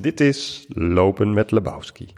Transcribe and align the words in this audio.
Dit 0.00 0.20
is 0.20 0.66
Lopen 0.68 1.34
met 1.34 1.50
Lebowski. 1.50 2.08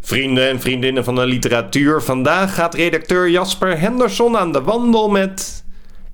Vrienden 0.00 0.48
en 0.48 0.60
vriendinnen 0.60 1.04
van 1.04 1.14
de 1.14 1.26
literatuur, 1.26 2.02
vandaag 2.02 2.54
gaat 2.54 2.74
redacteur 2.74 3.30
Jasper 3.30 3.78
Henderson 3.78 4.36
aan 4.36 4.52
de 4.52 4.62
wandel 4.62 5.10
met 5.10 5.64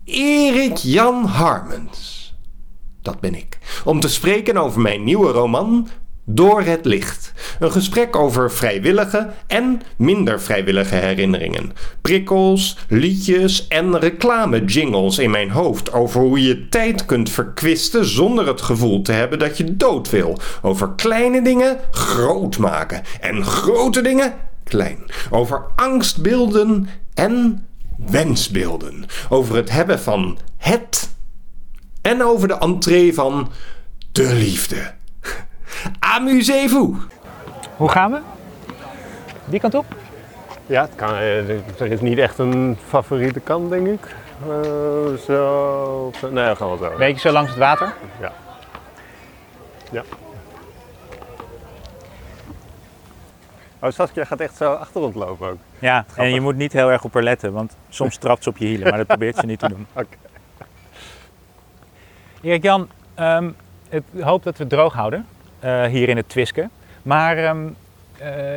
Erik 0.04 0.76
Jan 0.76 1.24
Harmens. 1.24 2.34
Dat 3.02 3.20
ben 3.20 3.34
ik. 3.34 3.58
Om 3.84 4.00
te 4.00 4.08
spreken 4.08 4.56
over 4.56 4.80
mijn 4.80 5.04
nieuwe 5.04 5.30
roman 5.30 5.88
Door 6.32 6.62
het 6.62 6.84
Licht. 6.84 7.32
Een 7.58 7.72
gesprek 7.72 8.16
over 8.16 8.50
vrijwillige 8.50 9.30
en 9.46 9.82
minder 9.96 10.40
vrijwillige 10.40 10.94
herinneringen. 10.94 11.72
Prikkels, 12.00 12.76
liedjes 12.88 13.68
en 13.68 13.98
reclame-jingles 13.98 15.18
in 15.18 15.30
mijn 15.30 15.50
hoofd 15.50 15.92
over 15.92 16.20
hoe 16.20 16.42
je 16.42 16.68
tijd 16.68 17.04
kunt 17.04 17.30
verkwisten 17.30 18.04
zonder 18.04 18.46
het 18.46 18.60
gevoel 18.60 19.02
te 19.02 19.12
hebben 19.12 19.38
dat 19.38 19.56
je 19.56 19.76
dood 19.76 20.10
wil. 20.10 20.38
Over 20.62 20.92
kleine 20.96 21.42
dingen 21.42 21.78
groot 21.90 22.58
maken 22.58 23.02
en 23.20 23.44
grote 23.44 24.00
dingen 24.00 24.34
klein. 24.64 24.98
Over 25.30 25.62
angstbeelden 25.76 26.88
en 27.14 27.66
wensbeelden. 28.06 29.04
Over 29.28 29.56
het 29.56 29.70
hebben 29.70 30.00
van 30.00 30.38
het 30.56 31.10
en 32.02 32.22
over 32.22 32.48
de 32.48 32.58
entree 32.58 33.14
van 33.14 33.50
de 34.12 34.34
liefde. 34.34 34.98
Amusez-vous! 35.98 36.96
Hoe 37.76 37.88
gaan 37.88 38.12
we? 38.12 38.20
Die 39.44 39.60
kant 39.60 39.74
op? 39.74 39.84
Ja, 40.66 40.82
het 40.82 40.94
kan, 40.94 41.14
eh, 41.14 41.48
er 41.80 41.92
is 41.92 42.00
niet 42.00 42.18
echt 42.18 42.38
een 42.38 42.76
favoriete 42.86 43.40
kant, 43.40 43.70
denk 43.70 43.86
ik. 43.86 44.14
Eh, 44.48 45.14
zo. 45.26 46.12
Nee, 46.30 46.54
wel 46.58 46.76
zo. 46.76 46.92
Beetje 46.98 47.28
zo 47.28 47.32
langs 47.32 47.50
het 47.50 47.58
water. 47.58 47.94
Ja. 48.20 48.32
Ja. 49.90 50.02
Oh, 53.78 53.90
Saskia 53.90 54.24
gaat 54.24 54.40
echt 54.40 54.56
zo 54.56 54.72
achter 54.72 55.00
ons 55.00 55.14
lopen 55.14 55.48
ook. 55.48 55.58
Ja, 55.78 56.04
en 56.16 56.34
je 56.34 56.40
moet 56.40 56.56
niet 56.56 56.72
heel 56.72 56.90
erg 56.90 57.04
op 57.04 57.14
haar 57.14 57.22
letten, 57.22 57.52
want 57.52 57.76
soms 57.88 58.16
trapt 58.18 58.42
ze 58.42 58.48
op 58.48 58.56
je 58.56 58.66
hielen, 58.66 58.88
maar 58.88 58.98
dat 58.98 59.06
probeert 59.06 59.36
ze 59.36 59.46
niet 59.46 59.58
te 59.58 59.68
doen. 59.68 59.86
Oké. 59.92 60.16
Erik 62.42 62.62
Jan, 62.62 62.88
ehm, 63.14 63.50
ik 63.88 64.02
hoop 64.20 64.42
dat 64.42 64.56
we 64.56 64.62
het 64.62 64.72
droog 64.72 64.92
houden 64.92 65.18
eh, 65.18 65.39
hier 65.90 66.08
in 66.08 66.16
het 66.16 66.28
Twiske. 66.28 66.68
Maar 67.02 67.36
eh, 67.36 67.54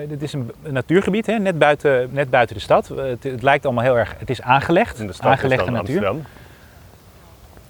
dit 0.07 0.21
is 0.21 0.33
een, 0.33 0.51
natuurgebied, 0.69 1.25
hè, 1.25 1.39
net, 1.39 1.57
buiten, 1.59 2.09
net 2.11 2.29
buiten 2.29 2.55
de 2.55 2.61
stad. 2.61 2.89
Eh, 2.89 2.97
Het, 3.03 3.23
het 3.23 3.41
lijkt 3.41 3.65
allemaal 3.65 3.83
heel 3.83 3.97
erg, 3.97 4.15
het 4.17 4.29
is 4.29 4.41
aangelegd, 4.41 4.99
In 4.99 5.07
de 5.07 5.13
stad 5.13 5.31
aangelegde 5.31 5.71
natuur. 5.71 6.07
Amsterdam. 6.07 6.23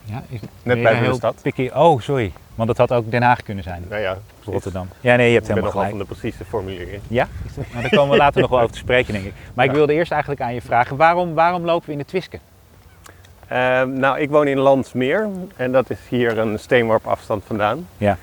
Ja, 0.05 0.23
is, 0.29 0.39
Net 0.63 0.83
buiten 0.83 1.05
de 1.09 1.13
stad. 1.13 1.35
picky? 1.41 1.69
Oh, 1.73 2.01
sorry, 2.01 2.31
want 2.55 2.67
dat 2.67 2.77
had 2.77 2.91
ook 2.91 3.11
Den 3.11 3.21
Haag 3.21 3.41
kunnen 3.43 3.63
zijn. 3.63 3.85
Nou 3.89 4.01
ja, 4.01 4.17
Rotterdam. 4.45 4.87
Ja, 5.01 5.15
nee, 5.15 5.27
je 5.27 5.33
hebt 5.33 5.49
Ik 5.49 5.53
helemaal 5.55 5.73
nogal 5.73 5.89
gelijk. 5.89 5.89
van 6.07 6.15
de 6.15 6.19
precieze 6.19 6.45
formulering. 6.49 7.01
Ja? 7.07 7.27
Nou, 7.71 7.81
daar 7.81 7.89
komen 7.89 8.09
we 8.11 8.17
later 8.17 8.41
nog 8.41 8.49
wel 8.49 8.59
over 8.59 8.71
te 8.71 8.77
spreken, 8.77 9.13
denk 9.13 9.25
ik. 9.25 9.33
Maar 9.53 9.65
ik 9.65 9.71
wilde 9.71 9.93
eerst 9.93 10.11
eigenlijk 10.11 10.41
aan 10.41 10.53
je 10.53 10.61
vragen, 10.61 10.95
waarom, 10.97 11.33
waarom 11.33 11.65
lopen 11.65 11.85
we 11.85 11.91
in 11.91 11.97
de 11.97 12.05
Twiske? 12.05 12.39
Ehm, 13.47 13.93
nou, 13.93 14.19
ik 14.19 14.29
woon 14.29 14.47
in 14.47 14.57
Landsmeer 14.57 15.29
en 15.55 15.71
dat 15.71 15.89
is 15.89 15.97
hier 16.09 16.37
een 16.37 16.59
steenworp 16.59 17.07
afstand 17.07 17.43
vandaan. 17.47 17.87
Ja. 17.97 18.17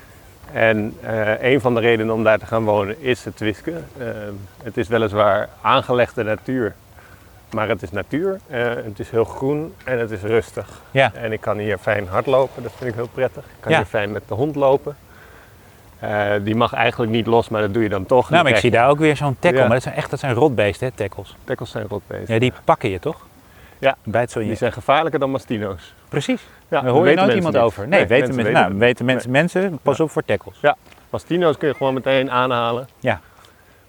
En 0.53 0.97
eh, 1.01 1.51
een 1.51 1.61
van 1.61 1.73
de 1.73 1.79
redenen 1.79 2.13
om 2.13 2.23
daar 2.23 2.39
te 2.39 2.45
gaan 2.45 2.63
wonen 2.63 3.01
is 3.01 3.25
het 3.25 3.35
Twiske. 3.35 3.73
Ehm, 3.99 4.33
het 4.63 4.77
is 4.77 4.87
weliswaar 4.87 5.49
aangelegde 5.61 6.23
natuur, 6.23 6.73
maar 7.51 7.69
het 7.69 7.81
is 7.81 7.91
natuur. 7.91 8.39
Eh, 8.47 8.59
het 8.63 8.99
is 8.99 9.09
heel 9.09 9.25
groen 9.25 9.73
en 9.83 9.99
het 9.99 10.11
is 10.11 10.21
rustig. 10.21 10.81
Ja. 10.91 11.11
En 11.13 11.31
ik 11.31 11.41
kan 11.41 11.57
hier 11.57 11.77
fijn 11.77 12.07
hardlopen, 12.07 12.63
dat 12.63 12.71
vind 12.75 12.89
ik 12.89 12.95
heel 12.95 13.07
prettig. 13.13 13.43
Ik 13.43 13.51
kan 13.59 13.71
Ja. 13.71 13.77
hier 13.77 13.87
fijn 13.87 14.11
met 14.11 14.23
de 14.27 14.33
hond 14.33 14.55
lopen. 14.55 14.95
Eh, 15.99 16.31
die 16.43 16.55
mag 16.55 16.73
eigenlijk 16.73 17.11
niet 17.11 17.25
los, 17.27 17.49
maar 17.49 17.61
dat 17.61 17.73
doe 17.73 17.83
je 17.83 17.89
dan 17.89 18.05
toch. 18.05 18.29
Nou, 18.29 18.43
maar 18.43 18.51
ik 18.51 18.57
zie 18.57 18.71
daar 18.71 18.89
ook 18.89 18.99
weer 18.99 19.15
zo'n 19.15 19.35
tackle. 19.39 19.59
Ja. 19.59 19.65
Maar 19.65 19.73
dat 19.73 19.83
zijn 19.83 19.95
echt 19.95 20.09
dat 20.09 20.19
zijn 20.19 20.33
rotbeesten, 20.33 20.87
hè, 20.87 20.93
tackles. 20.93 21.35
Tackles 21.43 21.71
zijn 21.71 21.85
rotbeesten. 21.89 22.33
Ja, 22.33 22.39
die 22.39 22.53
pakken 22.63 22.89
je 22.89 22.99
toch? 22.99 23.25
Ja. 23.81 23.95
Bijt 24.03 24.31
zo 24.31 24.37
in 24.39 24.43
je. 24.43 24.49
Die 24.49 24.59
zijn 24.59 24.71
gevaarlijker 24.73 25.19
dan 25.19 25.31
mastino's. 25.31 25.93
Precies. 26.09 26.41
Ja, 26.67 26.81
Daar 26.81 26.91
hoor 26.91 27.09
je 27.09 27.15
nooit 27.15 27.33
iemand 27.33 27.53
niet. 27.53 27.63
over. 27.63 27.87
Nee, 27.87 28.05
weten, 28.07 28.35
mensen, 28.35 28.35
weten 28.35 28.53
nou, 28.61 28.77
weten 28.77 29.05
mensen, 29.05 29.31
mensen, 29.31 29.79
pas 29.81 29.99
op 29.99 30.11
voor 30.11 30.23
tackles. 30.23 30.59
Mastino's 31.09 31.57
kun 31.57 31.67
je 31.67 31.73
gewoon 31.73 31.93
meteen 31.93 32.31
aanhalen. 32.31 32.87
Ja. 32.99 33.21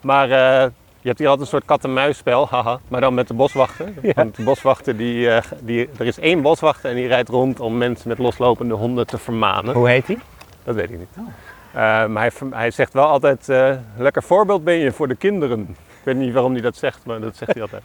Maar 0.00 0.24
eh, 0.30 0.70
je 1.00 1.08
hebt 1.08 1.18
hier 1.18 1.28
altijd 1.28 1.46
een 1.46 1.52
soort 1.52 1.64
kat-en-muisspel, 1.64 2.48
haha, 2.48 2.78
maar 2.88 3.00
dan 3.00 3.14
met 3.14 3.28
de 3.28 3.34
boswachter. 3.34 3.88
Ja. 4.02 4.12
Want 4.14 4.36
de 4.36 4.42
boswachter, 4.42 4.96
die, 4.96 5.30
eh, 5.30 5.42
die, 5.60 5.88
er 5.98 6.06
is 6.06 6.18
één 6.18 6.42
boswachter 6.42 6.90
en 6.90 6.96
die 6.96 7.06
rijdt 7.06 7.28
rond 7.28 7.60
om 7.60 7.78
mensen 7.78 8.08
met 8.08 8.18
loslopende 8.18 8.74
honden 8.74 9.06
te 9.06 9.18
vermanen. 9.18 9.74
Hoe 9.74 9.88
heet 9.88 10.06
die? 10.06 10.18
Dat 10.64 10.74
weet 10.74 10.90
ik 10.90 10.98
niet. 10.98 11.16
Oh. 11.18 11.26
Eh, 11.72 12.06
maar 12.06 12.22
hij, 12.22 12.48
hij 12.50 12.70
zegt 12.70 12.92
wel 12.92 13.06
altijd, 13.06 13.46
lekker 13.96 14.22
voorbeeld 14.22 14.64
ben 14.64 14.74
je 14.74 14.92
voor 14.92 15.08
de 15.08 15.16
kinderen. 15.16 15.60
Ik 15.68 16.04
weet 16.04 16.16
niet 16.16 16.32
waarom 16.32 16.52
hij 16.52 16.60
dat 16.60 16.76
zegt, 16.76 17.04
maar 17.04 17.20
dat 17.20 17.36
zegt 17.36 17.52
hij 17.52 17.62
altijd. 17.62 17.82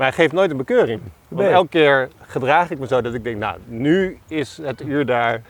Maar 0.00 0.08
hij 0.08 0.18
geeft 0.18 0.32
nooit 0.32 0.50
een 0.50 0.56
bekeuring. 0.56 1.00
Want 1.28 1.42
Nee. 1.42 1.52
elke 1.52 1.68
keer 1.68 2.08
gedraag 2.20 2.70
ik 2.70 2.78
me 2.78 2.86
zo 2.86 3.00
dat 3.00 3.14
ik 3.14 3.24
denk, 3.24 3.36
nou, 3.36 3.58
nu 3.66 4.18
is 4.28 4.58
het 4.62 4.82
uur 4.82 5.06
daar. 5.06 5.42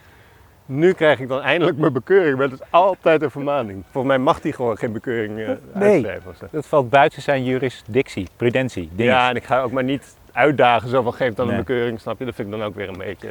Nu 0.66 0.92
krijg 0.92 1.20
ik 1.20 1.28
dan 1.28 1.40
eindelijk 1.40 1.76
mijn 1.76 1.92
bekeuring. 1.92 2.36
Maar 2.38 2.48
het 2.48 2.60
is 2.60 2.66
altijd 2.70 3.22
een 3.22 3.30
vermaning. 3.30 3.82
Volgens 3.90 4.14
mij 4.14 4.22
mag 4.24 4.42
hij 4.42 4.52
gewoon 4.52 4.76
geen 4.78 4.92
bekeuring 4.92 5.38
eh 5.38 5.46
Nee. 5.74 5.92
uitschrijven. 5.92 6.30
of 6.30 6.36
zo. 6.36 6.46
Dat 6.50 6.66
valt 6.66 6.90
buiten 6.90 7.22
zijn 7.22 7.44
jurisdictie, 7.44 8.28
prudentie. 8.36 8.90
Ja, 8.96 9.28
en 9.30 9.36
ik 9.36 9.44
ga 9.44 9.62
ook 9.62 9.72
maar 9.72 9.84
niet 9.84 10.16
uitdagen 10.32 10.88
zo 10.88 11.02
van 11.02 11.14
geef 11.14 11.34
dan 11.34 11.46
Nee. 11.46 11.54
een 11.56 11.64
bekeuring, 11.64 12.00
snap 12.00 12.18
je? 12.18 12.24
Dat 12.24 12.34
vind 12.34 12.48
ik 12.52 12.58
dan 12.58 12.66
ook 12.66 12.74
weer 12.74 12.88
een 12.88 12.98
beetje... 12.98 13.28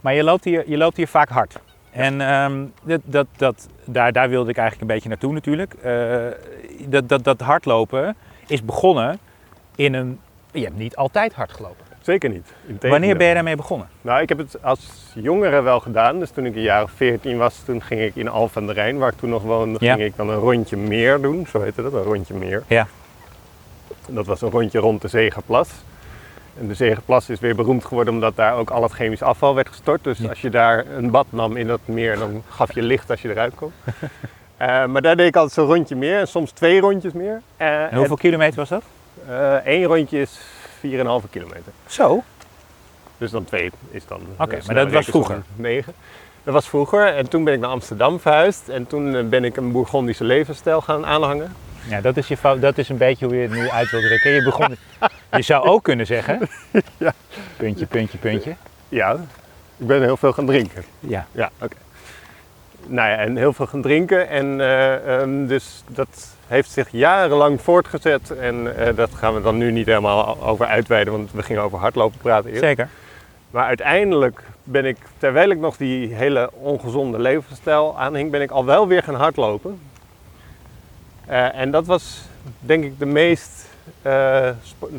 Maar 0.00 0.14
je 0.14 0.24
loopt 0.24 0.44
hier, 0.44 0.62
je 0.66 0.76
loopt 0.76 0.96
hier 0.96 1.08
vaak 1.08 1.28
hard. 1.28 1.58
En 1.90 2.20
ehm, 2.20 2.64
dat, 2.82 3.00
dat, 3.04 3.26
dat, 3.36 3.68
daar, 3.84 4.12
daar 4.12 4.28
wilde 4.28 4.50
ik 4.50 4.56
eigenlijk 4.56 4.88
een 4.90 4.94
beetje 4.94 5.08
naartoe 5.08 5.32
natuurlijk. 5.32 5.74
Eh, 5.74 6.26
dat, 6.88 7.08
dat, 7.08 7.24
dat 7.24 7.40
hardlopen 7.40 8.16
is 8.46 8.64
begonnen 8.64 9.18
in 9.76 9.94
een... 9.94 10.18
Je 10.52 10.64
hebt 10.64 10.76
niet 10.76 10.96
altijd 10.96 11.32
hard 11.34 11.52
gelopen. 11.52 11.84
Zeker 12.00 12.30
niet. 12.30 12.46
Integendeel. 12.60 12.90
Wanneer 12.90 13.16
ben 13.16 13.26
je 13.26 13.34
daarmee 13.34 13.56
begonnen? 13.56 13.88
Nou, 14.00 14.20
ik 14.22 14.28
heb 14.28 14.38
het 14.38 14.56
als 14.62 14.80
jongere 15.14 15.60
wel 15.60 15.80
gedaan. 15.80 16.18
Dus 16.18 16.30
toen 16.30 16.46
ik 16.46 16.54
een 16.56 16.62
jaar 16.62 16.82
of 16.82 16.90
14 16.90 17.38
was, 17.38 17.62
toen 17.64 17.82
ging 17.82 18.00
ik 18.00 18.16
in 18.16 18.28
Alphen 18.28 18.60
aan 18.60 18.66
de 18.66 18.72
Rijn, 18.72 18.98
waar 18.98 19.12
ik 19.12 19.18
toen 19.18 19.30
nog 19.30 19.42
woonde, 19.42 19.78
Ja. 19.84 19.94
ging 19.94 20.04
ik 20.06 20.16
dan 20.16 20.28
een 20.28 20.38
rondje 20.38 20.76
meer 20.76 21.20
doen. 21.20 21.46
Zo 21.50 21.60
heette 21.62 21.82
dat, 21.82 21.92
een 21.92 22.02
rondje 22.02 22.34
meer. 22.34 22.62
Ja. 22.66 22.86
Dat 24.08 24.26
was 24.26 24.40
een 24.42 24.50
rondje 24.50 24.78
rond 24.78 25.02
de 25.02 25.08
Zegerplas. 25.08 25.68
En 26.60 26.68
de 26.68 26.74
Zegerplas 26.74 27.28
is 27.28 27.40
weer 27.40 27.54
beroemd 27.54 27.84
geworden 27.84 28.14
omdat 28.14 28.36
daar 28.36 28.54
ook 28.56 28.70
al 28.70 28.82
het 28.82 28.92
chemisch 28.92 29.22
afval 29.22 29.54
werd 29.54 29.68
gestort. 29.68 30.04
Dus 30.04 30.18
Ja. 30.18 30.28
als 30.28 30.40
je 30.40 30.50
daar 30.50 30.86
een 30.96 31.10
bad 31.10 31.26
nam 31.30 31.56
in 31.56 31.66
dat 31.66 31.80
meer, 31.84 32.18
dan 32.18 32.42
gaf 32.48 32.74
je 32.74 32.82
licht 32.82 33.10
als 33.10 33.22
je 33.22 33.30
eruit 33.30 33.54
kwam. 33.54 33.72
Eh, 34.56 34.86
maar 34.86 35.02
daar 35.02 35.16
deed 35.16 35.26
ik 35.26 35.34
altijd 35.36 35.52
zo'n 35.54 35.66
rondje 35.74 35.96
meer 35.96 36.18
en 36.18 36.28
soms 36.28 36.50
twee 36.50 36.80
rondjes 36.80 37.12
meer. 37.12 37.40
Eh, 37.56 37.82
En 37.92 37.96
hoeveel 37.96 38.16
kilometer 38.16 38.56
was 38.58 38.68
dat? 38.68 38.82
En, 39.26 39.34
eh, 39.34 39.54
één 39.54 39.84
rondje 39.84 40.20
is 40.20 40.38
4,5 40.78 41.30
kilometer. 41.30 41.72
Zo. 41.86 42.22
Dus 43.18 43.30
dan 43.30 43.44
twee 43.44 43.70
is 43.90 44.06
dan. 44.06 44.20
Oké, 44.38 44.56
eh, 44.56 44.66
maar 44.66 44.74
dat 44.74 44.90
was 44.90 45.06
vroeger? 45.06 45.42
Negen. 45.56 45.94
Dat 46.44 46.54
was 46.54 46.68
vroeger 46.68 47.06
en 47.06 47.28
toen 47.28 47.44
ben 47.44 47.54
ik 47.54 47.60
naar 47.60 47.70
Amsterdam 47.70 48.20
verhuisd 48.20 48.68
en 48.68 48.86
toen 48.86 49.16
eh, 49.16 49.24
ben 49.24 49.44
ik 49.44 49.56
een 49.56 49.72
Bourgondische 49.72 50.24
levensstijl 50.24 50.80
gaan 50.80 51.06
aanhangen. 51.06 51.54
Ja, 51.88 52.00
dat 52.00 52.16
is, 52.16 52.28
je, 52.28 52.36
dat 52.60 52.78
is 52.78 52.88
een 52.88 52.96
beetje 52.96 53.26
hoe 53.26 53.34
je 53.34 53.42
het 53.42 53.50
nu 53.50 53.68
uit 53.68 53.90
wil 53.90 54.00
drukken. 54.00 54.30
Je, 54.30 54.42
begon, 54.42 54.76
je 55.36 55.42
zou 55.42 55.66
ook 55.66 55.82
kunnen 55.82 56.06
zeggen... 56.06 56.48
Ja. 56.96 57.12
Puntje, 57.56 57.86
puntje, 57.86 58.18
puntje. 58.18 58.54
Ja, 58.88 59.12
ik 59.76 59.86
ben 59.86 60.02
heel 60.02 60.16
veel 60.16 60.32
gaan 60.32 60.46
drinken. 60.46 60.84
Ja. 61.00 61.26
Ja, 61.32 61.50
oké. 61.58 61.76
Nou 62.86 63.10
ja, 63.10 63.16
en 63.16 63.36
heel 63.36 63.52
veel 63.52 63.66
gaan 63.66 63.82
drinken 63.82 64.28
en 64.28 64.60
eh, 64.60 65.20
ehm, 65.20 65.46
dus 65.46 65.82
dat 65.88 66.36
heeft 66.50 66.70
zich 66.70 66.88
jarenlang 66.90 67.60
voortgezet 67.60 68.30
en 68.30 68.76
eh, 68.76 68.96
dat 68.96 69.10
gaan 69.14 69.34
we 69.34 69.42
dan 69.42 69.56
nu 69.56 69.70
niet 69.72 69.86
helemaal 69.86 70.42
over 70.42 70.66
uitweiden, 70.66 71.12
want 71.12 71.32
we 71.32 71.42
gingen 71.42 71.62
over 71.62 71.78
hardlopen 71.78 72.18
praten 72.18 72.50
eerst. 72.50 72.62
Zeker. 72.62 72.88
Maar 73.50 73.64
uiteindelijk 73.66 74.42
ben 74.64 74.84
ik, 74.84 74.96
terwijl 75.18 75.50
ik 75.50 75.58
nog 75.58 75.76
die 75.76 76.14
hele 76.14 76.50
ongezonde 76.52 77.18
levensstijl 77.18 77.98
aanhing, 77.98 78.30
ben 78.30 78.40
ik 78.40 78.50
al 78.50 78.64
wel 78.64 78.86
weer 78.88 79.02
gaan 79.02 79.14
hardlopen. 79.14 79.80
Eh, 81.26 81.54
en 81.58 81.70
dat 81.70 81.86
was 81.86 82.20
denk 82.60 82.84
ik 82.84 82.98
de 82.98 83.06
meest, 83.06 83.68
eh, 84.02 84.48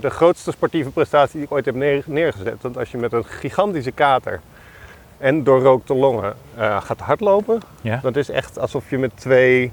de 0.01 0.09
grootste 0.09 0.51
sportieve 0.51 0.89
prestatie 0.89 1.35
die 1.35 1.43
ik 1.43 1.51
ooit 1.51 1.65
heb 1.65 1.75
neer- 1.75 2.03
neergezet. 2.05 2.61
Want 2.61 2.77
als 2.77 2.91
je 2.91 2.97
met 2.97 3.13
een 3.13 3.25
gigantische 3.25 3.91
kater 3.91 4.39
en 5.17 5.43
doorrookte 5.43 5.93
longen 5.95 6.33
gaat 6.57 6.99
hardlopen, 6.99 7.59
Ja. 7.81 7.99
dat 8.03 8.15
is 8.15 8.29
echt 8.29 8.59
alsof 8.59 8.89
je 8.89 8.97
met 8.97 9.11
twee 9.15 9.71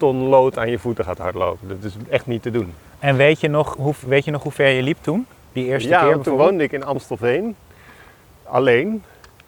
ton 0.00 0.16
lood 0.16 0.58
aan 0.58 0.70
je 0.70 0.78
voeten 0.78 1.04
gaat 1.04 1.18
hardlopen. 1.18 1.68
Dat 1.68 1.84
is 1.84 1.92
echt 2.08 2.26
niet 2.26 2.42
te 2.42 2.50
doen. 2.50 2.74
En 2.98 3.16
weet 3.16 3.40
je, 3.40 3.48
nog 3.48 3.76
hoe, 3.76 3.94
weet 4.06 4.24
je 4.24 4.30
nog 4.30 4.42
hoe 4.42 4.52
ver 4.52 4.68
je 4.68 4.82
liep 4.82 4.98
toen? 5.00 5.26
Die 5.52 5.66
eerste 5.66 5.88
ja, 5.88 6.00
keer 6.00 6.10
want 6.10 6.24
toen 6.24 6.36
woonde 6.36 6.64
ik 6.64 6.72
in 6.72 6.84
Amstelveen. 6.84 7.56
Alleen. 8.42 9.02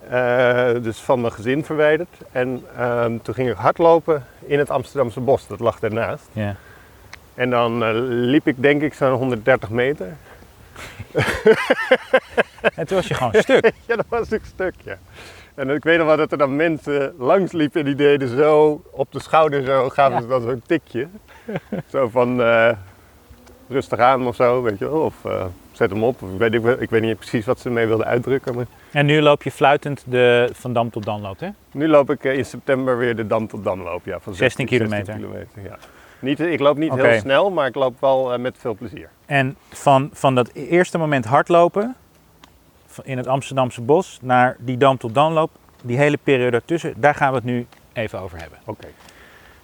Eh, 0.08 0.70
dus 0.82 0.98
van 0.98 1.20
mijn 1.20 1.32
gezin 1.32 1.64
verwijderd. 1.64 2.16
En 2.32 2.64
ehm, 2.76 3.18
toen 3.22 3.34
ging 3.34 3.50
ik 3.50 3.56
hardlopen 3.56 4.26
in 4.46 4.58
het 4.58 4.70
Amsterdamse 4.70 5.20
bos. 5.20 5.46
Dat 5.46 5.60
lag 5.60 5.78
daarnaast. 5.78 6.28
Ja. 6.32 6.56
En 7.34 7.50
dan 7.50 7.84
eh, 7.84 7.90
liep 7.94 8.46
ik 8.46 8.62
denk 8.62 8.82
ik 8.82 8.94
zo'n 8.94 9.12
130 9.12 9.70
meter. 9.70 10.16
en 12.74 12.86
toen 12.86 12.96
was 12.96 13.06
je 13.06 13.14
gewoon 13.14 13.34
stuk. 13.34 13.72
Ja, 13.86 13.96
dat 13.96 14.06
was 14.08 14.30
een 14.30 14.40
stuk, 14.44 14.74
ja. 14.84 14.98
En 15.54 15.70
ik 15.70 15.84
weet 15.84 15.98
nog 15.98 16.06
wel 16.06 16.16
dat 16.16 16.32
er 16.32 16.38
dan 16.38 16.56
mensen 16.56 17.14
langs 17.18 17.52
liepen 17.52 17.80
en 17.80 17.86
die 17.86 17.94
deden 17.94 18.28
zo 18.28 18.82
op 18.90 19.12
de 19.12 19.20
schouder 19.20 19.64
zo, 19.64 19.88
gaven 19.88 20.14
Ja. 20.14 20.20
ze 20.20 20.26
dan 20.26 20.42
zo'n 20.42 20.62
tikje. 20.66 21.08
zo 21.92 22.08
van 22.08 22.42
eh, 22.42 22.70
rustig 23.68 23.98
aan 23.98 24.26
of 24.26 24.34
zo, 24.34 24.62
weet 24.62 24.78
je 24.78 24.84
wel. 24.90 25.00
Of 25.00 25.24
eh, 25.24 25.44
zet 25.72 25.90
hem 25.90 26.04
op. 26.04 26.22
Of 26.22 26.32
ik, 26.32 26.38
weet, 26.38 26.54
ik, 26.54 26.60
weet- 26.62 26.80
ik 26.80 26.90
weet 26.90 27.02
niet 27.02 27.16
precies 27.16 27.44
wat 27.46 27.60
ze 27.60 27.68
ermee 27.68 27.86
wilden 27.86 28.06
uitdrukken. 28.06 28.54
Maar 28.54 28.66
En 28.92 29.06
nu 29.06 29.20
loop 29.20 29.42
je 29.42 29.50
fluitend 29.50 30.04
de 30.06 30.50
Van 30.52 30.72
Dam 30.72 30.90
tot 30.90 31.04
Danloop, 31.04 31.40
hè? 31.40 31.48
nu 31.72 31.88
loop 31.88 32.10
ik 32.10 32.24
eh, 32.24 32.36
in 32.36 32.44
september 32.44 32.98
weer 32.98 33.16
de 33.16 33.26
Dam 33.26 33.46
tot 33.48 33.64
Dam 33.64 33.82
loop. 33.82 34.04
Ja, 34.04 34.20
van 34.20 34.34
16 34.34 34.66
kilometer. 34.66 35.14
kilometer 35.14 35.62
ja. 35.64 35.78
niet, 36.18 36.40
ik 36.40 36.60
loop 36.60 36.76
niet 36.76 36.94
heel 36.94 37.20
snel, 37.20 37.50
maar 37.50 37.66
ik 37.66 37.74
loop 37.74 38.00
wel 38.00 38.38
met 38.38 38.56
veel 38.58 38.74
plezier. 38.74 39.08
En 39.26 39.56
van, 39.70 40.10
van 40.12 40.34
dat 40.34 40.50
eerste 40.52 40.98
moment 40.98 41.24
hardlopen 41.24 41.96
in 43.02 43.16
het 43.16 43.26
Amsterdamse 43.26 43.80
bos 43.80 44.18
naar 44.22 44.56
die 44.58 44.76
Dam 44.76 44.98
tot 44.98 45.14
Danloop, 45.14 45.50
die 45.82 45.96
hele 45.96 46.18
periode 46.22 46.56
ertussen, 46.56 46.94
daar 46.96 47.14
gaan 47.14 47.28
we 47.28 47.34
het 47.34 47.44
nu 47.44 47.66
even 47.92 48.20
over 48.20 48.38
hebben. 48.38 48.58
Oké. 48.64 48.86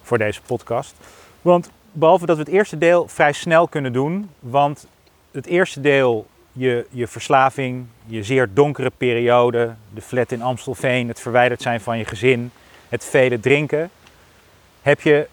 voor 0.01 0.17
deze 0.17 0.41
podcast. 0.41 0.95
Want 1.41 1.69
behalve 1.91 2.25
dat 2.25 2.37
we 2.37 2.43
het 2.43 2.51
eerste 2.51 2.77
deel 2.77 3.07
vrij 3.07 3.31
snel 3.31 3.67
kunnen 3.67 3.93
doen, 3.93 4.29
want 4.39 4.87
het 5.31 5.45
eerste 5.45 5.81
deel, 5.81 6.27
je, 6.51 6.85
je 6.89 7.07
verslaving, 7.07 7.85
je 8.05 8.23
zeer 8.23 8.49
donkere 8.53 8.91
periode, 8.97 9.73
de 9.93 10.01
flat 10.01 10.31
in 10.31 10.41
Amstelveen, 10.41 11.07
het 11.07 11.19
verwijderd 11.19 11.61
zijn 11.61 11.81
van 11.81 11.97
je 11.97 12.05
gezin, 12.05 12.51
het 12.89 13.05
vele 13.05 13.39
drinken, 13.39 13.89
heb 14.81 15.01
je 15.01 15.27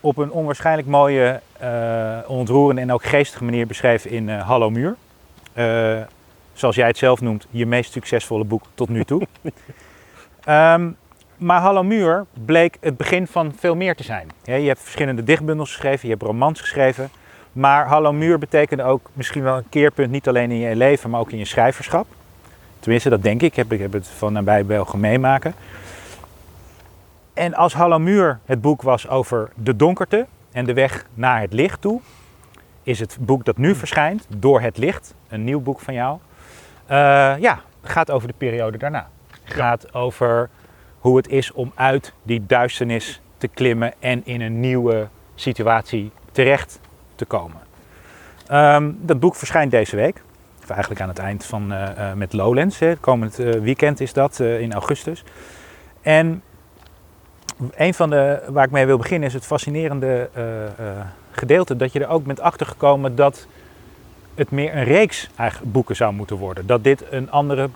op 0.00 0.16
een 0.16 0.30
onwaarschijnlijk 0.30 0.88
mooie, 0.88 1.40
eh, 1.58 2.18
ontroerende 2.26 2.80
en 2.80 2.92
ook 2.92 3.04
geestige 3.04 3.44
manier 3.44 3.66
beschreven 3.66 4.10
in 4.10 4.28
eh, 4.28 4.46
Hallo 4.46 4.70
Muur. 4.70 4.96
Eh, 5.52 6.00
zoals 6.58 6.76
jij 6.76 6.86
het 6.86 6.98
zelf 6.98 7.20
noemt, 7.20 7.46
je 7.50 7.66
meest 7.66 7.92
succesvolle 7.92 8.44
boek 8.44 8.62
tot 8.74 8.88
nu 8.88 9.04
toe. 9.04 9.22
Ehm, 10.44 10.90
maar 11.36 11.60
Hallo 11.60 11.82
Muur 11.82 12.26
bleek 12.44 12.76
het 12.80 12.96
begin 12.96 13.26
van 13.26 13.52
veel 13.56 13.76
meer 13.76 13.96
te 13.96 14.02
zijn. 14.02 14.28
Je 14.44 14.52
hebt 14.52 14.80
verschillende 14.80 15.24
dichtbundels 15.24 15.70
geschreven, 15.70 16.08
je 16.08 16.14
hebt 16.14 16.26
romans 16.26 16.60
geschreven. 16.60 17.10
Maar 17.52 17.86
Hallo 17.86 18.12
Muur 18.12 18.38
betekende 18.38 18.82
ook 18.82 19.10
misschien 19.12 19.42
wel 19.42 19.56
een 19.56 19.68
keerpunt, 19.68 20.10
niet 20.10 20.28
alleen 20.28 20.50
in 20.50 20.58
je 20.58 20.76
leven, 20.76 21.10
maar 21.10 21.20
ook 21.20 21.30
in 21.30 21.38
je 21.38 21.44
schrijverschap. 21.44 22.06
Tenminste, 22.80 23.08
dat 23.08 23.22
denk 23.22 23.42
ik. 23.42 23.48
Ik 23.48 23.56
heb, 23.56 23.72
ik 23.72 23.80
heb 23.80 23.92
het 23.92 24.08
van 24.08 24.32
nabij 24.32 24.64
mogen 24.64 25.00
meemaken. 25.00 25.54
En 27.34 27.54
als 27.54 27.74
Hallo 27.74 27.98
Muur 27.98 28.38
het 28.44 28.60
boek 28.60 28.82
was 28.82 29.08
over 29.08 29.50
de 29.54 29.76
donkerte 29.76 30.26
en 30.52 30.64
de 30.64 30.72
weg 30.72 31.06
naar 31.14 31.40
het 31.40 31.52
licht 31.52 31.80
toe, 31.80 32.00
is 32.82 33.00
het 33.00 33.16
boek 33.20 33.44
dat 33.44 33.56
nu 33.56 33.74
verschijnt, 33.74 34.26
Door 34.36 34.60
het 34.60 34.78
Licht, 34.78 35.14
een 35.28 35.44
nieuw 35.44 35.60
boek 35.60 35.80
van 35.80 35.94
jou, 35.94 36.18
ja, 37.40 37.60
gaat 37.82 38.10
over 38.10 38.28
de 38.28 38.34
periode 38.38 38.78
daarna. 38.78 39.08
Gaat 39.44 39.94
over 39.94 40.48
hoe 40.98 41.16
het 41.16 41.28
is 41.28 41.52
om 41.52 41.72
uit 41.74 42.12
die 42.22 42.46
duisternis 42.46 43.20
te 43.38 43.48
klimmen 43.48 43.92
en 43.98 44.20
in 44.24 44.40
een 44.40 44.60
nieuwe 44.60 45.08
situatie 45.34 46.10
terecht 46.32 46.80
te 47.14 47.24
komen. 47.24 47.60
Ehm, 48.46 48.90
dat 48.96 49.20
boek 49.20 49.34
verschijnt 49.34 49.70
deze 49.70 49.96
week. 49.96 50.22
Of 50.62 50.70
eigenlijk 50.70 51.00
aan 51.00 51.08
het 51.08 51.18
eind 51.18 51.44
van 51.44 51.72
eh, 51.72 52.10
eh, 52.10 52.16
met 52.16 52.32
Lowlands. 52.32 52.78
Hè. 52.78 52.96
Komend 52.96 53.38
eh, 53.38 53.60
weekend 53.60 54.00
is 54.00 54.12
dat 54.12 54.40
eh, 54.40 54.60
in 54.60 54.72
augustus. 54.72 55.24
En 56.02 56.42
een 57.74 57.94
van 57.94 58.10
de 58.10 58.42
waar 58.48 58.64
ik 58.64 58.70
mee 58.70 58.86
wil 58.86 58.96
beginnen 58.96 59.28
is 59.28 59.34
het 59.34 59.46
fascinerende 59.46 60.30
eh, 60.32 60.64
eh, 60.64 60.72
gedeelte 61.30 61.76
dat 61.76 61.92
je 61.92 62.00
er 62.00 62.08
ook 62.08 62.24
bent 62.24 62.40
achtergekomen 62.40 63.14
dat 63.16 63.46
het 64.38 64.50
meer 64.50 64.76
een 64.76 64.84
reeks 64.84 65.28
eigenlijk 65.36 65.72
boeken 65.72 65.96
zou 65.96 66.12
moeten 66.12 66.36
worden. 66.36 66.66
Dat 66.66 66.84
dit 66.84 67.04
een 67.10 67.30
andere 67.30 67.68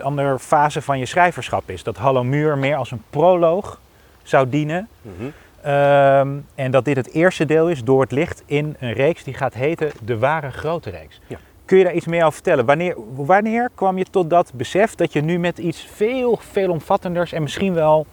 andere 0.00 0.38
fase 0.38 0.82
van 0.82 0.98
je 0.98 1.06
schrijverschap 1.06 1.70
is. 1.70 1.82
Dat 1.82 1.96
Hallo 1.96 2.24
Muur 2.24 2.58
meer 2.58 2.76
als 2.76 2.90
een 2.90 3.02
proloog 3.10 3.80
zou 4.22 4.48
dienen. 4.48 4.88
Mhm. 5.02 5.12
Ehm, 5.60 6.28
en 6.54 6.70
dat 6.70 6.84
dit 6.84 6.96
het 6.96 7.12
eerste 7.12 7.44
deel 7.44 7.70
is 7.70 7.84
door 7.84 8.00
het 8.00 8.12
licht 8.12 8.42
in 8.46 8.76
een 8.78 8.92
reeks 8.92 9.24
die 9.24 9.34
gaat 9.34 9.54
heten 9.54 9.90
De 10.02 10.18
Ware 10.18 10.50
Grote 10.50 10.90
Reeks. 10.90 11.20
Ja. 11.26 11.38
Kun 11.64 11.78
je 11.78 11.84
daar 11.84 11.94
iets 11.94 12.06
meer 12.06 12.20
over 12.20 12.32
vertellen? 12.32 12.64
Wanneer, 12.64 12.96
wanneer 13.14 13.70
kwam 13.74 13.98
je 13.98 14.04
tot 14.04 14.30
dat 14.30 14.52
besef 14.54 14.94
dat 14.94 15.12
je 15.12 15.20
nu 15.20 15.38
met 15.38 15.58
iets 15.58 15.88
veel, 15.94 16.38
veel 16.50 16.70
omvattenders 16.70 17.32
en 17.32 17.42
misschien 17.42 17.74
wel 17.74 18.06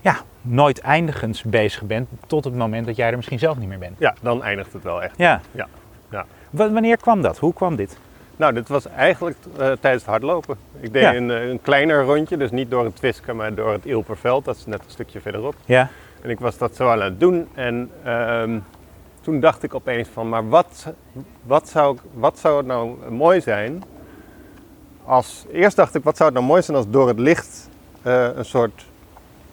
ja, 0.00 0.16
nooit 0.42 0.78
eindigends 0.78 1.42
bezig 1.42 1.82
bent 1.82 2.08
tot 2.26 2.44
het 2.44 2.54
moment 2.54 2.86
dat 2.86 2.96
jij 2.96 3.10
er 3.10 3.16
misschien 3.16 3.38
zelf 3.38 3.58
niet 3.58 3.68
meer 3.68 3.78
bent? 3.78 3.96
Ja, 3.98 4.14
dan 4.22 4.42
eindigt 4.42 4.72
het 4.72 4.82
wel 4.82 5.02
echt. 5.02 5.14
Ja. 5.16 5.40
Wanneer 6.50 6.96
kwam 6.96 7.22
dat? 7.22 7.38
Hoe 7.38 7.52
kwam 7.52 7.76
dit? 7.76 7.96
Nou, 8.36 8.52
dit 8.52 8.68
was 8.68 8.86
eigenlijk 8.86 9.36
eh, 9.52 9.56
tijdens 9.58 10.02
het 10.02 10.04
hardlopen. 10.10 10.56
Ik 10.80 10.92
deed 10.92 11.02
Ja. 11.02 11.14
een, 11.14 11.30
eh, 11.30 11.48
een 11.48 11.60
kleiner 11.62 12.02
rondje, 12.04 12.36
dus 12.36 12.50
niet 12.50 12.70
door 12.70 12.84
het 12.84 12.96
Twiske, 12.96 13.32
maar 13.32 13.54
door 13.54 13.72
het 13.72 13.86
Ilperveld. 13.86 14.44
Dat 14.44 14.56
is 14.56 14.66
net 14.66 14.78
een 14.84 14.90
stukje 14.90 15.20
verderop. 15.20 15.54
Ja, 15.64 15.88
En 16.22 16.30
ik 16.30 16.40
was 16.40 16.58
dat 16.58 16.76
zo 16.76 16.88
aan 16.88 17.00
het 17.02 17.20
doen. 17.20 17.48
En 17.54 17.90
ehm, 18.04 18.58
toen 19.20 19.40
dacht 19.40 19.62
ik 19.62 19.74
opeens 19.74 20.08
van, 20.08 20.28
maar 20.28 20.48
wat, 20.48 20.92
wat, 21.42 21.68
zou, 21.68 21.96
wat 22.12 22.38
zou 22.38 22.56
het 22.56 22.66
nou 22.66 23.10
mooi 23.10 23.40
zijn 23.40 23.82
als... 25.04 25.44
Eerst 25.52 25.76
dacht 25.76 25.94
ik, 25.94 26.04
wat 26.04 26.16
zou 26.16 26.28
het 26.28 26.38
nou 26.38 26.50
mooi 26.50 26.62
zijn 26.62 26.76
als 26.76 26.86
door 26.88 27.08
het 27.08 27.18
licht 27.18 27.68
eh, 28.02 28.28
een 28.36 28.44
soort 28.44 28.84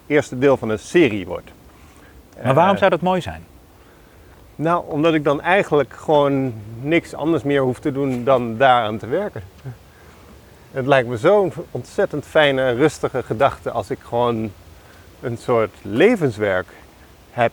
eerste 0.06 0.38
deel 0.38 0.56
van 0.56 0.68
een 0.68 0.78
serie 0.78 1.26
wordt. 1.26 1.50
maar 2.44 2.54
waarom 2.54 2.76
zou 2.76 2.90
dat 2.90 3.00
mooi 3.00 3.20
zijn? 3.20 3.42
Nou, 4.56 4.84
omdat 4.88 5.14
ik 5.14 5.24
dan 5.24 5.40
eigenlijk 5.40 5.92
gewoon 5.92 6.54
niks 6.80 7.14
anders 7.14 7.42
meer 7.42 7.60
hoef 7.60 7.78
te 7.78 7.92
doen 7.92 8.24
dan 8.24 8.56
daaraan 8.56 8.98
te 8.98 9.06
werken. 9.06 9.42
Het 10.70 10.86
lijkt 10.86 11.08
me 11.08 11.16
zo'n 11.16 11.52
ontzettend 11.70 12.26
fijne, 12.26 12.70
rustige 12.70 13.22
gedachte 13.22 13.70
als 13.70 13.90
ik 13.90 13.98
gewoon 14.02 14.52
een 15.20 15.36
soort 15.36 15.74
levenswerk 15.82 16.66
heb. 17.30 17.52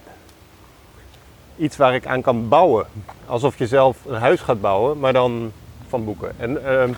Iets 1.58 1.78
waar 1.78 1.96
ik 1.96 2.06
aan 2.06 2.22
kan 2.22 2.48
bouwen. 2.48 2.86
Alsof 3.26 3.58
je 3.58 3.68
zelf 3.68 3.98
een 4.06 4.20
huis 4.20 4.42
gaat 4.42 4.62
bouwen, 4.62 5.00
maar 5.00 5.14
dan 5.14 5.52
van 5.88 6.06
boeken. 6.06 6.32
En, 6.38 6.66
ehm, 6.66 6.94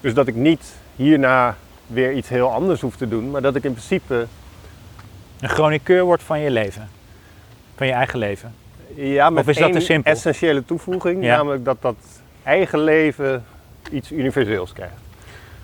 dus 0.00 0.14
dat 0.14 0.26
ik 0.26 0.34
niet 0.34 0.74
hierna 0.96 1.56
weer 1.86 2.12
iets 2.12 2.28
heel 2.28 2.52
anders 2.52 2.80
hoef 2.80 2.96
te 2.96 3.08
doen, 3.08 3.30
maar 3.30 3.42
dat 3.42 3.54
ik 3.54 3.64
in 3.64 3.72
principe 3.72 4.26
Een 5.40 5.48
chroniqueur 5.48 6.04
wordt 6.04 6.22
van 6.22 6.40
je 6.40 6.50
leven. 6.50 6.88
Van 7.76 7.86
je 7.86 7.92
eigen 7.92 8.18
leven. 8.18 8.54
Ja, 9.00 9.30
met 9.30 9.42
Of 9.42 9.48
is 9.48 9.56
dat 9.56 9.64
één 9.64 9.78
te 9.78 9.84
simpel? 9.84 10.12
essentiële 10.12 10.64
toevoeging, 10.64 11.24
Ja. 11.24 11.36
namelijk 11.36 11.64
dat 11.64 11.76
dat 11.82 11.96
eigen 12.42 12.78
leven 12.78 13.44
iets 13.90 14.12
universeels 14.12 14.72
krijgt. 14.72 14.94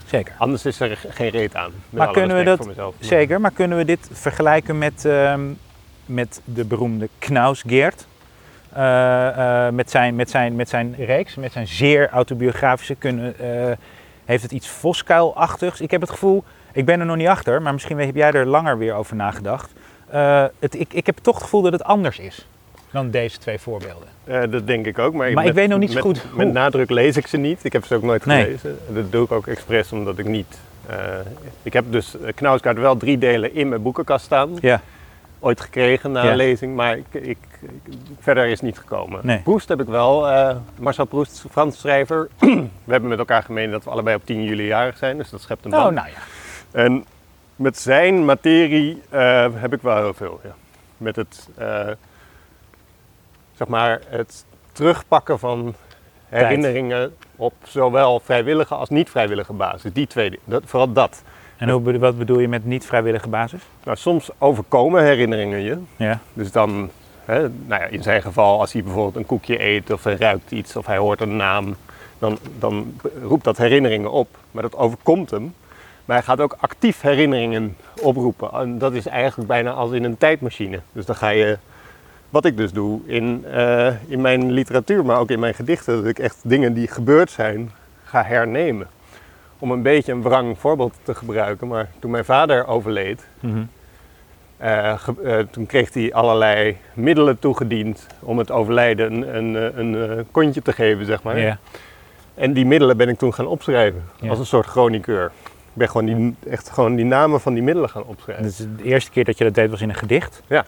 Zeker. 0.07 0.35
Anders 0.39 0.65
is 0.65 0.81
er 0.81 1.05
geen 1.09 1.31
reet 1.31 1.57
aan. 1.57 1.73
Maar 1.91 2.11
kunnen 2.11 2.37
we 2.37 2.45
dat-. 2.45 2.95
Zeker, 2.99 3.41
maar 3.41 3.51
kunnen 3.51 3.79
we 3.79 3.85
dit 3.85 4.09
vergelijken 4.13 4.79
met, 4.79 5.05
ehm, 5.05 5.41
met 6.07 6.41
de 6.45 6.65
beroemde 6.65 7.09
Knausgeert? 7.19 8.07
Eh, 8.73 9.67
eh, 9.67 9.73
met, 9.73 9.91
zijn, 9.91 10.15
met, 10.15 10.31
zijn, 10.31 10.57
met 10.57 10.69
zijn 10.69 10.95
reeks, 10.99 11.35
met 11.35 11.53
zijn 11.53 11.67
zeer 11.67 12.09
autobiografische, 12.09 12.95
kunnen, 12.95 13.39
eh, 13.39 13.77
heeft 14.25 14.43
het 14.43 14.53
iets 14.53 14.69
voskuilachtigs. 14.69 15.81
Ik 15.81 15.91
heb 15.91 16.01
het 16.01 16.11
gevoel, 16.11 16.45
ik 16.73 16.85
ben 16.85 17.01
er 17.01 17.07
nog 17.07 17.17
niet 17.17 17.29
achter, 17.29 17.63
maar 17.63 17.73
misschien 17.73 17.99
heb 17.99 18.15
jij 18.15 18.33
er 18.33 18.47
langer 18.47 18.79
weer 18.79 18.95
over 18.95 19.17
nagedacht. 19.17 19.73
Het, 20.59 20.75
ik, 20.81 20.93
ik 20.93 21.07
heb 21.07 21.17
toch 21.17 21.35
het 21.35 21.43
gevoel 21.43 21.63
dat 21.63 21.73
het 21.73 21.85
anders 21.85 22.19
is 22.19 22.47
dan 22.95 23.11
deze 23.11 23.39
twee 23.39 23.59
voorbeelden. 23.59 24.09
Eh, 24.25 24.43
dat 24.51 24.67
denk 24.67 24.87
ik 24.87 24.99
ook. 24.99 25.15
Maar, 25.15 25.33
Maar 25.33 25.47
ik 25.47 25.53
weet 25.53 25.69
nog 25.69 25.79
niet 25.79 25.89
zo 25.93 25.95
met, 25.95 26.05
goed 26.21 26.37
Met 26.37 26.53
nadruk 26.53 26.91
lees 26.91 27.17
ik 27.17 27.27
ze 27.27 27.37
niet. 27.37 27.65
Ik 27.65 27.73
heb 27.73 27.85
ze 27.85 27.95
ook 27.95 28.03
nooit 28.03 28.27
Nee. 28.27 28.45
gelezen. 28.45 28.79
Dat 28.89 29.13
doe 29.13 29.25
ik 29.25 29.33
ook 29.33 29.47
expres 29.47 29.93
omdat 29.93 30.19
ik 30.19 30.27
niet... 30.27 30.59
eh, 30.87 30.97
ik 31.63 31.73
heb 31.73 31.85
dus 31.91 32.15
uh, 32.23 32.29
Knausgaard 32.35 32.79
wel 32.79 32.97
drie 32.97 33.19
delen 33.19 33.55
in 33.55 33.69
mijn 33.69 33.83
boekenkast 33.83 34.25
staan. 34.25 34.57
Ja, 34.61 34.81
Ooit 35.41 35.61
gekregen 35.61 36.13
na 36.13 36.25
Ja. 36.25 36.31
een 36.31 36.37
lezing, 36.37 36.75
maar 36.77 36.97
ik, 36.97 37.05
ik, 37.11 37.23
ik- 37.23 37.39
verder 38.21 38.47
is 38.47 38.61
niet 38.61 38.79
gekomen. 38.79 39.21
Nee. 39.23 39.39
Proest 39.39 39.69
heb 39.69 39.81
ik 39.81 39.87
wel. 39.87 40.29
eh, 40.29 40.57
Marcel 40.79 41.05
Proest, 41.05 41.45
Frans 41.51 41.79
schrijver. 41.79 42.29
we 42.85 42.93
hebben 42.93 43.09
met 43.11 43.19
elkaar 43.19 43.43
gemeen 43.43 43.71
dat 43.71 43.85
we 43.85 43.91
allebei 43.91 44.17
op 44.17 44.27
10 44.27 44.45
juli 44.45 44.67
jarig 44.67 44.97
zijn, 44.97 45.17
dus 45.17 45.31
dat 45.31 45.41
schept 45.41 45.65
een 45.65 45.75
oh 45.75 45.83
band. 45.83 45.95
nou 45.95 46.09
ja. 46.09 46.15
En 46.83 47.05
met 47.57 47.79
zijn 47.79 48.25
materie 48.25 49.03
eh, 49.09 49.47
heb 49.55 49.73
ik 49.73 49.83
wel 49.83 49.97
heel 49.97 50.15
veel. 50.15 50.41
Ja. 50.45 50.55
Met 50.97 51.17
het, 51.17 51.49
eh, 51.57 51.89
zeg 53.55 53.69
maar, 53.69 54.01
het 54.09 54.45
terugpakken 54.73 55.39
van 55.39 55.75
herinneringen 56.29 57.15
op 57.37 57.55
zowel 57.63 58.21
vrijwillige 58.21 58.75
als 58.75 58.89
niet 58.89 59.11
vrijwillige 59.11 59.53
basis. 59.53 59.93
Die 59.93 60.07
twee, 60.07 60.39
dat, 60.45 60.63
vooral 60.67 60.93
dat. 60.93 61.23
En 61.57 61.69
hoe, 61.69 61.99
wat 61.99 62.19
bedoel 62.19 62.39
je 62.39 62.49
met 62.49 62.65
niet 62.65 62.87
vrijwillige 62.87 63.29
basis? 63.29 63.63
Nou, 63.85 63.97
soms 63.97 64.31
overkomen 64.39 65.05
herinneringen 65.05 65.61
je. 65.61 65.79
Ja, 65.97 66.21
Dus 66.33 66.53
dan, 66.53 66.91
hè, 67.25 67.41
nou 67.41 67.83
ja, 67.83 67.87
in 67.87 68.03
zijn 68.03 68.23
geval, 68.23 68.61
als 68.61 68.73
hij 68.73 68.83
bijvoorbeeld 68.83 69.17
een 69.17 69.27
koekje 69.27 69.63
eet 69.63 69.91
of 69.91 70.05
hij 70.05 70.17
ruikt 70.17 70.51
iets 70.51 70.77
of 70.77 70.87
hij 70.87 70.97
hoort 70.97 71.21
een 71.21 71.37
naam, 71.37 71.77
dan, 72.19 72.39
dan 72.59 73.01
roept 73.23 73.45
dat 73.45 73.57
herinneringen 73.57 74.11
op. 74.11 74.29
Maar 74.51 74.63
dat 74.63 74.77
overkomt 74.77 75.31
hem. 75.31 75.55
Maar 76.05 76.17
hij 76.17 76.25
gaat 76.25 76.41
ook 76.41 76.57
actief 76.61 77.01
herinneringen 77.01 77.77
oproepen. 78.03 78.53
En 78.53 78.79
dat 78.79 78.93
is 78.93 79.07
eigenlijk 79.07 79.49
bijna 79.49 79.71
als 79.71 79.91
in 79.93 80.05
een 80.05 80.19
tijdmachine. 80.19 80.81
Dus 80.93 81.07
dan 81.07 81.17
ga 81.17 81.29
je 81.29 81.59
wat 82.35 82.45
ik 82.45 82.57
dus 82.57 82.73
doe 82.73 83.01
in, 83.07 83.45
eh, 83.53 83.93
in 84.07 84.21
mijn 84.21 84.51
literatuur, 84.53 85.05
maar 85.05 85.19
ook 85.19 85.31
in 85.31 85.39
mijn 85.41 85.55
gedichten, 85.55 85.97
dat 85.97 86.07
ik 86.07 86.19
echt 86.19 86.37
dingen 86.43 86.75
die 86.75 86.89
gebeurd 86.89 87.31
zijn, 87.31 87.71
ga 88.05 88.23
hernemen. 88.23 88.87
Om 89.59 89.71
een 89.71 89.83
beetje 89.83 90.13
een 90.13 90.23
wrang 90.23 90.59
voorbeeld 90.59 90.95
te 91.03 91.15
gebruiken, 91.15 91.69
maar 91.69 91.89
toen 91.99 92.11
mijn 92.11 92.25
vader 92.25 92.67
overleed, 92.67 93.27
Mhm. 93.41 93.63
eh, 94.57 94.91
eh, 95.25 95.47
toen 95.51 95.67
kreeg 95.67 95.93
hij 95.93 96.13
allerlei 96.13 96.77
middelen 96.95 97.39
toegediend 97.39 98.07
om 98.21 98.39
het 98.39 98.51
overlijden 98.51 99.13
een, 99.37 99.55
een, 99.55 99.79
een, 99.95 100.27
kontje 100.31 100.63
te 100.63 100.73
geven, 100.73 101.07
zeg 101.07 101.23
maar. 101.23 101.37
En 102.35 102.53
die 102.53 102.67
middelen 102.67 102.97
ben 102.97 103.09
ik 103.09 103.19
toen 103.19 103.35
gaan 103.35 103.47
opschrijven, 103.47 104.03
als 104.29 104.39
een 104.39 104.47
soort 104.47 104.67
chroniqueur. 104.67 105.25
Ik 105.47 105.81
ben 105.81 105.89
gewoon 105.89 106.07
die, 106.07 106.35
echt 106.51 106.71
gewoon 106.71 106.95
die 106.95 107.05
namen 107.05 107.41
van 107.41 107.55
die 107.55 107.63
middelen 107.63 107.91
gaan 107.91 108.05
opschrijven. 108.05 108.45
Dus 108.45 108.57
de 108.57 108.85
eerste 108.85 109.11
keer 109.11 109.25
dat 109.25 109.39
je 109.39 109.45
dat 109.45 109.55
deed 109.55 109.71
was 109.71 109.81
in 109.81 109.89
een 109.89 109.95
gedicht. 109.95 110.43
Ja. 110.47 110.65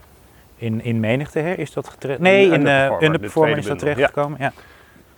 In, 0.56 0.84
in 0.84 1.00
menigte 1.00 1.38
hè, 1.38 1.52
is 1.54 1.72
dat 1.72 1.96
terecht? 1.98 2.18
Nee, 2.20 2.46
in, 2.46 2.52
In 2.52 2.66
eh 2.66 2.75
Underperformer, 2.75 3.02
in 3.04 3.12
de 3.12 3.18
performer 3.18 3.58
is 3.58 3.66
dat 3.66 3.78
terechtgekomen. 3.78 4.38
Ja. 4.40 4.52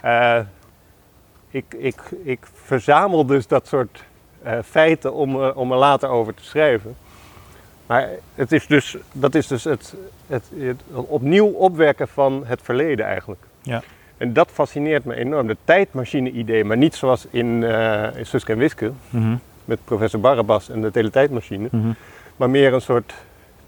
Eh, 0.00 0.44
ik, 1.50 1.64
ik, 1.78 2.00
ik 2.24 2.38
verzamel 2.64 3.26
dus 3.26 3.46
dat 3.46 3.66
soort 3.66 4.04
eh, 4.42 4.58
feiten 4.64 5.12
om, 5.14 5.36
om 5.44 5.72
er 5.72 5.78
later 5.78 6.08
over 6.08 6.34
te 6.34 6.44
schrijven. 6.44 6.96
Maar 7.86 8.08
het 8.34 8.52
is 8.52 8.66
dus, 8.66 8.96
dat 9.12 9.34
is 9.34 9.46
dus 9.46 9.64
het, 9.64 9.94
het, 10.26 10.44
het 10.58 10.82
opnieuw 10.92 11.46
opwekken 11.46 12.08
van 12.08 12.42
het 12.46 12.60
verleden 12.62 13.06
eigenlijk. 13.06 13.40
Ja. 13.62 13.82
En 14.16 14.32
dat 14.32 14.50
fascineert 14.52 15.04
me 15.04 15.14
enorm. 15.14 15.46
De 15.46 15.56
tijdmachine-idee, 15.64 16.64
maar 16.64 16.76
niet 16.76 16.94
zoals 16.94 17.26
in, 17.30 17.62
in 18.16 18.26
Suske 18.26 18.52
en 18.52 18.58
Wiske 18.58 18.92
Mhm, 19.10 19.36
met 19.64 19.78
professor 19.84 20.20
Barabbas 20.20 20.68
en 20.70 20.80
de 20.80 20.90
teletijdmachine. 20.90 21.68
mhm. 21.70 21.90
Maar 22.36 22.50
meer 22.50 22.72
een 22.72 22.80
soort 22.80 23.14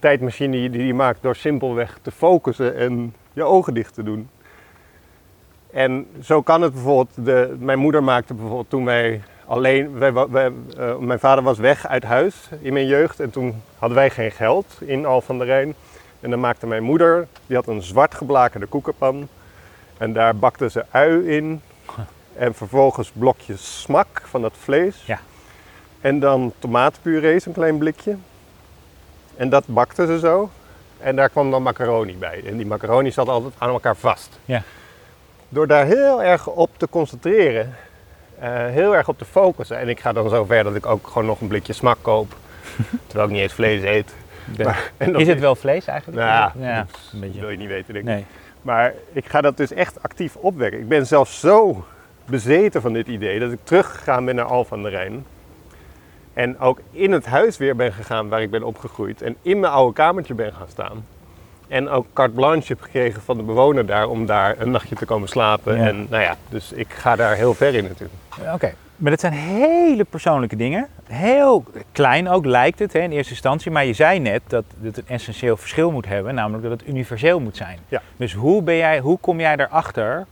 tijdmachine 0.01 0.71
die 0.71 0.87
je 0.87 0.95
maakt 0.95 1.23
door 1.23 1.37
simpelweg 1.37 1.99
te 2.03 2.11
focussen 2.11 2.77
en 2.77 3.15
je 3.33 3.43
ogen 3.43 3.75
dicht 3.75 3.95
te 3.95 4.03
doen. 4.03 4.29
En 5.71 6.07
zo 6.23 6.43
kan 6.43 6.63
het 6.63 6.73
bijvoorbeeld, 6.73 7.27
de, 7.27 7.57
mijn 7.59 7.79
moeder 7.79 8.03
maakte 8.03 8.35
bijvoorbeeld 8.35 8.71
toen 8.71 8.85
wij 8.85 9.21
alleen, 9.47 9.99
wij, 9.99 10.13
wij, 10.13 10.53
eh, 10.79 10.97
mijn 10.97 11.19
vader 11.19 11.45
was 11.45 11.59
weg 11.59 11.87
uit 11.87 12.03
huis 12.03 12.49
in 12.61 12.73
mijn 12.73 12.87
jeugd 12.87 13.21
en 13.21 13.31
toen 13.31 13.63
hadden 13.79 13.99
wij 13.99 14.11
geen 14.11 14.31
geld 14.31 14.77
in 14.81 15.07
Al 15.07 15.21
van 15.21 15.39
der 15.39 15.47
Rijn. 15.47 15.75
En 16.21 16.31
dan 16.31 16.41
maakte 16.41 16.67
mijn 16.67 16.83
moeder, 16.83 17.27
die 17.47 17.57
had 17.57 17.67
een 17.67 17.83
zwart 17.83 18.15
geblakerde 18.15 18.67
koekenpan 18.67 19.29
en 19.99 20.13
daar 20.13 20.37
bakte 20.37 20.71
ze 20.71 20.85
ui 20.91 21.37
in 21.37 21.61
en 22.45 22.55
vervolgens 22.55 23.11
blokjes 23.13 23.81
smak 23.81 24.23
van 24.25 24.43
dat 24.43 24.55
vlees. 24.59 25.03
Ja. 25.07 25.21
En 26.01 26.21
dan 26.21 26.53
tomatenpuree, 26.59 27.41
een 27.45 27.53
klein 27.53 27.79
blikje. 27.79 28.17
En 29.41 29.49
dat 29.49 29.65
bakte 29.67 30.07
ze 30.07 30.19
zo. 30.19 30.51
En 30.99 31.17
daar 31.17 31.29
kwam 31.29 31.51
dan 31.51 31.63
macaroni 31.63 32.17
bij. 32.17 32.43
En 32.47 32.57
die 32.57 32.67
macaroni 32.67 33.11
zat 33.11 33.29
altijd 33.29 33.53
aan 33.59 33.69
elkaar 33.69 33.97
vast. 33.97 34.39
Ja. 34.45 34.63
Door 35.49 35.67
daar 35.67 35.85
heel 35.87 36.23
erg 36.23 36.47
op 36.47 36.71
te 36.77 36.89
concentreren, 36.89 37.75
eh, 38.39 38.51
heel 38.67 38.97
erg 38.97 39.09
op 39.09 39.19
te 39.19 39.25
focussen. 39.25 39.79
En 39.79 39.89
ik 39.89 40.01
ga 40.01 40.13
dan 40.13 40.29
zo 40.29 40.45
ver 40.45 40.65
dat 40.65 40.75
ik 40.75 40.87
ook 40.87 41.07
gewoon 41.07 41.27
nog 41.27 41.41
een 41.41 41.49
blikje 41.49 41.73
smak 41.73 41.99
koop. 42.03 42.35
terwijl 43.07 43.29
ik 43.29 43.35
niet 43.35 43.43
eens 43.43 43.53
vlees 43.53 43.83
eet. 43.83 44.15
Maar- 44.65 44.93
en 44.97 45.13
dat 45.13 45.21
is 45.21 45.27
het 45.29 45.41
wel 45.41 45.55
vlees 45.57 45.87
eigenlijk? 45.87 46.19
Nou 46.19 46.31
ja, 46.31 46.53
ja 46.69 46.87
dat 46.91 47.01
een 47.13 47.21
beetje. 47.21 47.41
wil 47.41 47.51
je 47.51 47.57
niet 47.57 47.69
weten, 47.69 47.95
denk 47.95 48.09
ik. 48.09 48.15
Nee. 48.15 48.25
Maar 48.63 48.95
ik 49.13 49.27
ga 49.27 49.41
dat 49.41 49.57
dus 49.57 49.73
echt 49.73 50.03
actief 50.03 50.37
opwekken. 50.37 50.81
Ik 50.81 50.89
ben 50.89 51.07
zelfs 51.07 51.41
zo 51.41 51.85
bezeten 52.25 52.81
van 52.81 52.93
dit 52.93 53.07
idee 53.07 53.39
dat 53.39 53.53
ik 53.53 53.59
teruggegaan 53.63 54.25
ben 54.25 54.35
naar 54.35 54.45
Al 54.45 54.65
van 54.65 54.83
der 54.83 54.91
Rijn. 54.91 55.27
En 56.33 56.59
ook 56.59 56.81
in 56.91 57.13
het 57.13 57.27
huis 57.27 57.57
weer 57.57 57.77
ben 57.77 57.93
gegaan 57.93 58.29
waar 58.29 58.43
ik 58.43 58.51
ben 58.51 58.63
opgegroeid. 58.63 59.23
En 59.23 59.37
in 59.43 59.61
mijn 59.61 59.73
oude 59.73 59.93
kamertje 59.93 60.35
ben 60.35 60.53
gaan 60.53 60.69
staan. 60.69 61.07
En 61.69 61.89
ook 61.89 62.07
carte 62.13 62.35
blanche 62.35 62.67
heb 62.69 62.81
gekregen 62.81 63.23
van 63.23 63.37
de 63.37 63.43
bewoner 63.43 63.87
daar 63.87 64.09
om 64.09 64.27
daar 64.27 64.55
een 64.59 64.71
nachtje 64.71 64.95
te 64.95 65.05
komen 65.05 65.29
slapen. 65.29 65.77
Ja. 65.77 65.87
En 65.87 66.07
nou 66.11 66.23
ja, 66.23 66.37
dus 66.49 66.73
ik 66.73 66.93
ga 66.93 67.17
daar 67.17 67.35
heel 67.35 67.55
ver 67.55 67.75
in 67.75 67.85
natuurlijk. 67.85 68.15
Oké, 68.55 68.75
maar 69.01 69.11
dat 69.11 69.21
zijn 69.21 69.33
hele 69.33 70.05
persoonlijke 70.05 70.57
dingen. 70.57 70.89
Heel 71.05 71.65
klein 71.93 72.29
ook 72.29 72.45
lijkt 72.45 72.79
het 72.79 72.93
hè, 72.93 73.01
in 73.01 73.11
eerste 73.11 73.33
instantie. 73.33 73.71
Maar 73.71 73.85
je 73.85 73.93
zei 73.93 74.19
net 74.19 74.43
dat 74.47 74.65
het 74.83 74.97
een 74.97 75.09
essentieel 75.09 75.57
verschil 75.57 75.91
moet 75.91 76.07
hebben, 76.07 76.35
namelijk 76.35 76.63
dat 76.63 76.81
het 76.81 76.89
universeel 76.89 77.41
moet 77.41 77.57
zijn. 77.57 77.79
Ja. 77.89 78.03
Dus 78.17 78.35
hoe, 78.35 78.63
ben 78.63 78.77
jij, 78.77 78.99
hoe 78.99 79.19
kom 79.19 79.41
jij 79.41 79.57
erachter 79.57 80.27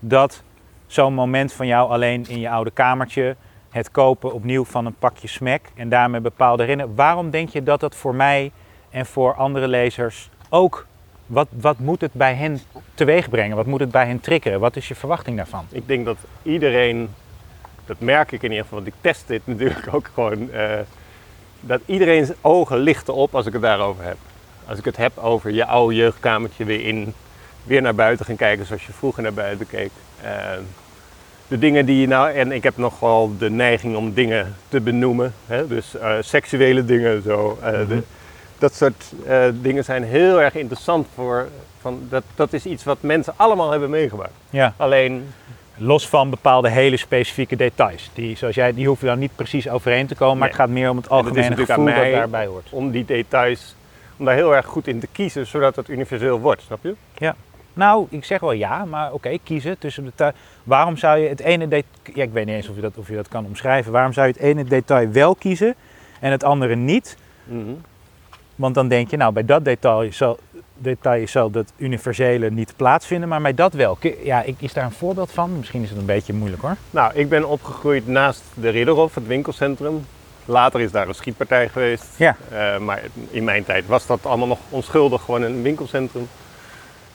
dat 0.00 0.42
zo'n 0.86 1.14
moment 1.14 1.52
van 1.52 1.66
jou 1.66 1.90
alleen 1.90 2.24
in 2.28 2.40
je 2.40 2.50
oude 2.50 2.70
kamertje, 2.70 3.36
het 3.74 3.90
kopen 3.90 4.32
opnieuw 4.32 4.64
van 4.64 4.86
een 4.86 4.94
pakje 4.98 5.28
smack 5.28 5.60
en 5.74 5.88
daarmee 5.88 6.20
bepaalde 6.20 6.62
herinneringen. 6.62 6.96
Waarom 6.96 7.30
denk 7.30 7.48
je 7.48 7.62
dat 7.62 7.80
dat 7.80 7.94
voor 7.94 8.14
mij 8.14 8.52
en 8.90 9.06
voor 9.06 9.34
andere 9.34 9.68
lezers 9.68 10.30
ook, 10.48 10.86
wat, 11.26 11.48
wat 11.50 11.78
moet 11.78 12.00
het 12.00 12.12
bij 12.12 12.34
hen 12.34 12.60
teweeg 12.94 13.28
brengen? 13.28 13.56
Wat 13.56 13.66
moet 13.66 13.80
het 13.80 13.90
bij 13.90 14.06
hen 14.06 14.20
triggeren? 14.20 14.60
Wat 14.60 14.76
is 14.76 14.88
je 14.88 14.94
verwachting 14.94 15.36
daarvan? 15.36 15.66
Ik 15.70 15.88
denk 15.88 16.04
dat 16.04 16.16
iedereen, 16.42 17.08
dat 17.86 18.00
merk 18.00 18.32
ik 18.32 18.42
in 18.42 18.50
ieder 18.50 18.64
geval, 18.64 18.78
want 18.78 18.94
ik 18.94 19.00
test 19.00 19.28
dit 19.28 19.46
natuurlijk 19.56 19.94
ook 19.94 20.10
gewoon, 20.14 20.52
eh, 20.52 20.78
dat 21.60 21.80
iedereen's 21.86 22.32
ogen 22.40 22.78
lichten 22.78 23.14
op 23.14 23.34
als 23.34 23.46
ik 23.46 23.52
het 23.52 23.62
daarover 23.62 24.04
heb. 24.04 24.18
Als 24.66 24.78
ik 24.78 24.84
het 24.84 24.96
heb 24.96 25.18
over 25.18 25.50
je 25.50 25.66
oude 25.66 25.94
jeugdkamertje 25.94 26.64
weer 26.64 26.86
in, 26.86 27.14
weer 27.62 27.82
naar 27.82 27.94
buiten 27.94 28.26
gaan 28.26 28.36
kijken 28.36 28.66
zoals 28.66 28.86
je 28.86 28.92
vroeger 28.92 29.22
naar 29.22 29.34
buiten 29.34 29.66
keek. 29.66 29.90
Eh, 30.22 30.30
de 31.48 31.58
dingen 31.58 31.86
die 31.86 32.00
je 32.00 32.06
nou, 32.06 32.30
en 32.32 32.52
ik 32.52 32.62
heb 32.62 32.76
nog 32.76 33.00
wel 33.00 33.32
de 33.38 33.50
neiging 33.50 33.96
om 33.96 34.14
dingen 34.14 34.54
te 34.68 34.80
benoemen, 34.80 35.34
hè? 35.46 35.66
dus 35.66 35.96
eh, 35.96 36.12
seksuele 36.20 36.84
dingen 36.84 37.22
zo. 37.22 37.58
eh, 37.62 37.70
de- 37.88 38.02
dat 38.58 38.74
soort 38.74 39.12
eh, 39.26 39.44
dingen 39.52 39.84
zijn 39.84 40.04
heel 40.04 40.40
erg 40.40 40.54
interessant 40.54 41.06
voor, 41.14 41.48
van, 41.80 42.00
dat, 42.08 42.22
dat 42.34 42.52
is 42.52 42.66
iets 42.66 42.84
wat 42.84 42.96
mensen 43.00 43.32
allemaal 43.36 43.70
hebben 43.70 43.90
meegemaakt. 43.90 44.32
Ja. 44.50 44.74
Alleen 44.76 45.26
Los 45.76 46.08
van 46.08 46.30
bepaalde 46.30 46.68
hele 46.70 46.96
specifieke 46.96 47.56
details. 47.56 48.10
Die, 48.14 48.36
zoals 48.36 48.54
jij, 48.54 48.74
die 48.74 48.86
hoeven 48.86 49.06
dan 49.06 49.18
niet 49.18 49.36
precies 49.36 49.68
overeen 49.68 50.06
te 50.06 50.14
komen, 50.14 50.38
maar 50.38 50.48
het 50.48 50.56
gaat 50.56 50.68
meer 50.68 50.90
om 50.90 50.96
het 50.96 51.08
En 51.08 51.16
het 51.16 51.24
is 51.24 51.26
algemene 51.30 51.48
natuurlijk 51.48 51.68
gevoel 51.78 51.88
aan 51.94 52.00
mij- 52.00 52.10
dat 52.10 52.18
daarbij 52.20 52.46
hoort. 52.46 52.68
om 52.70 52.90
die 52.90 53.04
details, 53.04 53.74
om 54.16 54.24
daar 54.24 54.34
heel 54.34 54.54
erg 54.54 54.66
goed 54.66 54.86
in 54.86 55.00
te 55.00 55.08
kiezen, 55.12 55.46
zodat 55.46 55.76
het 55.76 55.88
universeel 55.88 56.40
wordt, 56.40 56.62
snap 56.62 56.78
je? 56.82 56.94
Nou, 57.74 58.06
ik 58.10 58.24
zeg 58.24 58.40
wel 58.40 58.52
ja, 58.52 58.84
maar 58.84 59.12
oké, 59.12 59.38
kiezen 59.44 59.78
tussen 59.78 60.04
de 60.04 60.12
tu- 60.14 60.30
Waarom 60.62 60.96
zou 60.96 61.18
je 61.18 61.28
het 61.28 61.40
ene 61.40 61.68
detail. 61.68 61.84
Ja, 62.14 62.22
ik 62.22 62.32
weet 62.32 62.46
niet 62.46 62.54
eens 62.54 62.68
of 62.68 62.74
je, 62.74 62.80
dat, 62.80 62.92
of 62.96 63.08
je 63.08 63.14
dat 63.14 63.28
kan 63.28 63.44
omschrijven. 63.44 63.92
Waarom 63.92 64.12
zou 64.12 64.26
je 64.26 64.32
het 64.32 64.42
ene 64.42 64.64
detail 64.64 65.10
wel 65.10 65.34
kiezen 65.34 65.74
en 66.20 66.30
het 66.30 66.44
andere 66.44 66.74
niet? 66.76 67.16
Want 68.56 68.74
dan 68.74 68.88
denk 68.88 69.10
je, 69.10 69.16
nou, 69.16 69.32
bij 69.32 69.44
dat 69.44 69.64
detail 69.64 70.12
zal, 70.12 70.38
detail 70.76 71.28
zal 71.28 71.50
dat 71.50 71.72
universele 71.76 72.50
niet 72.50 72.72
plaatsvinden, 72.76 73.28
maar 73.28 73.40
bij 73.42 73.54
dat 73.54 73.72
wel. 73.72 73.98
Ja, 74.22 74.42
ik, 74.42 74.54
is 74.58 74.72
daar 74.72 74.84
een 74.84 74.90
voorbeeld 74.92 75.30
van? 75.30 75.56
Misschien 75.58 75.82
is 75.82 75.88
het 75.90 75.98
een 75.98 76.04
beetje 76.06 76.32
moeilijk 76.32 76.62
hoor. 76.62 76.76
Nou, 76.90 77.14
ik 77.14 77.28
ben 77.28 77.48
opgegroeid 77.48 78.06
naast 78.06 78.42
de 78.54 78.68
Ridderhof, 78.68 79.14
het 79.14 79.26
winkelcentrum. 79.26 80.06
Later 80.44 80.80
is 80.80 80.90
daar 80.90 81.08
een 81.08 81.14
schietpartij 81.14 81.68
geweest. 81.68 82.06
Ja. 82.16 82.36
Eh, 82.50 82.78
maar 82.78 83.02
in 83.30 83.44
mijn 83.44 83.64
tijd 83.64 83.86
was 83.86 84.06
dat 84.06 84.26
allemaal 84.26 84.46
nog 84.48 84.58
onschuldig, 84.70 85.22
gewoon 85.22 85.42
een 85.42 85.62
winkelcentrum. 85.62 86.28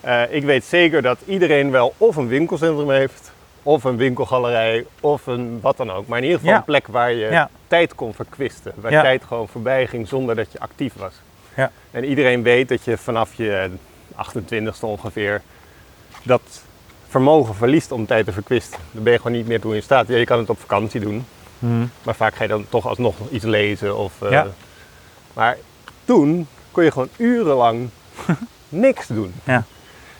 Eh, 0.01 0.21
ik 0.29 0.43
weet 0.43 0.63
zeker 0.65 1.01
dat 1.01 1.17
iedereen 1.25 1.71
wel 1.71 1.93
of 1.97 2.15
een 2.15 2.27
winkelcentrum 2.27 2.89
heeft, 2.89 3.31
of 3.63 3.83
een 3.83 3.97
winkelgalerij, 3.97 4.85
of 4.99 5.27
een 5.27 5.59
wat 5.61 5.77
dan 5.77 5.91
ook. 5.91 6.07
Maar 6.07 6.17
in 6.17 6.23
ieder 6.23 6.39
geval 6.39 6.53
Ja. 6.53 6.59
een 6.59 6.65
plek 6.65 6.87
waar 6.87 7.11
je 7.13 7.27
Ja. 7.31 7.49
tijd 7.67 7.95
kon 7.95 8.13
verkwisten. 8.13 8.73
Waar 8.75 8.91
Ja. 8.91 9.01
tijd 9.01 9.23
gewoon 9.23 9.47
voorbij 9.47 9.87
ging 9.87 10.07
zonder 10.07 10.35
dat 10.35 10.51
je 10.51 10.59
actief 10.59 10.93
was. 10.93 11.13
Ja. 11.55 11.71
En 11.91 12.05
iedereen 12.05 12.43
weet 12.43 12.69
dat 12.69 12.83
je 12.83 12.97
vanaf 12.97 13.33
je 13.33 13.69
28ste 14.15 14.85
ongeveer 14.85 15.41
dat 16.23 16.41
vermogen 17.07 17.55
verliest 17.55 17.91
om 17.91 18.05
tijd 18.05 18.25
te 18.25 18.31
verkwisten. 18.31 18.79
Dan 18.91 19.03
ben 19.03 19.13
je 19.13 19.17
gewoon 19.19 19.37
niet 19.37 19.47
meer 19.47 19.61
toe 19.61 19.75
in 19.75 19.81
staat. 19.83 20.07
Ja, 20.07 20.17
je 20.17 20.25
kan 20.25 20.37
het 20.39 20.49
op 20.49 20.59
vakantie 20.59 20.99
doen, 20.99 21.25
maar 22.03 22.15
vaak 22.15 22.35
ga 22.35 22.43
je 22.43 22.49
dan 22.49 22.65
toch 22.69 22.87
alsnog 22.87 23.15
iets 23.31 23.45
lezen. 23.45 23.97
Of, 23.97 24.21
eh. 24.21 24.43
Maar 25.33 25.57
toen 26.05 26.47
kon 26.71 26.83
je 26.83 26.91
gewoon 26.91 27.09
urenlang 27.17 27.89
niks 28.69 29.07
doen. 29.07 29.33
Ja. 29.43 29.63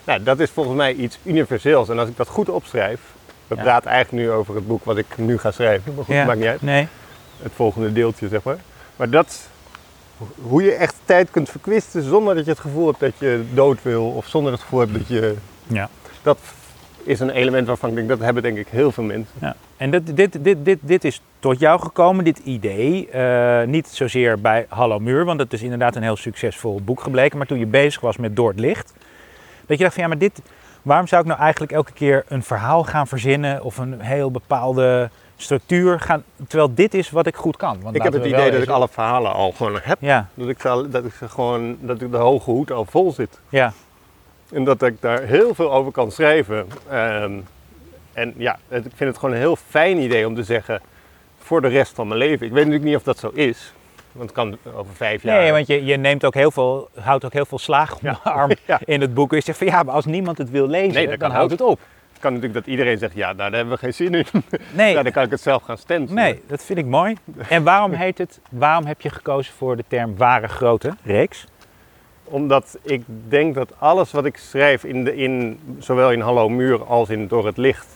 Nou, 0.10 0.24
dat 0.24 0.40
is 0.40 0.50
volgens 0.50 0.76
mij 0.76 0.94
iets 0.94 1.20
universeels. 1.24 1.90
En 1.90 2.00
als 2.00 2.10
ik 2.10 2.18
dat 2.18 2.28
goed 2.28 2.50
opschrijf, 2.50 3.00
we 3.48 3.56
Ja. 3.56 3.62
praten 3.62 3.90
eigenlijk 3.92 4.24
nu 4.26 4.32
over 4.32 4.56
het 4.56 4.68
boek 4.68 4.86
wat 4.86 4.98
ik 4.98 5.06
nu 5.18 5.38
ga 5.38 5.52
schrijven. 5.52 5.94
Maar 5.96 6.04
goed, 6.06 6.16
Ja. 6.16 6.26
maakt 6.26 6.40
niet 6.40 6.48
uit. 6.48 6.62
Nee. 6.62 6.88
Het 7.42 7.52
volgende 7.56 7.94
deeltje, 7.94 8.28
zeg 8.28 8.44
maar. 8.44 8.58
Maar 8.96 9.10
dat, 9.10 9.50
hoe 10.42 10.64
je 10.64 10.72
echt 10.74 10.96
tijd 11.06 11.32
kunt 11.32 11.50
verkwisten 11.50 12.04
zonder 12.04 12.36
dat 12.36 12.46
je 12.46 12.52
het 12.52 12.60
gevoel 12.60 12.88
hebt 12.88 13.00
dat 13.00 13.14
je 13.18 13.44
dood 13.54 13.84
wil. 13.84 14.06
Of 14.06 14.28
zonder 14.28 14.52
het 14.52 14.62
gevoel 14.62 14.80
hebt 14.80 14.94
dat 14.94 15.08
je... 15.08 15.36
Ja. 15.68 15.90
Dat 16.22 16.40
is 17.04 17.20
een 17.20 17.30
element 17.30 17.68
waarvan 17.68 17.90
ik 17.90 17.96
denk, 17.96 18.08
dat 18.08 18.20
hebben 18.20 18.44
denk 18.44 18.58
ik 18.58 18.68
heel 18.68 18.92
veel 18.92 19.04
mensen. 19.04 19.34
Ja. 19.42 19.56
En 19.78 19.92
dit, 19.92 20.16
dit, 20.16 20.44
dit, 20.44 20.66
dit, 20.66 20.80
dit 20.82 21.04
is 21.04 21.22
tot 21.40 21.60
jou 21.60 21.80
gekomen, 21.80 22.24
dit 22.24 22.38
idee. 22.38 23.10
eh, 23.10 23.64
niet 23.68 23.88
zozeer 23.88 24.40
bij 24.42 24.66
Hallo 24.70 25.00
Muur, 25.00 25.26
want 25.26 25.40
het 25.40 25.54
is 25.54 25.62
inderdaad 25.62 25.96
een 25.96 26.04
heel 26.04 26.16
succesvol 26.16 26.82
boek 26.84 27.02
gebleken. 27.02 27.38
Maar 27.38 27.48
toen 27.48 27.60
je 27.60 27.66
bezig 27.66 28.02
was 28.02 28.18
met 28.18 28.36
Door 28.36 28.50
het 28.50 28.60
Licht. 28.60 28.94
Dat 29.70 29.78
je 29.78 29.84
dacht 29.84 29.94
van 29.94 30.04
ja, 30.04 30.10
maar 30.10 30.18
dit, 30.18 30.42
waarom 30.82 31.08
zou 31.08 31.22
ik 31.22 31.28
nou 31.28 31.40
eigenlijk 31.40 31.72
elke 31.72 31.92
keer 31.92 32.24
een 32.28 32.44
verhaal 32.44 32.84
gaan 32.84 33.08
verzinnen 33.08 33.64
of 33.64 33.78
een 33.78 34.00
heel 34.02 34.32
bepaalde 34.32 35.10
structuur 35.38 36.00
gaan. 36.00 36.24
Terwijl 36.48 36.74
dit 36.74 36.94
is 36.94 37.10
wat 37.10 37.28
ik 37.28 37.36
goed 37.36 37.58
kan. 37.58 37.82
Want 37.82 37.96
ik 37.96 38.02
heb 38.04 38.14
het 38.14 38.26
idee 38.26 38.52
dat 38.52 38.62
ik 38.62 38.70
alle 38.70 38.88
verhalen 38.88 39.34
al 39.34 39.52
gewoon 39.52 39.80
heb. 39.82 39.98
Ja, 40.02 40.28
Dat 40.34 40.48
ik, 40.50 40.62
dat 40.92 41.06
ik 41.06 41.14
gewoon, 41.14 41.78
dat 41.80 42.02
ik 42.02 42.12
de 42.12 42.18
hoge 42.18 42.52
hoed 42.52 42.72
al 42.72 42.86
vol 42.86 43.12
zit. 43.12 43.40
ja. 43.50 43.74
En 44.54 44.64
dat 44.64 44.82
ik 44.82 45.02
daar 45.02 45.22
heel 45.22 45.56
veel 45.56 45.74
over 45.74 45.92
kan 45.92 46.12
schrijven. 46.12 46.68
Ehm, 46.90 47.32
en 48.14 48.34
ja, 48.38 48.60
het- 48.68 48.86
ik 48.86 48.92
vind 48.96 49.10
het 49.10 49.20
gewoon 49.20 49.36
een 49.36 49.42
heel 49.42 49.56
fijn 49.56 49.98
idee 49.98 50.28
om 50.28 50.36
te 50.36 50.44
zeggen 50.44 50.82
voor 51.40 51.62
de 51.62 51.68
rest 51.68 51.94
van 51.96 52.08
mijn 52.08 52.20
leven. 52.20 52.46
Ik 52.46 52.52
weet 52.52 52.64
natuurlijk 52.66 52.84
niet 52.84 52.96
of 52.96 53.04
dat 53.04 53.18
zo 53.20 53.30
is. 53.34 53.74
Want 54.12 54.26
het 54.30 54.32
kan 54.32 54.58
over 54.76 54.94
vijf 54.96 55.24
jaar. 55.24 55.42
Nee, 55.42 55.52
want 55.52 55.68
je, 55.68 55.86
je 55.86 55.98
neemt 55.98 56.26
ook 56.26 56.34
heel 56.34 56.52
veel, 56.52 56.90
houdt 57.00 57.26
ook 57.26 57.34
heel 57.34 57.46
veel 57.46 57.60
slaag 57.60 57.98
Ja. 58.02 58.20
arm 58.24 58.52
Ja. 58.68 58.80
in 58.86 59.02
het 59.02 59.14
boek. 59.14 59.32
Je 59.32 59.42
zegt 59.42 59.58
van 59.58 59.68
ja, 59.68 59.84
maar 59.84 59.94
als 59.96 60.06
niemand 60.06 60.38
het 60.38 60.50
wil 60.50 60.68
lezen, 60.68 61.08
Nee, 61.08 61.18
dan 61.18 61.32
houdt 61.32 61.52
het 61.52 61.62
op. 61.62 61.80
Het 62.12 62.20
kan 62.28 62.34
natuurlijk 62.34 62.66
dat 62.66 62.74
iedereen 62.74 62.98
zegt, 62.98 63.14
ja, 63.16 63.26
nou, 63.26 63.38
daar 63.38 63.52
hebben 63.60 63.74
we 63.74 63.80
geen 63.80 63.94
zin 63.94 64.14
in. 64.14 64.26
Nee, 64.72 64.94
Ja, 64.94 65.04
dan 65.04 65.12
kan 65.12 65.24
ik 65.24 65.32
het 65.32 65.42
zelf 65.42 65.64
gaan 65.64 65.78
stencelen. 65.78 66.24
nee, 66.24 66.42
dat 66.48 66.64
vind 66.64 66.80
ik 66.80 66.86
mooi. 66.86 67.16
En 67.50 67.64
waarom 67.64 67.92
heet 67.92 68.18
het, 68.18 68.40
waarom 68.52 68.86
heb 68.86 69.02
je 69.02 69.10
gekozen 69.10 69.54
voor 69.54 69.76
de 69.78 69.84
term 69.88 70.18
ware 70.18 70.48
grote 70.48 70.94
reeks? 71.04 71.46
Omdat 72.24 72.78
ik 72.82 73.04
denk 73.28 73.56
dat 73.56 73.74
alles 73.80 74.12
wat 74.12 74.26
ik 74.26 74.38
schrijf, 74.38 74.84
in 74.84 75.04
de, 75.04 75.16
in, 75.16 75.60
zowel 75.80 76.12
in 76.12 76.20
Hallo 76.22 76.50
Muur 76.50 76.84
als 76.84 77.10
in 77.10 77.28
Door 77.28 77.46
het 77.46 77.58
Licht, 77.58 77.88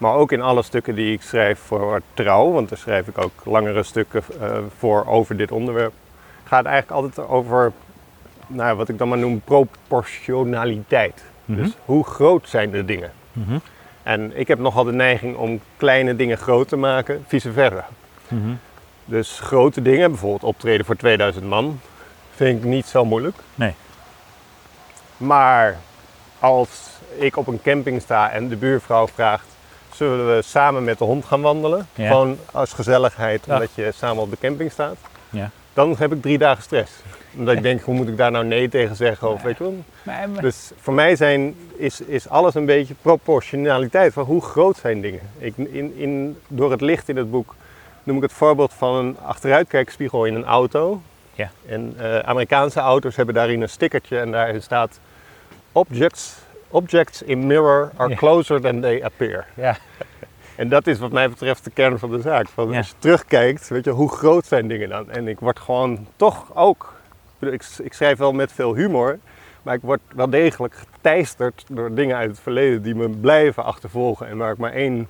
maar 0.00 0.14
ook 0.14 0.32
in 0.32 0.42
alle 0.42 0.62
stukken 0.62 0.94
die 0.94 1.12
ik 1.12 1.22
schrijf 1.22 1.58
voor 1.58 2.00
Trouw, 2.14 2.50
want 2.50 2.68
daar 2.68 2.78
schrijf 2.78 3.06
ik 3.06 3.18
ook 3.18 3.32
langere 3.44 3.82
stukken 3.82 4.22
eh, 4.40 4.58
voor 4.78 5.06
over 5.06 5.36
dit 5.36 5.52
onderwerp, 5.52 5.92
gaat 6.44 6.64
eigenlijk 6.64 7.02
altijd 7.02 7.28
over 7.28 7.72
nou, 8.46 8.76
wat 8.76 8.88
ik 8.88 8.98
dan 8.98 9.08
maar 9.08 9.18
noem 9.18 9.40
proportionaliteit. 9.40 11.24
Mhm. 11.44 11.62
Dus 11.62 11.72
hoe 11.84 12.04
groot 12.04 12.48
zijn 12.48 12.70
de 12.70 12.84
dingen? 12.84 13.12
Mhm. 13.32 13.58
En 14.02 14.38
ik 14.38 14.48
heb 14.48 14.58
nogal 14.58 14.84
de 14.84 14.92
neiging 14.92 15.36
om 15.36 15.60
kleine 15.76 16.16
dingen 16.16 16.38
groot 16.38 16.68
te 16.68 16.76
maken, 16.76 17.24
vice 17.26 17.52
versa. 17.52 17.88
Mhm. 18.28 18.50
Dus 19.04 19.40
grote 19.40 19.82
dingen, 19.82 20.10
bijvoorbeeld 20.10 20.44
optreden 20.44 20.86
voor 20.86 20.96
2000 20.96 21.44
man, 21.44 21.80
vind 22.34 22.58
ik 22.58 22.64
niet 22.64 22.86
zo 22.86 23.04
moeilijk. 23.04 23.36
Nee. 23.54 23.74
Maar 25.16 25.78
als 26.38 26.88
ik 27.16 27.36
op 27.36 27.46
een 27.46 27.62
camping 27.62 28.02
sta 28.02 28.30
en 28.30 28.48
de 28.48 28.56
buurvrouw 28.56 29.08
vraagt, 29.08 29.46
zullen 30.06 30.36
we 30.36 30.42
samen 30.42 30.84
met 30.84 30.98
de 30.98 31.04
hond 31.04 31.24
gaan 31.24 31.40
wandelen? 31.40 31.86
Ja. 31.94 32.08
Gewoon 32.08 32.38
als 32.52 32.72
gezelligheid, 32.72 33.42
omdat 33.48 33.68
je 33.74 33.90
samen 33.94 34.22
op 34.22 34.30
de 34.30 34.36
camping 34.40 34.72
staat. 34.72 34.96
Ja. 35.30 35.50
Dan 35.72 35.94
heb 35.98 36.12
ik 36.12 36.22
drie 36.22 36.38
dagen 36.38 36.62
stress. 36.62 36.92
Omdat 37.36 37.54
ik 37.54 37.62
denk, 37.62 37.80
hoe 37.80 37.94
moet 37.94 38.08
ik 38.08 38.16
daar 38.16 38.30
nou 38.30 38.44
nee 38.44 38.68
tegen 38.68 38.96
zeggen? 38.96 39.28
Of 39.28 39.34
Nee. 39.34 39.44
weet 39.44 39.58
je 39.58 39.64
wel? 39.64 39.84
Maar- 40.02 40.28
maar- 40.28 40.42
Dus 40.42 40.70
voor 40.80 40.94
mij 40.94 41.16
zijn, 41.16 41.54
is, 41.76 42.00
is 42.00 42.28
alles 42.28 42.54
een 42.54 42.64
beetje 42.64 42.94
proportionaliteit. 43.02 44.12
Van 44.12 44.24
hoe 44.24 44.42
groot 44.42 44.76
zijn 44.76 45.00
dingen? 45.00 45.20
Ik, 45.38 45.54
in, 45.56 45.96
in, 45.96 46.38
door 46.48 46.70
het 46.70 46.80
licht 46.80 47.08
in 47.08 47.16
het 47.16 47.30
boek 47.30 47.54
noem 48.02 48.16
ik 48.16 48.22
het 48.22 48.32
voorbeeld 48.32 48.72
van 48.72 48.94
een 48.94 49.16
achteruitkijkspiegel 49.24 50.24
in 50.24 50.34
een 50.34 50.44
auto. 50.44 51.02
Ja. 51.34 51.50
En 51.66 51.94
eh, 51.98 52.18
Amerikaanse 52.18 52.80
auto's 52.80 53.16
hebben 53.16 53.34
daarin 53.34 53.62
een 53.62 53.68
stickertje 53.68 54.18
en 54.18 54.30
daarin 54.30 54.62
staat... 54.62 54.98
Objects, 55.72 56.34
objects 56.70 57.22
in 57.22 57.46
mirror 57.46 57.90
are 57.96 58.14
closer 58.14 58.60
than 58.60 58.80
they 58.80 59.04
appear. 59.04 59.46
ja. 59.54 59.76
En 60.60 60.68
dat 60.68 60.86
is 60.86 60.98
wat 60.98 61.12
mij 61.12 61.28
betreft 61.28 61.64
de 61.64 61.70
kern 61.70 61.98
van 61.98 62.10
de 62.10 62.20
zaak. 62.20 62.48
Van 62.48 62.70
Ja. 62.70 62.76
Als 62.76 62.88
je 62.88 62.94
terugkijkt, 62.98 63.68
weet 63.68 63.84
je, 63.84 63.90
hoe 63.90 64.08
groot 64.08 64.46
zijn 64.46 64.68
dingen 64.68 64.88
dan? 64.88 65.10
En 65.10 65.28
ik 65.28 65.40
word 65.40 65.58
gewoon 65.58 66.06
toch 66.16 66.56
ook... 66.56 66.94
ik 67.82 67.92
schrijf 67.92 68.18
wel 68.18 68.32
met 68.32 68.52
veel 68.52 68.74
humor, 68.74 69.18
maar 69.62 69.74
ik 69.74 69.80
word 69.82 70.00
wel 70.14 70.30
degelijk 70.30 70.74
geteisterd 70.74 71.64
door 71.68 71.94
dingen 71.94 72.16
uit 72.16 72.30
het 72.30 72.40
verleden 72.40 72.82
die 72.82 72.94
me 72.94 73.08
blijven 73.08 73.64
achtervolgen. 73.64 74.28
En 74.28 74.36
waar 74.36 74.52
ik 74.52 74.58
maar 74.58 74.72
één 74.72 75.08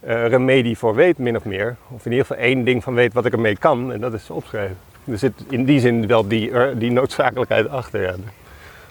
eh, 0.00 0.26
remedie 0.26 0.78
voor 0.78 0.94
weet, 0.94 1.18
min 1.18 1.36
of 1.36 1.44
meer. 1.44 1.76
Of 1.88 2.04
in 2.04 2.10
ieder 2.10 2.26
geval 2.26 2.42
één 2.42 2.64
ding 2.64 2.82
van 2.82 2.94
weet 2.94 3.12
wat 3.12 3.26
ik 3.26 3.32
ermee 3.32 3.56
kan. 3.56 3.92
En 3.92 4.00
dat 4.00 4.12
is 4.12 4.30
opschrijven. 4.30 4.76
Er 5.04 5.18
zit 5.18 5.32
in 5.48 5.64
die 5.64 5.80
zin 5.80 6.06
wel 6.06 6.28
die, 6.28 6.76
die 6.76 6.90
noodzakelijkheid 6.90 7.68
achter. 7.68 8.02
Ja. 8.02 8.14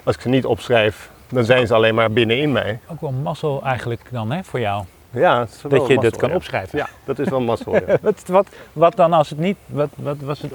Als 0.03 0.15
ik 0.15 0.21
ze 0.21 0.29
niet 0.29 0.45
opschrijf, 0.45 1.09
dan 1.29 1.45
zijn 1.45 1.67
ze 1.67 1.73
alleen 1.73 1.95
maar 1.95 2.11
binnenin 2.11 2.51
mij. 2.51 2.79
Ook 2.87 3.01
wel 3.01 3.11
mazzel 3.11 3.61
eigenlijk 3.63 4.01
dan 4.11 4.31
hè, 4.31 4.43
voor 4.43 4.59
jou. 4.59 4.83
Ja, 5.11 5.39
het 5.39 5.49
is 5.49 5.61
wel 5.61 5.79
Dat 5.79 5.87
je 5.87 5.99
dat 5.99 6.15
kan 6.15 6.29
ja. 6.29 6.35
opschrijven. 6.35 6.77
Ja, 6.77 6.87
dat 7.03 7.19
is 7.19 7.29
wel 7.29 7.41
mazzel. 7.41 7.73
Ja. 7.73 7.97
Wat, 8.01 8.23
wat, 8.27 8.47
wat 8.73 8.95
dan 8.95 9.13
als 9.13 9.29
het 9.29 9.39
niet, 9.39 9.57
wat, 9.65 9.89
wat 9.95 10.17
was 10.19 10.41
het, 10.41 10.53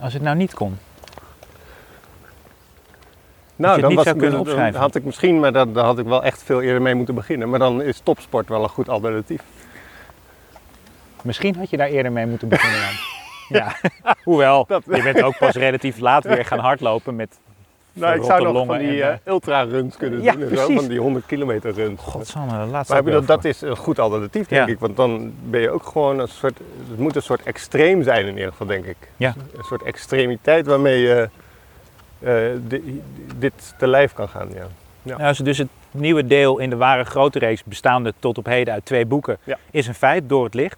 als 0.00 0.12
het 0.12 0.22
nou 0.22 0.36
niet 0.36 0.54
kon? 0.54 0.78
Nou, 3.56 3.80
dan, 3.80 3.94
was, 3.94 4.04
zou 4.04 4.16
kunnen 4.16 4.36
dan 4.36 4.46
opschrijven. 4.46 4.80
had 4.80 4.94
ik 4.94 5.04
misschien, 5.04 5.40
maar 5.40 5.52
daar, 5.52 5.72
daar 5.72 5.84
had 5.84 5.98
ik 5.98 6.06
wel 6.06 6.22
echt 6.24 6.42
veel 6.42 6.60
eerder 6.62 6.82
mee 6.82 6.94
moeten 6.94 7.14
beginnen. 7.14 7.50
Maar 7.50 7.58
dan 7.58 7.82
is 7.82 8.00
topsport 8.02 8.48
wel 8.48 8.62
een 8.62 8.68
goed 8.68 8.88
alternatief. 8.88 9.42
Misschien 11.22 11.56
had 11.56 11.70
je 11.70 11.76
daar 11.76 11.88
eerder 11.88 12.12
mee 12.12 12.26
moeten 12.26 12.48
beginnen 12.48 12.80
dan. 12.80 12.92
ja, 13.60 13.76
hoewel, 14.24 14.64
Dat- 14.68 14.82
je 14.84 15.02
bent 15.02 15.22
ook 15.22 15.38
pas 15.38 15.54
relatief 15.54 15.98
laat 15.98 16.24
weer 16.24 16.44
gaan 16.44 16.58
hardlopen 16.58 17.16
met 17.16 17.38
Nou, 17.92 18.16
ik 18.16 18.22
zou 18.24 18.52
nog 18.52 18.66
van 18.66 18.78
die 18.78 19.02
en, 19.02 19.20
eh, 19.24 19.32
ultra-runs 19.32 19.96
kunnen 19.96 20.22
Ja, 20.22 20.32
doen. 20.32 20.56
Zo, 20.56 20.68
van 20.74 20.88
die 20.88 20.98
100 21.00 21.26
kilometer 21.26 21.72
runs. 21.72 22.00
Godsamme, 22.02 22.66
laatste 22.66 22.92
Maar 22.94 23.02
bedoel, 23.02 23.18
wel 23.26 23.36
dat 23.36 23.44
is 23.44 23.60
een 23.60 23.76
goed 23.76 23.98
alternatief, 23.98 24.46
denk 24.46 24.66
Ja. 24.66 24.72
ik. 24.72 24.78
Want 24.78 24.96
dan 24.96 25.32
ben 25.44 25.60
je 25.60 25.70
ook 25.70 25.82
gewoon 25.86 26.18
een 26.18 26.28
soort... 26.28 26.58
Het 26.90 26.98
moet 26.98 27.16
een 27.16 27.22
soort 27.22 27.42
extreem 27.42 28.02
zijn 28.02 28.26
in 28.26 28.34
ieder 28.34 28.50
geval, 28.50 28.66
denk 28.66 28.84
ik. 28.84 28.96
Ja. 29.16 29.34
Een 29.56 29.64
soort 29.64 29.82
extremiteit 29.82 30.66
waarmee 30.66 31.00
je 31.00 31.28
eh, 32.18 32.34
di- 32.66 33.02
dit 33.36 33.74
te 33.78 33.86
lijf 33.86 34.12
kan 34.12 34.28
gaan, 34.28 34.48
ja. 34.54 34.66
voor. 35.02 35.16
Nou, 35.18 35.28
dus- 35.28 35.38
dus 35.38 35.58
het 35.58 35.68
nieuwe 35.90 36.26
deel 36.26 36.58
in 36.58 36.70
de 36.70 36.76
ware 36.76 37.04
grote 37.04 37.38
reeks, 37.38 37.64
bestaande 37.64 38.12
tot 38.18 38.38
op 38.38 38.46
heden 38.46 38.74
uit 38.74 38.84
twee 38.84 39.06
boeken, 39.06 39.38
Ja. 39.44 39.58
is 39.70 39.86
een 39.86 39.94
feit 39.94 40.28
door 40.28 40.44
het 40.44 40.54
licht. 40.54 40.76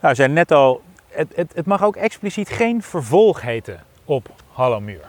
Nou, 0.00 0.14
zijn 0.14 0.32
net 0.32 0.52
al, 0.52 0.82
het, 1.08 1.32
het, 1.34 1.52
het 1.54 1.66
mag 1.66 1.84
ook 1.84 1.96
expliciet 1.96 2.48
geen 2.48 2.82
vervolg 2.82 3.40
heten 3.40 3.80
op 4.04 4.28
Hallo 4.52 4.80
Muur. 4.80 5.00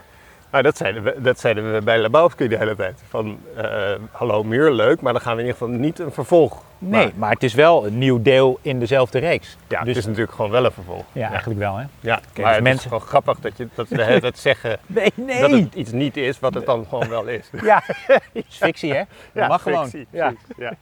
Nou, 0.55 0.67
dat 0.67 0.77
zeiden 0.77 1.03
we, 1.03 1.15
dat 1.21 1.39
zeiden 1.39 1.73
we 1.73 1.81
bij 1.81 1.99
Lebowski 2.01 2.47
de 2.47 2.57
hele 2.57 2.75
tijd. 2.75 3.03
Van, 3.09 3.39
eh, 3.55 3.91
hallo 4.11 4.43
muur, 4.43 4.71
leuk, 4.71 5.01
maar 5.01 5.13
dan 5.13 5.21
gaan 5.21 5.35
we 5.35 5.41
in 5.41 5.47
ieder 5.47 5.61
geval 5.61 5.79
niet 5.79 5.99
een 5.99 6.11
vervolg 6.11 6.61
Nee, 6.77 7.11
maar 7.15 7.31
het 7.31 7.43
is 7.43 7.53
wel 7.53 7.85
een 7.85 7.97
nieuw 7.97 8.21
deel 8.21 8.59
in 8.61 8.79
dezelfde 8.79 9.19
reeks. 9.19 9.57
Ja, 9.67 9.79
dus, 9.79 9.87
het 9.87 9.97
is 9.97 10.05
natuurlijk 10.05 10.31
gewoon 10.33 10.51
wel 10.51 10.65
een 10.65 10.71
vervolg. 10.71 11.03
ja, 11.11 11.29
eigenlijk 11.29 11.59
wel 11.59 11.75
hè. 11.77 11.85
Ja, 11.99 12.19
dus 12.33 12.43
maar 12.43 12.53
het 12.53 12.63
mensen- 12.63 12.79
is 12.81 12.87
gewoon 12.91 13.07
grappig 13.07 13.39
dat, 13.39 13.57
je, 13.57 13.67
dat 13.75 13.87
ze 13.87 13.95
de 13.95 14.03
hele 14.03 14.19
tijd 14.19 14.37
zeggen 14.37 14.79
Nee, 14.87 15.11
nee. 15.15 15.39
dat 15.41 15.51
het 15.51 15.73
iets 15.75 15.91
niet 15.91 16.17
is 16.17 16.39
wat 16.39 16.53
het 16.53 16.65
dan 16.65 16.85
gewoon 16.89 17.09
wel 17.09 17.25
is. 17.27 17.49
Ja, 17.63 17.81
het 17.85 18.21
is 18.33 18.45
fictie 18.57 18.93
hè. 18.93 18.97
Dat 18.99 19.07
Ja, 19.43 19.47
mag 19.47 19.61
gewoon. 19.61 19.89
Ja. 20.11 20.33
Maar 20.57 20.57
Nou, 20.57 20.75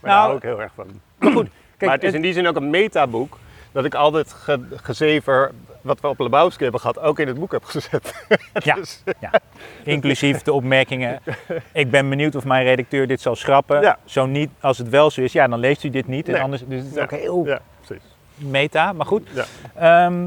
daar 0.00 0.16
hou 0.18 0.36
ik 0.36 0.42
heel 0.42 0.60
erg 0.60 0.72
van. 0.74 0.86
Kijk, 1.20 1.50
maar 1.78 1.90
het 1.92 2.00
is 2.02 2.06
het- 2.06 2.14
in 2.16 2.22
die 2.22 2.32
zin 2.32 2.46
ook 2.48 2.56
een 2.56 2.70
metaboek 2.70 3.38
dat 3.72 3.84
ik 3.84 3.94
altijd 3.94 4.32
ge, 4.32 4.60
gezever 4.82 5.52
wat 5.84 6.00
we 6.00 6.08
op 6.08 6.18
Lebowski 6.18 6.62
hebben 6.62 6.80
gehad 6.80 6.98
ook 6.98 7.18
in 7.18 7.26
het 7.26 7.38
boek 7.38 7.52
heb 7.52 7.64
gezet. 7.64 8.24
Ja, 8.64 8.74
Dus, 8.80 9.02
ja, 9.20 9.30
inclusief 9.84 10.42
de 10.42 10.52
opmerkingen. 10.52 11.20
Ik 11.72 11.90
ben 11.90 12.08
benieuwd 12.08 12.34
of 12.34 12.44
mijn 12.44 12.64
redacteur 12.64 13.06
dit 13.06 13.20
zal 13.20 13.36
schrappen. 13.36 13.80
Ja. 13.80 13.98
Zo 14.04 14.26
niet, 14.26 14.50
als 14.60 14.78
het 14.78 14.88
wel 14.88 15.10
zo 15.10 15.20
is, 15.20 15.32
ja, 15.32 15.48
dan 15.48 15.58
leest 15.58 15.84
u 15.84 15.90
dit 15.90 16.06
niet. 16.08 16.26
En 16.26 16.32
Nee. 16.32 16.42
anders, 16.42 16.62
dus 16.66 16.78
het 16.82 16.88
is 16.90 16.94
Ja. 16.96 17.02
ook 17.02 17.10
heel 17.10 17.46
ja, 17.46 17.60
precies. 17.86 18.04
meta, 18.36 18.92
maar 18.92 19.06
goed. 19.06 19.28
Ja. 19.34 19.44
Ehm, 20.06 20.22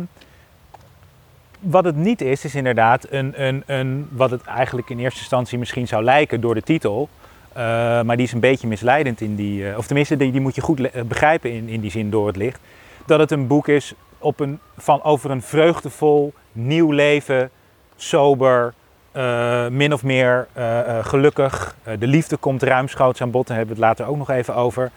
wat 1.59 1.85
het 1.85 1.95
niet 1.95 2.21
is, 2.21 2.45
is 2.45 2.55
inderdaad 2.55 3.07
een, 3.09 3.43
een, 3.43 3.63
een, 3.65 4.07
wat 4.11 4.31
het 4.31 4.43
eigenlijk 4.43 4.89
in 4.89 4.99
eerste 4.99 5.19
instantie 5.19 5.57
misschien 5.57 5.87
zou 5.87 6.03
lijken 6.03 6.41
door 6.41 6.53
de 6.53 6.61
titel. 6.61 7.09
Eh, 7.53 7.63
maar 8.01 8.15
die 8.15 8.25
is 8.25 8.31
een 8.33 8.39
beetje 8.39 8.67
misleidend 8.67 9.21
in 9.21 9.35
die, 9.35 9.69
eh, 9.69 9.77
of 9.77 9.85
tenminste, 9.85 10.17
die, 10.17 10.31
die 10.31 10.41
moet 10.41 10.55
je 10.55 10.61
goed 10.61 11.07
begrijpen 11.07 11.51
in, 11.51 11.67
in 11.67 11.79
die 11.81 11.91
zin 11.91 12.09
door 12.09 12.27
het 12.27 12.35
licht. 12.35 12.59
Dat 13.05 13.19
het 13.19 13.31
een 13.31 13.47
boek 13.47 13.67
is 13.67 13.93
op 14.19 14.39
een, 14.39 14.59
van, 14.77 15.03
over 15.03 15.31
een 15.31 15.41
vreugdevol, 15.41 16.33
nieuw 16.51 16.91
leven, 16.91 17.49
sober, 17.95 18.73
eh, 19.11 19.67
min 19.67 19.93
of 19.93 20.03
meer 20.03 20.47
eh, 20.53 20.79
eh, 20.79 21.05
gelukkig. 21.05 21.75
De 21.99 22.07
liefde 22.07 22.37
komt 22.37 22.63
ruimschoots 22.63 23.21
aan 23.21 23.31
bod, 23.31 23.47
daar 23.47 23.57
hebben 23.57 23.75
we 23.75 23.81
het 23.81 23.89
later 23.89 24.11
ook 24.11 24.17
nog 24.17 24.29
even 24.29 24.55
over. 24.55 24.91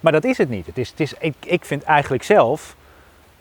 Maar 0.00 0.12
dat 0.12 0.24
is 0.24 0.38
het 0.38 0.48
niet. 0.48 0.66
Het 0.66 0.78
is, 0.78 0.90
het 0.90 1.00
is, 1.00 1.14
ik, 1.18 1.34
ik 1.44 1.64
vind 1.64 1.82
eigenlijk 1.82 2.22
zelf 2.22 2.76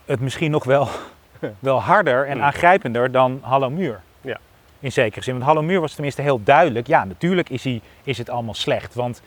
het 0.05 0.19
misschien 0.19 0.51
nog 0.51 0.63
wel, 0.63 0.87
wel 1.59 1.81
harder 1.81 2.25
en 2.25 2.33
Hmm. 2.33 2.41
aangrijpender 2.43 3.11
dan 3.11 3.39
Hallo 3.41 3.69
Muur. 3.69 4.01
Ja. 4.21 4.37
In 4.79 4.91
zekere 4.91 5.23
zin. 5.23 5.33
Want 5.33 5.45
Hallo 5.45 5.61
Muur 5.61 5.79
was 5.79 5.93
tenminste 5.93 6.21
heel 6.21 6.43
duidelijk. 6.43 6.87
Ja, 6.87 7.03
natuurlijk 7.03 7.49
is, 7.49 7.63
hij, 7.63 7.81
is 8.03 8.17
het 8.17 8.29
allemaal 8.29 8.53
slecht. 8.53 8.93
Want 8.93 9.21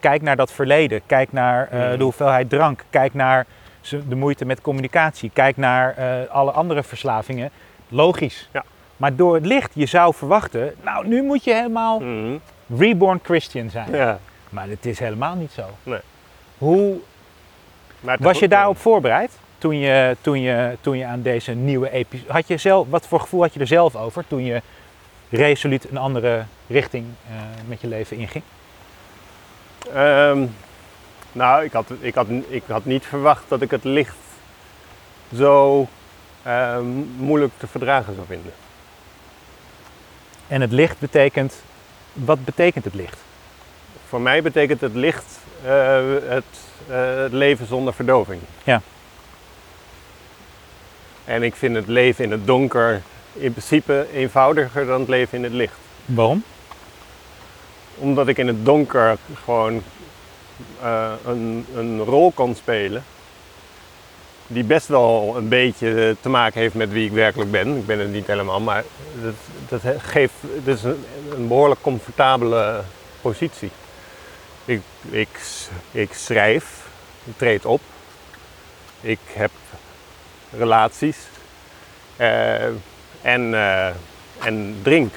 kijk 0.00 0.22
naar 0.22 0.36
dat 0.36 0.52
verleden. 0.52 1.00
Kijk 1.06 1.32
naar 1.32 1.68
Hmm. 1.70 1.98
de 1.98 2.04
hoeveelheid 2.04 2.48
drank. 2.50 2.84
Kijk 2.90 3.14
naar 3.14 3.46
de 4.08 4.16
moeite 4.16 4.44
met 4.44 4.60
communicatie. 4.60 5.30
Kijk 5.32 5.56
naar 5.56 5.96
eh, 5.96 6.30
alle 6.30 6.50
andere 6.50 6.82
verslavingen. 6.82 7.50
Logisch. 7.88 8.48
Ja. 8.52 8.64
Maar 8.96 9.16
door 9.16 9.34
het 9.34 9.46
licht, 9.46 9.70
je 9.74 9.86
zou 9.86 10.14
verwachten... 10.14 10.74
Nou, 10.82 11.06
nu 11.08 11.22
moet 11.22 11.44
je 11.44 11.54
helemaal 11.54 12.00
Mhm. 12.00 12.36
reborn 12.76 13.20
Christian 13.22 13.70
zijn. 13.70 13.90
Ja. 13.92 14.18
Maar 14.48 14.68
het 14.68 14.86
is 14.86 14.98
helemaal 14.98 15.34
niet 15.34 15.52
zo. 15.52 15.64
Nee. 15.82 16.00
Hoe 16.58 16.96
was 18.18 18.38
je 18.38 18.48
daarop 18.48 18.78
voorbereid 18.78 19.30
toen 19.58 19.78
je, 19.78 20.16
toen 20.20 20.40
je, 20.40 20.76
toen 20.80 20.98
je 20.98 21.04
aan 21.06 21.22
deze 21.22 21.52
nieuwe 21.52 21.90
episode... 21.90 22.32
Had 22.32 22.48
je 22.48 22.56
zelf, 22.56 22.86
wat 22.90 23.06
voor 23.06 23.20
gevoel 23.20 23.42
had 23.42 23.54
je 23.54 23.60
er 23.60 23.66
zelf 23.66 23.96
over 23.96 24.24
toen 24.26 24.44
je 24.44 24.62
resoluut 25.30 25.90
een 25.90 25.96
andere 25.96 26.42
richting 26.66 27.04
eh, 27.28 27.36
met 27.66 27.80
je 27.80 27.86
leven 27.88 28.16
inging? 28.16 28.44
Ehm, 29.94 30.46
nou, 31.32 31.64
ik 31.64 31.72
had, 31.72 31.92
ik, 32.00 32.14
had, 32.14 32.26
ik 32.48 32.62
had 32.66 32.84
niet 32.84 33.06
verwacht 33.06 33.44
dat 33.48 33.62
ik 33.62 33.70
het 33.70 33.84
licht 33.84 34.16
zo 35.34 35.88
ehm, 36.42 36.86
moeilijk 37.16 37.52
te 37.56 37.66
verdragen 37.66 38.14
zou 38.14 38.26
vinden. 38.26 38.52
En 40.46 40.60
het 40.60 40.72
licht 40.72 40.98
betekent 40.98 41.54
Wat 42.12 42.44
betekent 42.44 42.84
het 42.84 42.94
licht? 42.94 43.18
Voor 44.08 44.20
mij 44.20 44.42
betekent 44.42 44.80
het 44.80 44.94
licht 44.94 45.38
eh, 45.64 46.00
het, 46.28 46.44
eh, 46.88 47.16
het 47.16 47.32
leven 47.32 47.66
zonder 47.66 47.94
verdoving. 47.94 48.40
Ja. 48.64 48.82
En 51.24 51.42
ik 51.42 51.56
vind 51.56 51.76
het 51.76 51.86
leven 51.86 52.24
in 52.24 52.30
het 52.30 52.46
donker 52.46 53.02
in 53.32 53.52
principe 53.52 54.06
eenvoudiger 54.12 54.86
dan 54.86 55.00
het 55.00 55.08
leven 55.08 55.38
in 55.38 55.44
het 55.44 55.52
licht. 55.52 55.78
Waarom? 56.04 56.44
Omdat 57.94 58.28
ik 58.28 58.38
in 58.38 58.46
het 58.46 58.64
donker 58.64 59.16
gewoon 59.44 59.82
eh, 60.82 61.12
een, 61.26 61.66
een 61.74 62.04
rol 62.04 62.30
kan 62.30 62.54
spelen. 62.54 63.04
Die 64.46 64.64
best 64.64 64.86
wel 64.86 65.34
een 65.36 65.48
beetje 65.48 66.16
te 66.20 66.28
maken 66.28 66.60
heeft 66.60 66.74
met 66.74 66.92
wie 66.92 67.06
ik 67.06 67.12
werkelijk 67.12 67.50
ben. 67.50 67.76
Ik 67.76 67.86
ben 67.86 67.98
het 67.98 68.12
niet 68.12 68.26
helemaal, 68.26 68.60
maar 68.60 68.84
dat, 69.22 69.34
dat 69.68 69.94
geeft 69.98 70.34
dat 70.64 70.76
is 70.76 70.82
een, 70.82 71.48
behoorlijk 71.48 71.80
comfortabele 71.80 72.80
positie. 73.20 73.70
Ik, 74.64 74.80
ik, 75.10 75.28
ik 75.90 76.12
schrijf, 76.12 76.86
ik 77.24 77.36
treed 77.36 77.64
op, 77.64 77.80
ik 79.00 79.18
heb 79.32 79.50
relaties 80.56 81.16
eh, 82.16 82.64
en, 83.22 83.54
eh, 83.54 83.86
en 84.38 84.78
drink. 84.82 85.14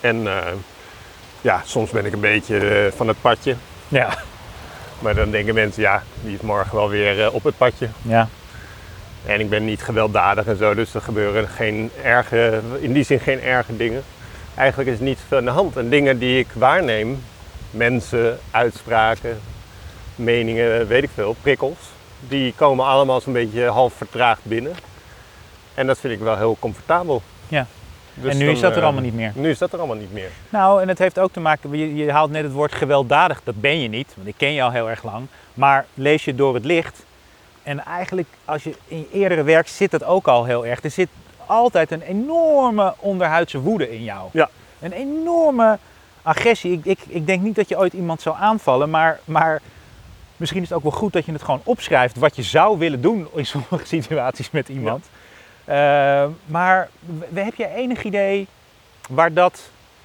En 0.00 0.28
ja, 1.40 1.62
soms 1.64 1.90
ben 1.90 2.04
ik 2.04 2.12
een 2.12 2.20
beetje 2.20 2.92
van 2.96 3.08
het 3.08 3.20
padje. 3.20 3.56
Ja. 3.90 4.08
Maar 4.98 5.14
dan 5.14 5.30
denken 5.30 5.54
mensen, 5.54 5.82
ja, 5.82 6.02
die 6.22 6.34
is 6.34 6.40
morgen 6.40 6.76
wel 6.76 6.88
weer 6.88 7.24
eh, 7.24 7.34
op 7.34 7.44
het 7.44 7.56
padje. 7.56 7.88
Ja. 8.02 8.28
En 9.26 9.40
ik 9.40 9.50
ben 9.50 9.64
niet 9.64 9.82
gewelddadig 9.82 10.46
en 10.46 10.56
zo, 10.56 10.74
dus 10.74 10.94
er 10.94 11.00
gebeuren 11.00 11.48
geen 11.48 11.90
erge, 12.02 12.60
in 12.80 12.92
die 12.92 13.04
zin 13.04 13.20
geen 13.20 13.42
erge 13.42 13.76
dingen. 13.76 14.02
Eigenlijk 14.54 14.90
is 14.90 14.98
niet 14.98 15.18
veel 15.28 15.38
aan 15.38 15.44
de 15.44 15.50
hand. 15.50 15.76
En 15.76 15.88
dingen 15.88 16.18
die 16.18 16.38
ik 16.38 16.46
waarneem, 16.52 17.22
mensen, 17.70 18.38
uitspraken, 18.50 19.40
meningen, 20.14 20.86
weet 20.86 21.02
ik 21.02 21.10
veel, 21.14 21.36
prikkels, 21.42 21.78
die 22.28 22.54
komen 22.56 22.86
allemaal 22.86 23.20
zo'n 23.20 23.32
beetje 23.32 23.64
half 23.64 23.92
vertraagd 23.94 24.40
binnen. 24.42 24.72
En 25.74 25.86
dat 25.86 25.98
vind 25.98 26.12
ik 26.12 26.20
wel 26.20 26.36
heel 26.36 26.56
comfortabel. 26.60 27.22
Ja. 27.48 27.66
Dus 28.22 28.32
en 28.32 28.38
nu 28.38 28.44
dan, 28.44 28.54
is 28.54 28.60
dat 28.60 28.70
er 28.70 28.78
eh, 28.78 28.84
allemaal 28.84 29.02
niet 29.02 29.14
meer. 29.14 29.32
Nu 29.34 29.50
is 29.50 29.58
dat 29.58 29.72
er 29.72 29.78
allemaal 29.78 29.96
niet 29.96 30.12
meer. 30.12 30.30
Nou, 30.48 30.82
en 30.82 30.88
het 30.88 30.98
heeft 30.98 31.18
ook 31.18 31.32
te 31.32 31.40
maken, 31.40 31.76
je, 31.76 31.94
je 31.94 32.12
haalt 32.12 32.30
net 32.30 32.42
het 32.42 32.52
woord 32.52 32.72
gewelddadig, 32.72 33.40
dat 33.44 33.60
ben 33.60 33.80
je 33.80 33.88
niet, 33.88 34.12
want 34.16 34.28
ik 34.28 34.34
ken 34.36 34.52
je 34.52 34.62
al 34.62 34.70
heel 34.70 34.90
erg 34.90 35.02
lang. 35.02 35.26
Maar 35.54 35.86
lees 35.94 36.24
je 36.24 36.34
door 36.34 36.54
het 36.54 36.64
licht, 36.64 37.04
en 37.62 37.84
eigenlijk 37.84 38.28
als 38.44 38.62
je 38.62 38.74
in 38.86 38.98
je 38.98 39.08
eerdere 39.12 39.42
werk 39.42 39.68
zit 39.68 39.90
dat 39.90 40.04
ook 40.04 40.28
al 40.28 40.44
heel 40.44 40.66
erg. 40.66 40.82
Er 40.82 40.90
zit 40.90 41.08
altijd 41.46 41.90
een 41.90 42.02
enorme 42.02 42.94
onderhuidse 42.98 43.60
woede 43.60 43.90
in 43.90 44.02
jou. 44.02 44.28
Ja. 44.32 44.48
Een 44.80 44.92
enorme 44.92 45.78
agressie. 46.22 46.72
Ik, 46.72 46.84
ik, 46.84 46.98
ik 47.06 47.26
denk 47.26 47.42
niet 47.42 47.54
dat 47.54 47.68
je 47.68 47.78
ooit 47.78 47.92
iemand 47.92 48.22
zou 48.22 48.36
aanvallen, 48.38 48.90
maar, 48.90 49.20
maar 49.24 49.60
misschien 50.36 50.62
is 50.62 50.68
het 50.68 50.76
ook 50.76 50.82
wel 50.82 50.92
goed 50.92 51.12
dat 51.12 51.24
je 51.24 51.32
het 51.32 51.42
gewoon 51.42 51.60
opschrijft 51.64 52.16
wat 52.16 52.36
je 52.36 52.42
zou 52.42 52.78
willen 52.78 53.00
doen 53.00 53.28
in 53.34 53.46
sommige 53.46 53.86
situaties 53.96 54.50
met 54.50 54.68
iemand. 54.68 55.04
Eh, 55.04 55.19
maar 56.46 56.88
w- 57.30 57.36
heb 57.38 57.54
je 57.54 57.68
enig 57.74 58.02
idee 58.02 58.46
waar 59.08 59.32
dat, 59.32 59.60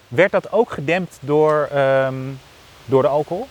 werd 0.07 0.31
dat 0.31 0.51
ook 0.51 0.71
gedempt 0.71 1.17
door, 1.19 1.69
ehm, 1.73 2.15
door 2.85 3.01
de 3.01 3.07
alcohol? 3.07 3.47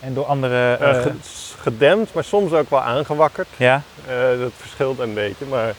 En 0.00 0.14
door 0.14 0.24
andere... 0.24 0.74
Eh, 0.74 0.96
eh, 0.96 1.02
ge- 1.02 1.58
gedempt, 1.60 2.14
maar 2.14 2.24
soms 2.24 2.52
ook 2.52 2.70
wel 2.70 2.80
aangewakkerd. 2.82 3.48
ja, 3.56 3.82
Eh, 4.06 4.14
dat 4.38 4.50
verschilt 4.56 4.98
een 4.98 5.14
beetje, 5.14 5.44
maar 5.44 5.74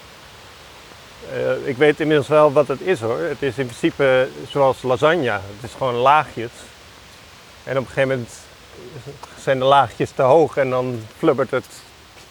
eh, 1.33 1.67
ik 1.67 1.77
weet 1.77 1.99
inmiddels 1.99 2.27
wel 2.27 2.51
wat 2.51 2.67
het 2.67 2.81
is 2.81 2.99
hoor. 2.99 3.19
Het 3.19 3.41
is 3.41 3.57
in 3.57 3.65
principe 3.65 4.27
zoals 4.49 4.81
lasagne. 4.81 5.29
Het 5.31 5.41
is 5.63 5.71
gewoon 5.77 5.93
laagjes. 5.95 6.51
En 7.63 7.71
op 7.77 7.81
een 7.83 7.87
gegeven 7.87 8.09
moment 8.09 8.29
zijn 9.39 9.59
de 9.59 9.65
laagjes 9.65 10.11
te 10.11 10.21
hoog 10.21 10.57
en 10.57 10.69
dan 10.69 11.03
flubbert 11.17 11.51
het 11.51 11.65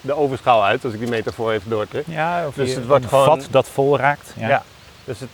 de 0.04 0.12
ovenschaal 0.16 0.64
uit, 0.64 0.84
als 0.84 0.92
ik 0.92 0.98
die 1.00 1.08
metafoor 1.08 1.52
even 1.52 1.70
doortrek. 1.70 2.04
ja 2.06 2.46
of 2.46 2.54
Dus 2.54 2.68
je- 2.70 2.74
het 2.74 2.86
wordt 2.86 3.02
een 3.02 3.08
gewoon- 3.08 3.24
vat 3.24 3.46
dat 3.50 3.68
vol 3.68 3.96
raakt. 3.98 4.32
Ja. 4.36 4.48
Ja. 4.48 4.62
Dus 5.04 5.20
het, 5.20 5.28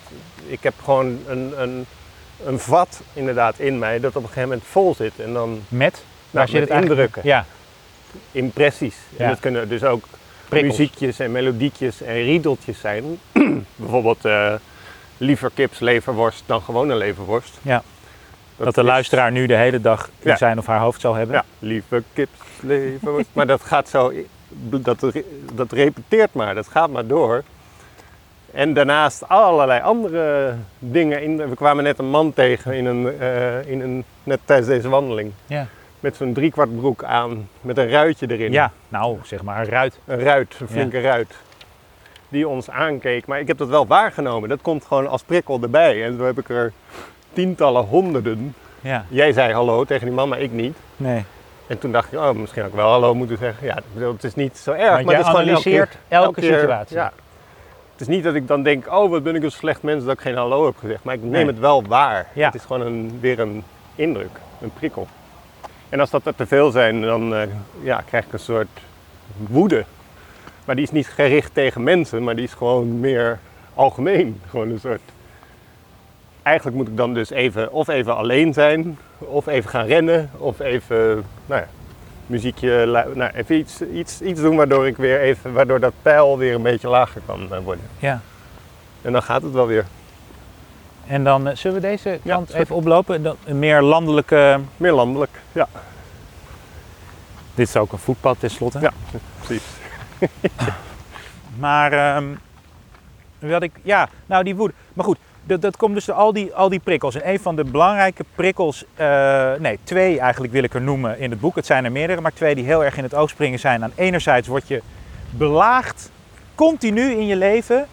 ik 0.46 0.62
heb 0.62 0.74
gewoon 0.84 1.18
een, 1.26 1.52
een, 1.56 1.86
een 2.44 2.58
vat 2.58 3.00
inderdaad 3.12 3.58
in 3.58 3.78
mij 3.78 4.00
dat 4.00 4.10
op 4.16 4.22
een 4.22 4.28
gegeven 4.28 4.48
moment 4.48 4.66
vol 4.66 4.94
zit. 4.94 5.12
En 5.16 5.32
dan 5.32 5.62
Met? 5.68 6.02
nou, 6.30 6.46
zit 6.48 6.60
met 6.60 6.68
eigenlijk? 6.70 7.00
indrukken, 7.00 7.22
Ja, 7.30 7.44
impressies. 8.32 8.96
Ja. 9.16 9.24
En 9.24 9.30
dat 9.30 9.40
kunnen 9.40 9.68
dus 9.68 9.84
ook 9.84 10.04
prikkels. 10.48 10.76
muziekjes 10.78 11.18
en 11.18 11.32
melodietjes 11.32 12.02
en 12.02 12.14
riedeltjes 12.14 12.80
zijn. 12.80 13.18
Bijvoorbeeld 13.76 14.24
eh, 14.24 14.52
liever 15.16 15.50
kips 15.54 15.78
leverworst 15.78 16.42
dan 16.46 16.62
gewone 16.62 16.94
leverworst. 16.94 17.58
Ja. 17.62 17.82
Dat, 18.56 18.74
de 18.74 18.80
is- 18.80 18.86
luisteraar 18.86 19.32
nu 19.32 19.46
de 19.46 19.56
hele 19.56 19.80
dag 19.80 20.10
in 20.18 20.30
Ja. 20.30 20.36
zijn 20.36 20.58
of 20.58 20.66
haar 20.66 20.80
hoofd 20.80 21.00
zal 21.00 21.14
hebben. 21.14 21.36
Ja, 21.36 21.44
liever 21.58 22.02
kips 22.12 22.38
leverworst. 22.60 23.28
maar 23.32 23.46
dat 23.46 23.62
gaat 23.62 23.88
zo, 23.88 24.12
dat, 24.60 25.06
dat 25.54 25.72
repeteert 25.72 26.32
maar, 26.34 26.54
dat 26.54 26.68
gaat 26.68 26.90
maar 26.90 27.06
door. 27.06 27.42
En 28.52 28.74
daarnaast 28.74 29.28
allerlei 29.28 29.80
andere 29.80 30.54
dingen. 30.78 31.22
In, 31.22 31.48
we 31.48 31.54
kwamen 31.54 31.84
net 31.84 31.98
een 31.98 32.10
man 32.10 32.32
tegen 32.32 32.72
in 32.72 32.86
een, 32.86 33.18
eh, 33.20 33.66
in 33.66 33.80
een, 33.80 34.04
net 34.24 34.40
tijdens 34.44 34.68
deze 34.68 34.88
wandeling. 34.88 35.32
Ja. 35.46 35.66
Met 36.00 36.16
zo'n 36.16 36.32
driekwart 36.32 36.76
broek 36.76 37.04
aan, 37.04 37.48
met 37.60 37.78
een 37.78 37.88
ruitje 37.90 38.26
erin. 38.30 38.52
Ja, 38.52 38.72
nou 38.88 39.18
zeg 39.22 39.42
maar 39.42 39.60
een 39.60 39.68
ruit. 39.68 39.98
Een 40.04 40.20
ruit, 40.20 40.56
een 40.60 40.68
flinke 40.68 41.00
ruit. 41.00 41.34
Die 42.28 42.48
ons 42.48 42.70
aankeek. 42.70 43.26
Maar 43.26 43.40
ik 43.40 43.46
heb 43.46 43.58
dat 43.58 43.68
wel 43.68 43.86
waargenomen. 43.86 44.48
Dat 44.48 44.62
komt 44.62 44.84
gewoon 44.84 45.08
als 45.08 45.22
prikkel 45.22 45.58
erbij. 45.62 46.04
En 46.04 46.16
toen 46.16 46.26
heb 46.26 46.38
ik 46.38 46.48
er 46.48 46.72
tientallen, 47.32 47.84
honderden. 47.84 48.54
Ja, 48.80 49.04
Jij 49.08 49.32
zei 49.32 49.52
hallo 49.52 49.84
tegen 49.84 50.06
die 50.06 50.14
man, 50.14 50.28
maar 50.28 50.40
ik 50.40 50.52
niet. 50.52 50.76
nee. 50.96 51.24
En 51.68 51.78
toen 51.78 51.92
dacht 51.92 52.12
ik, 52.12 52.18
oh, 52.18 52.30
misschien 52.32 52.62
had 52.62 52.70
ik 52.70 52.76
wel 52.76 52.90
hallo 52.90 53.14
moeten 53.14 53.38
zeggen. 53.38 53.66
Ja, 53.66 53.78
het 54.12 54.24
is 54.24 54.34
niet 54.34 54.56
zo 54.56 54.72
erg. 54.72 54.90
Want 54.92 55.04
maar 55.04 55.14
het 55.14 55.24
is 55.24 55.30
gewoon 55.30 55.40
elke 55.48 55.50
analyseert 55.58 55.88
keer- 55.90 55.98
elke 56.18 56.40
situatie. 56.42 56.96
Ja. 56.96 57.12
Het 57.92 58.00
is 58.08 58.14
niet 58.14 58.24
dat 58.24 58.34
ik 58.34 58.46
dan 58.48 58.62
denk, 58.62 58.92
oh, 58.92 59.10
wat 59.10 59.22
ben 59.22 59.34
ik 59.34 59.42
een 59.42 59.50
slecht 59.50 59.82
mens 59.82 60.04
dat 60.04 60.14
ik 60.14 60.20
geen 60.20 60.36
hallo 60.36 60.64
heb 60.66 60.76
gezegd. 60.76 61.04
Maar 61.04 61.14
ik 61.14 61.20
neem 61.22 61.30
Nee. 61.32 61.46
het 61.46 61.58
wel 61.58 61.84
waar. 61.84 62.26
Ja. 62.32 62.46
Het 62.46 62.54
is 62.54 62.62
gewoon 62.64 62.86
een, 62.86 63.18
weer 63.20 63.38
een 63.40 63.64
indruk, 63.94 64.30
een 64.60 64.72
prikkel. 64.72 65.08
En 65.88 66.00
als 66.00 66.10
dat 66.10 66.26
er 66.26 66.34
te 66.34 66.46
veel 66.46 66.70
zijn, 66.70 67.02
dan 67.02 67.34
eh, 67.34 67.42
ja, 67.82 68.02
krijg 68.06 68.24
ik 68.26 68.32
een 68.32 68.38
soort 68.38 68.68
woede. 69.36 69.84
Maar 70.64 70.74
die 70.74 70.84
is 70.84 70.90
niet 70.90 71.06
gericht 71.08 71.54
tegen 71.54 71.82
mensen, 71.82 72.24
maar 72.24 72.34
die 72.36 72.44
is 72.44 72.52
gewoon 72.54 73.00
meer 73.00 73.38
algemeen. 73.74 74.40
Gewoon 74.50 74.70
een 74.70 74.80
soort... 74.80 75.00
Eigenlijk 76.48 76.76
moet 76.76 76.88
ik 76.88 76.96
dan 76.96 77.14
dus 77.14 77.30
even, 77.30 77.72
of 77.72 77.88
even 77.88 78.16
alleen 78.16 78.52
zijn, 78.52 78.98
of 79.18 79.46
even 79.46 79.70
gaan 79.70 79.86
rennen, 79.86 80.30
of 80.36 80.60
even, 80.60 81.24
nou 81.46 81.60
ja, 81.60 81.68
muziekje, 82.26 82.86
nou, 83.14 83.30
even 83.34 83.58
iets, 83.58 83.82
iets, 83.82 84.20
iets 84.20 84.40
doen 84.40 84.56
waardoor 84.56 84.86
ik 84.86 84.96
weer 84.96 85.20
even, 85.20 85.52
waardoor 85.52 85.80
dat 85.80 85.92
pijl 86.02 86.38
weer 86.38 86.54
een 86.54 86.62
beetje 86.62 86.88
lager 86.88 87.20
kan 87.26 87.52
eh, 87.52 87.58
worden. 87.64 87.84
Ja. 87.98 88.20
En 89.02 89.12
dan 89.12 89.22
gaat 89.22 89.42
het 89.42 89.52
wel 89.52 89.66
weer. 89.66 89.86
En 91.06 91.24
dan 91.24 91.48
eh, 91.48 91.56
zullen 91.56 91.80
we 91.80 91.86
deze 91.88 92.18
kant 92.24 92.52
even 92.52 92.76
oplopen. 92.76 93.22
Dan 93.22 93.36
Een 93.44 93.58
meer 93.58 93.82
landelijke. 93.82 94.60
Meer 94.76 94.92
landelijk, 94.92 95.40
ja, 95.52 95.68
Dit 97.54 97.68
is 97.68 97.76
ook 97.76 97.92
een 97.92 97.98
voetpad 97.98 98.40
tenslotte. 98.40 98.80
Ja. 98.80 98.92
precies. 99.40 99.64
Maar 101.58 101.92
ehm 101.92 102.34
wat 103.38 103.62
ik, 103.62 103.72
ja, 103.82 104.08
nou 104.26 104.44
die 104.44 104.56
woede. 104.56 104.74
Maar 104.94 105.04
goed, 105.04 105.18
dat, 105.48 105.62
dat 105.62 105.76
komt 105.76 105.94
dus 105.94 106.04
door 106.04 106.14
al 106.14 106.32
die, 106.32 106.54
al 106.54 106.68
die 106.68 106.78
prikkels. 106.78 107.14
En 107.14 107.28
een 107.30 107.40
van 107.40 107.56
de 107.56 107.64
belangrijke 107.64 108.24
prikkels, 108.34 108.84
eh, 108.94 109.52
nee, 109.58 109.78
twee 109.82 110.20
eigenlijk 110.20 110.52
wil 110.52 110.62
ik 110.62 110.74
er 110.74 110.80
noemen 110.80 111.18
in 111.18 111.30
het 111.30 111.40
boek. 111.40 111.56
Het 111.56 111.66
zijn 111.66 111.84
er 111.84 111.92
meerdere, 111.92 112.20
maar 112.20 112.32
twee 112.34 112.54
die 112.54 112.64
heel 112.64 112.84
erg 112.84 112.96
in 112.96 113.02
het 113.02 113.14
oog 113.14 113.30
springen 113.30 113.58
zijn. 113.58 113.82
Aan 113.82 113.92
enerzijds 113.94 114.48
word 114.48 114.68
je 114.68 114.82
belaagd, 115.30 116.10
continu 116.54 117.10
in 117.10 117.26
je 117.26 117.36
leven, 117.36 117.86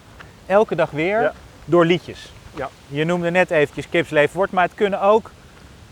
elke 0.46 0.74
dag 0.74 0.90
weer, 0.90 1.20
Ja. 1.20 1.32
door 1.64 1.84
liedjes. 1.84 2.32
Ja. 2.54 2.68
Je 2.88 3.04
noemde 3.04 3.30
net 3.30 3.50
eventjes 3.50 3.88
kipsleefwoord, 3.88 4.50
maar 4.50 4.64
het 4.64 4.74
kunnen 4.74 5.00
ook, 5.00 5.30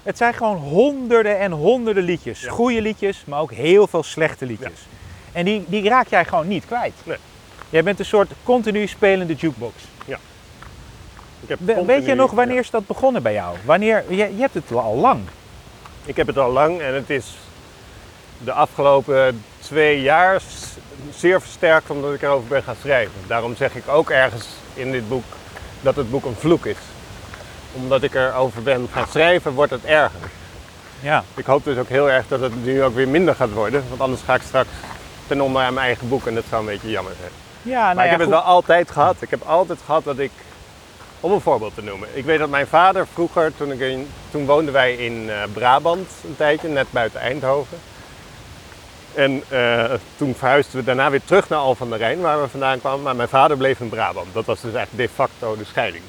het 0.03 0.17
zijn 0.17 0.35
gewoon 0.35 0.57
honderden 0.57 1.39
en 1.39 1.53
honderden 1.53 2.03
liedjes. 2.03 2.41
Ja. 2.41 2.51
Goede 2.51 2.81
liedjes, 2.83 3.25
maar 3.27 3.41
ook 3.41 3.53
heel 3.53 3.87
veel 3.87 4.03
slechte 4.03 4.47
liedjes. 4.47 4.87
En 5.33 5.45
die, 5.45 5.65
die 5.69 5.89
raak 5.89 6.09
jij 6.09 6.25
gewoon 6.25 6.49
niet 6.49 6.67
kwijt. 6.67 6.95
Nee. 7.05 7.17
Jij 7.71 7.83
bent 7.83 7.99
een 7.99 8.05
soort 8.05 8.31
continu 8.43 8.87
spelende 8.87 9.35
jukebox. 9.35 9.75
Ik 11.47 11.59
heb 11.59 11.87
Weet 11.87 12.07
je 12.07 12.15
nog 12.15 12.31
wanneer 12.31 12.59
is 12.59 12.71
dat 12.71 12.87
begonnen 12.87 13.23
bij 13.23 13.33
jou? 13.33 13.57
Wanneer, 13.65 14.05
je, 14.09 14.17
je 14.17 14.41
hebt 14.41 14.55
het 14.55 14.73
al 14.73 14.97
lang. 14.97 15.21
Ik 16.05 16.17
heb 16.17 16.27
het 16.27 16.39
al 16.39 16.51
lang 16.53 16.81
en 16.81 16.95
het 16.95 17.11
is 17.11 17.37
de 18.39 18.53
afgelopen 18.53 19.45
twee 19.59 20.01
jaar 20.01 20.43
zeer 21.17 21.41
versterkt 21.41 21.91
omdat 21.91 22.15
ik 22.15 22.23
erover 22.23 22.49
ben 22.49 22.63
gaan 22.63 22.77
schrijven. 22.81 23.21
Daarom 23.27 23.57
zeg 23.57 23.75
ik 23.75 23.89
ook 23.89 24.11
ergens 24.11 24.47
in 24.75 24.93
dit 24.93 25.09
boek 25.09 25.25
dat 25.81 25.97
het 25.97 26.11
boek 26.11 26.25
een 26.25 26.37
vloek 26.39 26.67
is. 26.67 26.77
Omdat 27.73 28.03
ik 28.03 28.15
erover 28.15 28.63
ben 28.63 28.89
gaan 28.93 29.07
schrijven, 29.09 29.53
wordt 29.53 29.71
het 29.71 29.85
erger. 29.85 30.31
Ja, 31.01 31.25
Ik 31.35 31.45
hoop 31.45 31.65
dus 31.65 31.79
ook 31.79 31.89
heel 31.89 32.11
erg 32.11 32.29
dat 32.29 32.41
het 32.41 32.65
nu 32.65 32.83
ook 32.83 32.95
weer 32.95 33.09
minder 33.09 33.35
gaat 33.35 33.53
worden. 33.53 33.85
Want 33.89 34.01
anders 34.01 34.23
ga 34.23 34.35
ik 34.35 34.43
straks 34.43 34.69
ten 35.27 35.41
onder 35.41 35.63
aan 35.63 35.75
mijn 35.75 35.87
eigen 35.87 36.09
boek 36.09 36.27
en 36.27 36.35
dat 36.35 36.45
zou 36.49 36.61
een 36.61 36.69
beetje 36.69 36.91
jammer 36.91 37.13
zijn. 37.21 37.33
ja 37.63 37.83
nou 37.83 37.95
maar 37.95 38.05
ik 38.05 38.11
ja, 38.11 38.17
heb 38.17 38.27
het 38.27 38.29
wel 38.29 38.41
altijd 38.41 38.91
gehad. 38.91 39.17
Ik 39.19 39.31
heb 39.31 39.43
altijd 39.43 39.79
gehad 39.85 40.05
dat 40.05 40.19
ik 40.19 40.31
Om 41.25 41.33
een 41.33 41.41
voorbeeld 41.41 41.75
te 41.75 41.83
noemen. 41.83 42.09
Ik 42.13 42.25
weet 42.25 42.39
dat 42.39 42.49
mijn 42.49 42.67
vader 42.67 43.07
vroeger, 43.07 43.57
toen, 43.57 43.73
ik 43.73 43.81
in, 43.81 44.09
toen 44.31 44.47
woonden 44.47 44.73
wij 44.73 44.95
in 44.95 45.31
eh, 45.31 45.43
Brabant 45.53 46.11
een 46.25 46.37
tijdje, 46.37 46.69
net 46.69 46.87
buiten 46.91 47.21
Eindhoven. 47.21 47.79
En 49.15 49.43
eh, 49.49 49.93
toen 50.17 50.35
verhuisden 50.35 50.79
we 50.79 50.85
daarna 50.85 51.11
weer 51.11 51.25
terug 51.25 51.49
naar 51.49 51.59
Al 51.59 51.75
van 51.75 51.89
der 51.91 51.99
Rijn, 51.99 52.21
waar 52.21 52.43
we 52.43 52.49
vandaan 52.49 52.81
kwamen. 52.81 53.03
Maar 53.03 53.17
mijn 53.17 53.29
vader 53.29 53.57
bleef 53.57 53.81
in 53.81 53.89
Brabant. 53.89 54.35
Dat 54.35 54.45
was 54.45 54.61
dus 54.61 54.75
echt 54.75 54.89
de 54.97 55.09
facto 55.09 55.57
de 55.57 55.65
scheiding. 55.65 56.05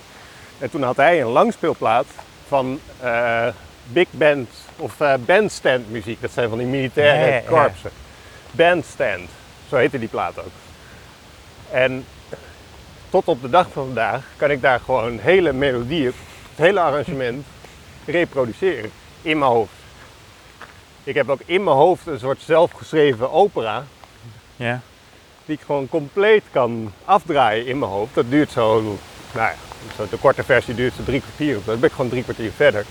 En 0.60 0.69
toen 0.69 0.84
had 0.84 0.95
hij 0.95 1.21
een 1.21 1.28
langspeelplaat 1.28 2.06
van 2.47 2.80
eh, 2.99 3.47
big 3.84 4.08
band 4.12 4.49
of 4.78 4.97
bandstand 5.25 5.91
muziek. 5.91 6.21
Dat 6.21 6.32
zijn 6.32 6.49
van 6.49 6.58
die 6.58 6.67
militaire 6.67 7.43
korpsen. 7.47 7.91
Bandstand, 8.51 9.30
zo 9.69 9.75
heette 9.75 9.99
die 9.99 10.10
plaat 10.10 10.39
ook. 10.39 10.54
En 11.71 12.06
tot 13.09 13.27
op 13.27 13.41
de 13.41 13.49
dag 13.49 13.67
van 13.71 13.85
vandaag 13.85 14.23
kan 14.35 14.51
ik 14.51 14.61
daar 14.61 14.79
gewoon 14.79 15.19
hele 15.19 15.53
melodieën, 15.53 16.13
het 16.49 16.65
hele 16.65 16.79
arrangement 16.79 17.45
reproduceren 18.05 18.91
in 19.21 19.39
mijn 19.39 19.51
hoofd. 19.51 19.71
Ik 21.03 21.15
heb 21.15 21.29
ook 21.29 21.41
in 21.45 21.63
mijn 21.63 21.75
hoofd 21.75 22.07
een 22.07 22.19
soort 22.19 22.41
zelfgeschreven 22.41 23.31
opera 23.31 23.85
Ja. 24.55 24.79
die 25.45 25.55
ik 25.55 25.61
gewoon 25.65 25.89
compleet 25.89 26.43
kan 26.51 26.93
afdraaien 27.05 27.65
in 27.65 27.79
mijn 27.79 27.91
hoofd. 27.91 28.13
Dat 28.13 28.29
duurt 28.29 28.51
zo, 28.51 28.81
nou 28.81 28.97
ja, 29.49 29.53
zo 29.95 30.07
de 30.09 30.17
korte 30.17 30.43
versie 30.43 30.75
duurt 30.75 30.93
zo 30.93 31.03
drie 31.03 31.21
kwartier. 31.21 31.57
Dan 31.65 31.79
ben 31.79 31.89
ik 31.89 31.95
gewoon 31.95 32.09
drie 32.09 32.23
kwartier 32.23 32.51
verder. 32.55 32.85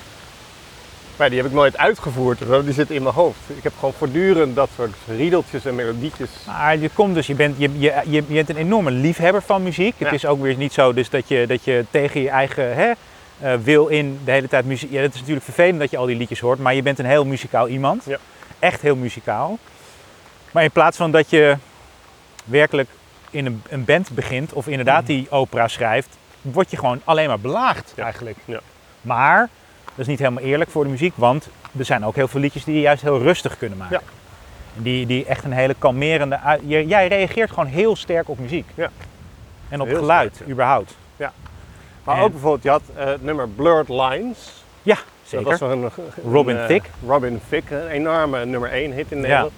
Maar 1.17 1.29
die 1.29 1.39
heb 1.39 1.47
ik 1.47 1.53
nooit 1.55 1.77
uitgevoerd, 1.77 2.39
zo, 2.49 2.65
die 2.65 2.73
zit 2.73 2.91
in 2.91 3.03
mijn 3.03 3.15
hoofd. 3.15 3.39
Ik 3.47 3.63
heb 3.63 3.73
gewoon 3.79 3.95
voortdurend 3.99 4.57
dat 4.57 4.69
soort 4.77 4.95
riedeltjes 5.09 5.65
en 5.65 5.75
melodietjes. 5.75 6.31
Maar 6.47 6.77
je 6.79 6.91
komt 6.95 7.15
dus, 7.15 7.27
je 7.27 7.35
bent, 7.35 7.55
je, 7.59 7.79
je, 7.79 7.93
je, 8.05 8.11
je 8.11 8.23
bent 8.23 8.49
een 8.49 8.57
enorme 8.57 8.91
liefhebber 8.91 9.43
van 9.43 9.63
muziek. 9.63 9.95
Het 9.99 10.13
is 10.13 10.27
ook 10.27 10.41
weer 10.41 10.57
niet 10.57 10.73
zo 10.73 10.93
dus 10.93 11.11
dat, 11.11 11.29
je, 11.29 11.47
dat 11.47 11.65
je 11.65 11.85
tegen 11.91 12.21
je 12.21 12.29
eigen 12.29 12.75
hè, 12.75 12.93
eh, 13.39 13.55
wil 13.63 13.87
in 13.87 14.21
de 14.25 14.31
hele 14.31 14.49
tijd 14.49 14.65
muziek. 14.65 14.91
Ja, 14.91 15.01
het 15.01 15.15
is 15.15 15.21
natuurlijk 15.21 15.45
vervelend 15.47 15.79
dat 15.79 15.91
je 15.91 15.97
al 15.97 16.07
die 16.07 16.17
liedjes 16.17 16.41
hoort, 16.41 16.59
maar 16.59 16.75
je 16.75 16.83
bent 16.83 16.99
een 16.99 17.05
heel 17.07 17.25
muzikaal 17.25 17.69
iemand. 17.69 18.05
Ja. 18.07 18.19
Echt 18.59 18.81
heel 18.81 18.97
muzikaal. 18.97 19.59
Maar 20.53 20.63
in 20.65 20.71
plaats 20.71 20.97
van 20.97 21.11
dat 21.11 21.31
je 21.31 21.57
werkelijk 22.45 22.89
in 23.31 23.47
een, 23.47 23.63
een 23.69 23.85
band 23.85 24.11
begint 24.11 24.53
of 24.53 24.67
inderdaad 24.67 25.07
die 25.07 25.27
opera 25.31 25.69
schrijft, 25.69 26.17
word 26.41 26.71
je 26.71 26.77
gewoon 26.77 27.01
alleen 27.05 27.29
maar 27.29 27.41
belaagd 27.41 27.93
Ja. 27.97 28.05
eigenlijk. 28.05 28.37
Ja. 28.45 28.61
Maar 29.01 29.49
dat 29.95 29.99
is 29.99 30.07
niet 30.07 30.19
helemaal 30.19 30.43
eerlijk 30.43 30.71
voor 30.71 30.85
de 30.85 30.91
muziek, 30.91 31.13
want 31.17 31.49
er 31.79 31.85
zijn 31.85 32.05
ook 32.05 32.15
heel 32.15 32.29
veel 32.29 32.41
liedjes 32.41 32.65
die 32.65 32.75
je 32.75 32.81
juist 32.81 33.03
heel 33.03 33.19
rustig 33.19 33.59
kunnen 33.59 33.79
maken. 33.79 34.01
Ja. 34.05 34.13
Die, 34.83 35.07
die 35.07 35.25
echt 35.27 35.45
een 35.45 35.53
hele 35.53 35.75
kalmerende... 35.79 36.39
Jij 36.67 37.09
reageert 37.09 37.51
gewoon 37.51 37.67
heel 37.67 37.97
sterk 37.97 38.29
op 38.29 38.39
muziek. 38.39 38.67
Ja. 38.75 38.91
En 39.69 39.81
op 39.81 39.87
Heel 39.87 39.97
geluid, 39.99 40.31
sterk, 40.35 40.47
ja. 40.49 40.53
überhaupt. 40.53 40.97
Maar 42.05 42.17
En- 42.17 42.23
ook 42.23 42.31
bijvoorbeeld, 42.31 42.63
je 42.63 42.69
had 42.71 42.83
eh, 42.97 43.05
het 43.05 43.23
nummer 43.23 43.49
Blurred 43.49 43.89
Lines. 43.89 44.65
Ja, 44.83 44.95
Dat 44.95 45.05
zeker. 45.23 45.45
was 45.47 45.61
een, 45.61 45.83
een, 45.83 45.91
Robin 46.33 46.57
eh, 46.59 46.67
Thicke. 46.67 46.89
Robin 47.07 47.41
Thicke, 47.49 47.75
een 47.81 47.89
enorme 47.89 48.45
nummer 48.45 48.71
1 48.71 48.93
hit 48.93 49.07
in 49.13 49.17
Ja. 49.17 49.23
Nederland. 49.23 49.53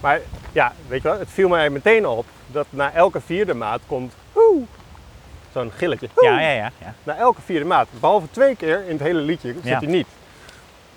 Maar 0.00 0.20
ja, 0.52 0.72
weet 0.88 1.02
je 1.02 1.08
wel, 1.08 1.18
het 1.18 1.28
viel 1.30 1.48
mij 1.48 1.70
meteen 1.70 2.06
op 2.06 2.26
dat 2.46 2.66
na 2.70 2.92
elke 2.92 3.20
vierde 3.20 3.54
maat 3.54 3.80
komt 3.86 4.14
"Woe", 4.32 4.62
zo'n 5.52 5.70
gilletje. 5.76 6.08
Ja, 6.20 6.40
ja, 6.40 6.50
ja. 6.50 6.70
ja. 6.80 6.94
Na 7.02 7.16
elke 7.16 7.40
vierde 7.44 7.64
maat. 7.64 7.86
Behalve 8.00 8.26
twee 8.30 8.56
keer 8.56 8.82
in 8.86 8.92
het 8.92 9.00
hele 9.00 9.20
liedje 9.20 9.54
zit 9.64 9.64
hij 9.80 9.86
niet. 9.86 10.06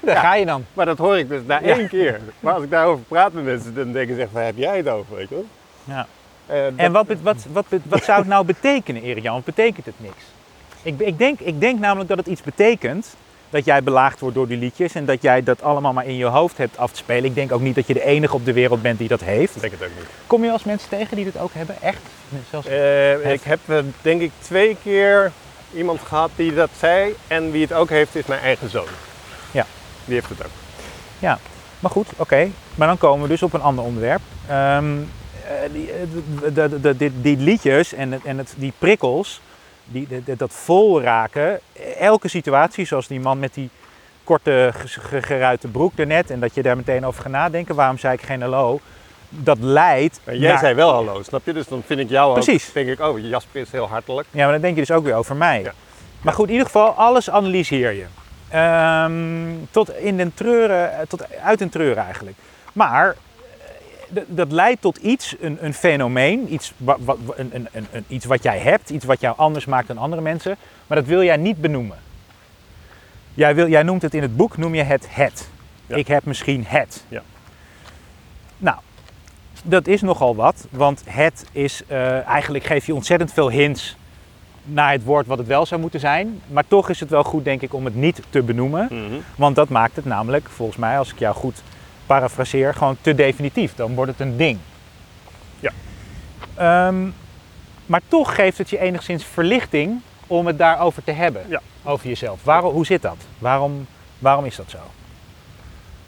Daar 0.00 0.16
ga 0.16 0.34
je 0.34 0.46
dan. 0.46 0.64
Maar 0.74 0.86
dat 0.86 0.98
hoor 0.98 1.18
ik 1.18 1.28
dus 1.28 1.40
na 1.46 1.62
één 1.62 1.88
keer. 1.88 2.20
Maar 2.40 2.54
als 2.54 2.62
ik 2.62 2.70
daarover 2.70 3.04
praat 3.08 3.32
met 3.32 3.44
mensen, 3.44 3.74
dan 3.74 3.92
denken 3.92 4.14
ze 4.14 4.20
echt, 4.22 4.32
waar 4.32 4.44
heb 4.44 4.56
jij 4.56 4.76
het 4.76 4.88
over, 4.88 5.16
weet 5.16 5.28
je 5.28 5.34
wel? 5.34 5.46
Ja. 5.84 6.06
Eh, 6.46 6.62
dat- 6.62 6.72
En 6.76 6.92
wat, 6.92 7.06
wat, 7.22 7.46
wat, 7.52 7.64
wat 7.82 8.04
zou 8.04 8.18
het 8.18 8.28
nou 8.28 8.44
betekenen, 8.44 9.02
Erik 9.02 9.22
Jan? 9.22 9.36
Of 9.36 9.44
betekent 9.44 9.86
het 9.86 9.94
niks? 9.96 10.22
Ik, 10.82 10.98
ik, 11.00 11.18
denk, 11.18 11.40
ik 11.40 11.60
denk 11.60 11.78
namelijk 11.78 12.08
dat 12.08 12.18
het 12.18 12.26
iets 12.26 12.42
betekent 12.42 13.14
dat 13.52 13.64
jij 13.64 13.82
belaagd 13.82 14.20
wordt 14.20 14.36
door 14.36 14.48
die 14.48 14.56
liedjes 14.56 14.94
en 14.94 15.04
dat 15.04 15.22
jij 15.22 15.42
dat 15.42 15.62
allemaal 15.62 15.92
maar 15.92 16.06
in 16.06 16.16
je 16.16 16.24
hoofd 16.24 16.58
hebt 16.58 16.78
af 16.78 16.90
te 16.90 16.96
spelen. 16.96 17.24
Ik 17.24 17.34
denk 17.34 17.52
ook 17.52 17.60
niet 17.60 17.74
dat 17.74 17.86
je 17.86 17.94
de 17.94 18.04
enige 18.04 18.34
op 18.34 18.44
de 18.44 18.52
wereld 18.52 18.82
bent 18.82 18.98
die 18.98 19.08
dat 19.08 19.20
heeft. 19.20 19.54
Ik 19.54 19.60
denk 19.60 19.72
het 19.72 19.82
ook 19.82 19.96
niet. 19.96 20.06
Kom 20.26 20.44
je 20.44 20.50
als 20.50 20.64
mensen 20.64 20.88
tegen 20.88 21.16
die 21.16 21.24
dat 21.24 21.42
ook 21.42 21.52
hebben? 21.52 21.82
Echt? 21.82 22.00
Zelfs... 22.50 22.66
Eh, 22.66 23.32
ik 23.32 23.42
heb 23.42 23.58
eh, 23.66 23.78
denk 24.02 24.20
ik 24.20 24.30
twee 24.38 24.76
keer 24.82 25.32
iemand 25.74 26.00
gehad 26.00 26.30
die 26.36 26.54
dat 26.54 26.70
zei. 26.78 27.14
En 27.26 27.50
wie 27.50 27.62
het 27.62 27.72
ook 27.72 27.88
heeft, 27.88 28.14
is 28.14 28.26
mijn 28.26 28.40
eigen 28.40 28.70
zoon. 28.70 28.88
Ja. 29.50 29.66
Die 30.04 30.14
heeft 30.14 30.28
het 30.28 30.44
ook. 30.44 30.50
Maar 31.80 31.90
goed, 31.90 32.08
oké. 32.16 32.50
Maar 32.74 32.88
dan 32.88 32.98
komen 32.98 33.22
we 33.22 33.28
dus 33.28 33.42
op 33.42 33.52
een 33.52 33.62
ander 33.62 33.84
onderwerp. 33.84 34.20
Ehm, 34.48 34.96
eh, 35.46 36.72
die, 36.96 37.12
die 37.20 37.36
liedjes 37.36 37.92
en, 37.92 38.20
en 38.24 38.38
het, 38.38 38.54
die 38.56 38.72
prikkels, 38.78 39.40
die, 39.84 40.08
dat 40.36 40.52
vol 40.52 41.02
raken. 41.02 41.60
Elke 41.98 42.28
situatie, 42.28 42.86
zoals 42.86 43.06
die 43.06 43.20
man 43.20 43.38
met 43.38 43.54
die 43.54 43.70
korte 44.24 44.70
ge- 44.76 45.00
ge- 45.00 45.22
geruite 45.22 45.68
broek 45.68 45.96
daarnet. 45.96 46.30
En 46.30 46.40
dat 46.40 46.54
je 46.54 46.62
daar 46.62 46.76
meteen 46.76 47.06
over 47.06 47.22
gaat 47.22 47.32
nadenken. 47.32 47.74
Waarom 47.74 47.98
zei 47.98 48.14
ik 48.14 48.22
geen 48.22 48.40
hallo? 48.40 48.80
Dat 49.28 49.58
leidt 49.60 50.20
Maar 50.24 50.36
jij 50.36 50.50
naar- 50.50 50.58
zei 50.58 50.74
wel 50.74 50.92
hallo, 50.92 51.22
snap 51.22 51.40
je? 51.46 51.52
Dus 51.52 51.66
dan 51.68 51.82
vind 51.86 52.00
ik 52.00 52.08
jou 52.08 52.32
Precies. 52.32 52.68
ook, 52.68 52.74
denk 52.74 52.88
ik, 52.88 53.00
oh, 53.00 53.18
Jasper 53.28 53.60
is 53.60 53.70
heel 53.70 53.88
hartelijk. 53.88 54.28
Ja, 54.30 54.42
maar 54.42 54.52
dan 54.52 54.60
denk 54.60 54.74
je 54.74 54.80
dus 54.80 54.90
ook 54.90 55.04
weer 55.04 55.14
over 55.14 55.36
mij. 55.36 55.62
Ja. 55.62 55.72
Maar 56.22 56.32
goed, 56.34 56.46
in 56.46 56.50
ieder 56.52 56.66
geval, 56.66 56.88
alles 56.90 57.30
analyseer 57.30 57.92
je. 57.92 58.04
Ehm, 58.48 59.12
tot 59.70 59.96
in 59.96 60.16
den 60.16 60.34
treuren, 60.34 60.92
eh, 60.92 60.98
tot 61.08 61.24
uit 61.42 61.58
den 61.58 61.68
treuren 61.68 62.04
eigenlijk. 62.04 62.36
Maar 62.72 63.16
dat 64.26 64.52
leidt 64.52 64.80
tot 64.80 64.96
iets, 64.96 65.36
een, 65.40 65.58
een 65.60 65.74
fenomeen, 65.74 66.52
iets, 66.52 66.72
wa- 66.76 66.96
wa- 67.00 67.16
wa- 67.24 67.34
een, 67.36 67.68
een, 67.72 68.04
iets 68.08 68.24
wat 68.24 68.42
jij 68.42 68.58
hebt, 68.58 68.90
iets 68.90 69.04
wat 69.04 69.20
jou 69.20 69.36
anders 69.36 69.64
maakt 69.64 69.86
dan 69.88 69.98
andere 69.98 70.22
mensen. 70.22 70.56
Maar 70.86 70.98
dat 70.98 71.06
wil 71.06 71.22
jij 71.22 71.36
niet 71.36 71.60
benoemen. 71.60 71.96
Jij, 73.34 73.54
wil, 73.54 73.68
jij 73.68 73.82
noemt 73.82 74.02
het 74.02 74.14
in 74.14 74.22
het 74.22 74.36
boek, 74.36 74.56
noem 74.56 74.74
je 74.74 74.82
het 74.82 75.06
het. 75.10 75.48
Ja. 75.86 75.96
Ik 75.96 76.08
heb 76.08 76.24
misschien 76.24 76.64
het. 76.66 77.04
Ja. 77.08 77.22
Nou, 78.58 78.76
dat 79.64 79.86
is 79.86 80.00
nogal 80.00 80.36
wat, 80.36 80.66
want 80.70 81.02
het 81.06 81.44
is, 81.52 81.82
eh, 81.86 82.26
eigenlijk 82.28 82.64
geef 82.64 82.86
je 82.86 82.94
ontzettend 82.94 83.32
veel 83.32 83.50
hints 83.50 83.96
naar 84.64 84.92
het 84.92 85.04
woord 85.04 85.26
wat 85.26 85.38
het 85.38 85.46
wel 85.46 85.66
zou 85.66 85.80
moeten 85.80 86.00
zijn. 86.00 86.40
Maar 86.46 86.64
toch 86.68 86.88
is 86.88 87.00
het 87.00 87.10
wel 87.10 87.24
goed, 87.24 87.44
denk 87.44 87.62
ik, 87.62 87.74
om 87.74 87.84
het 87.84 87.94
niet 87.94 88.22
te 88.30 88.42
benoemen. 88.42 88.88
Want 89.36 89.56
dat 89.56 89.68
maakt 89.68 89.96
het 89.96 90.04
namelijk, 90.04 90.48
volgens 90.48 90.78
mij, 90.78 90.98
als 90.98 91.12
ik 91.12 91.18
jou 91.18 91.34
goed 91.34 91.62
parafraseer, 92.06 92.74
gewoon 92.74 92.96
te 93.00 93.14
definitief. 93.14 93.74
Dan 93.74 93.94
wordt 93.94 94.10
het 94.10 94.20
een 94.20 94.36
ding. 94.36 94.58
Ja. 95.60 95.70
Ehm, 96.54 97.08
maar 97.86 98.00
toch 98.08 98.34
geeft 98.34 98.58
het 98.58 98.70
je 98.70 98.78
enigszins 98.78 99.24
verlichting 99.24 100.00
om 100.26 100.46
het 100.46 100.58
daarover 100.58 101.04
te 101.04 101.10
hebben. 101.12 101.44
Ja. 101.48 101.60
Over 101.84 102.08
jezelf. 102.08 102.44
Waarom, 102.44 102.72
hoe 102.72 102.86
zit 102.86 103.02
dat? 103.02 103.16
Waarom, 103.38 103.86
waarom 104.18 104.44
is 104.44 104.56
dat 104.56 104.70
zo? 104.70 104.78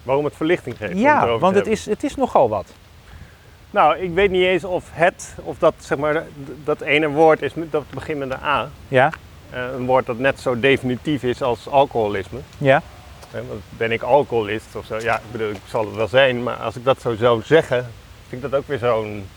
Waarom 0.03 0.25
het 0.25 0.37
verlichting 0.37 0.77
geeft. 0.77 0.99
ja, 0.99 1.39
want 1.39 1.55
het 1.55 1.67
is, 1.67 1.87
het 1.87 2.05
is 2.05 2.15
nogal 2.15 2.49
wat. 2.49 2.73
Nou, 3.71 3.99
ik 3.99 4.15
weet 4.15 4.31
niet 4.31 4.43
eens 4.43 4.65
of 4.65 4.85
het, 4.93 5.35
of 5.43 5.59
dat, 5.59 5.75
zeg 5.79 5.99
maar, 5.99 6.23
dat 6.65 6.81
ene 6.81 7.09
woord 7.09 7.43
is, 7.43 7.53
dat 7.71 7.91
begint 7.91 8.19
met 8.19 8.31
een 8.31 8.43
A. 8.43 8.69
Ja? 8.89 9.11
Eh, 9.51 9.63
een 9.75 9.87
woord 9.87 10.07
dat 10.07 10.19
net 10.19 10.41
zo 10.41 10.61
definitief 10.61 11.23
is 11.23 11.43
als 11.43 11.69
alcoholisme. 11.69 12.39
Ja? 12.59 12.83
Want 13.43 13.63
ben 13.69 13.93
ik 13.93 14.03
alcoholist 14.03 14.77
of 14.77 14.87
zo? 14.87 14.99
Ja, 14.99 15.17
ik 15.17 15.33
bedoel, 15.33 15.51
ik 15.51 15.61
zal 15.69 15.87
het 15.87 15.95
wel 15.95 16.09
zijn, 16.09 16.43
maar 16.43 16.57
als 16.57 16.77
ik 16.77 16.85
dat 16.85 17.01
zo 17.01 17.15
zou 17.15 17.43
zeggen, 17.43 17.91
vind 18.29 18.45
ik 18.45 18.51
dat 18.51 18.61
ook 18.61 18.69
weer 18.69 18.79
zo'n 18.79 19.29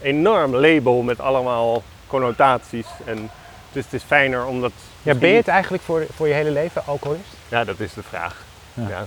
enorm 0.00 0.56
label 0.56 1.02
met 1.02 1.20
allemaal 1.20 1.82
connotaties. 2.06 2.86
En 3.04 3.30
dus 3.72 3.84
het 3.84 3.92
is 3.92 4.02
fijner 4.02 4.46
om 4.46 4.60
dat. 4.60 4.72
ja 5.02 5.14
ben 5.14 5.30
je 5.30 5.36
het 5.36 5.48
eigenlijk 5.48 5.82
voor, 5.82 6.06
voor 6.14 6.28
je 6.28 6.34
hele 6.34 6.50
leven 6.50 6.82
alcoholist? 6.86 7.28
Ja, 7.48 7.64
dat 7.64 7.80
is 7.80 7.94
de 7.94 8.02
vraag. 8.02 8.44
Ja. 8.74 8.88
Ja. 8.88 9.06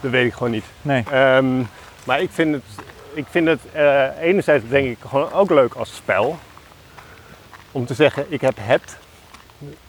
Dat 0.00 0.10
weet 0.10 0.26
ik 0.26 0.32
gewoon 0.32 0.50
niet. 0.50 0.64
Nee. 0.82 1.04
Ehm, 1.10 1.62
maar 2.04 2.20
ik 2.20 2.30
vind 2.32 2.54
het, 2.54 2.64
ik 3.12 3.26
vind 3.30 3.46
het 3.46 3.60
eh, 3.72 4.06
enerzijds 4.20 4.64
denk 4.68 4.86
ik 4.86 4.98
gewoon 5.08 5.32
ook 5.32 5.50
leuk 5.50 5.74
als 5.74 5.94
spel. 5.94 6.38
Om 7.72 7.86
te 7.86 7.94
zeggen, 7.94 8.26
ik 8.28 8.40
heb 8.40 8.54
het. 8.60 8.96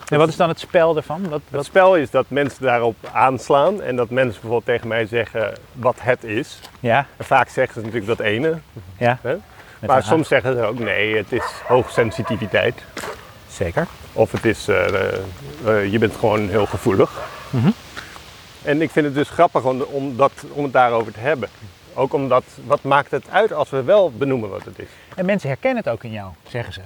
En 0.06 0.18
wat 0.18 0.28
is 0.28 0.36
dan 0.36 0.50
het 0.50 0.60
spel 0.60 0.96
ervan? 0.96 1.30
Wat, 1.30 1.42
Het 1.52 1.66
spel 1.66 1.96
is 1.96 2.10
dat 2.10 2.26
mensen 2.28 2.64
daarop 2.64 2.96
aanslaan 3.12 3.82
en 3.82 3.96
dat 3.96 4.10
mensen 4.10 4.42
bijvoorbeeld 4.42 4.66
tegen 4.66 4.88
mij 4.88 5.06
zeggen 5.06 5.54
wat 5.74 5.96
het 6.00 6.24
is. 6.24 6.60
ja, 6.80 7.08
En 7.18 7.26
vaak 7.26 7.50
zeggen 7.50 7.74
ze 7.74 7.80
natuurlijk 7.80 8.18
dat 8.18 8.20
ene, 8.20 8.58
ja. 8.98 9.20
Hè? 9.22 9.36
Maar 9.86 10.04
soms 10.04 10.28
zeggen 10.28 10.56
ze 10.56 10.64
ook 10.64 10.80
nee, 10.80 11.18
het 11.18 11.32
is 11.32 11.44
hoogsensitiviteit. 11.68 12.84
Zeker. 13.48 13.88
Of 14.14 14.32
het 14.32 14.46
is, 14.46 14.68
eh, 14.68 14.88
eh, 14.88 15.20
eh, 15.66 15.92
je 15.92 16.00
bent 16.00 16.16
gewoon 16.16 16.50
heel 16.50 16.66
gevoelig. 16.66 17.22
Mhm. 17.50 17.70
En 18.64 18.82
ik 18.82 18.92
vind 18.92 19.06
het 19.06 19.16
dus 19.16 19.30
grappig 19.30 19.64
om, 19.64 19.82
om, 19.82 20.18
dat, 20.18 20.32
om 20.52 20.64
het 20.64 20.74
daarover 20.74 21.12
te 21.12 21.20
hebben. 21.20 21.50
Ook 21.94 22.14
omdat, 22.14 22.44
wat 22.66 22.84
maakt 22.84 23.12
het 23.12 23.30
uit 23.30 23.54
als 23.54 23.70
we 23.70 23.84
wel 23.84 24.12
benoemen 24.12 24.50
wat 24.50 24.66
het 24.66 24.80
is? 24.80 24.88
En 25.16 25.26
mensen 25.26 25.50
herkennen 25.50 25.84
het 25.84 25.94
ook 25.94 26.04
in 26.04 26.12
jou, 26.12 26.32
zeggen 26.48 26.74
ze. 26.74 26.82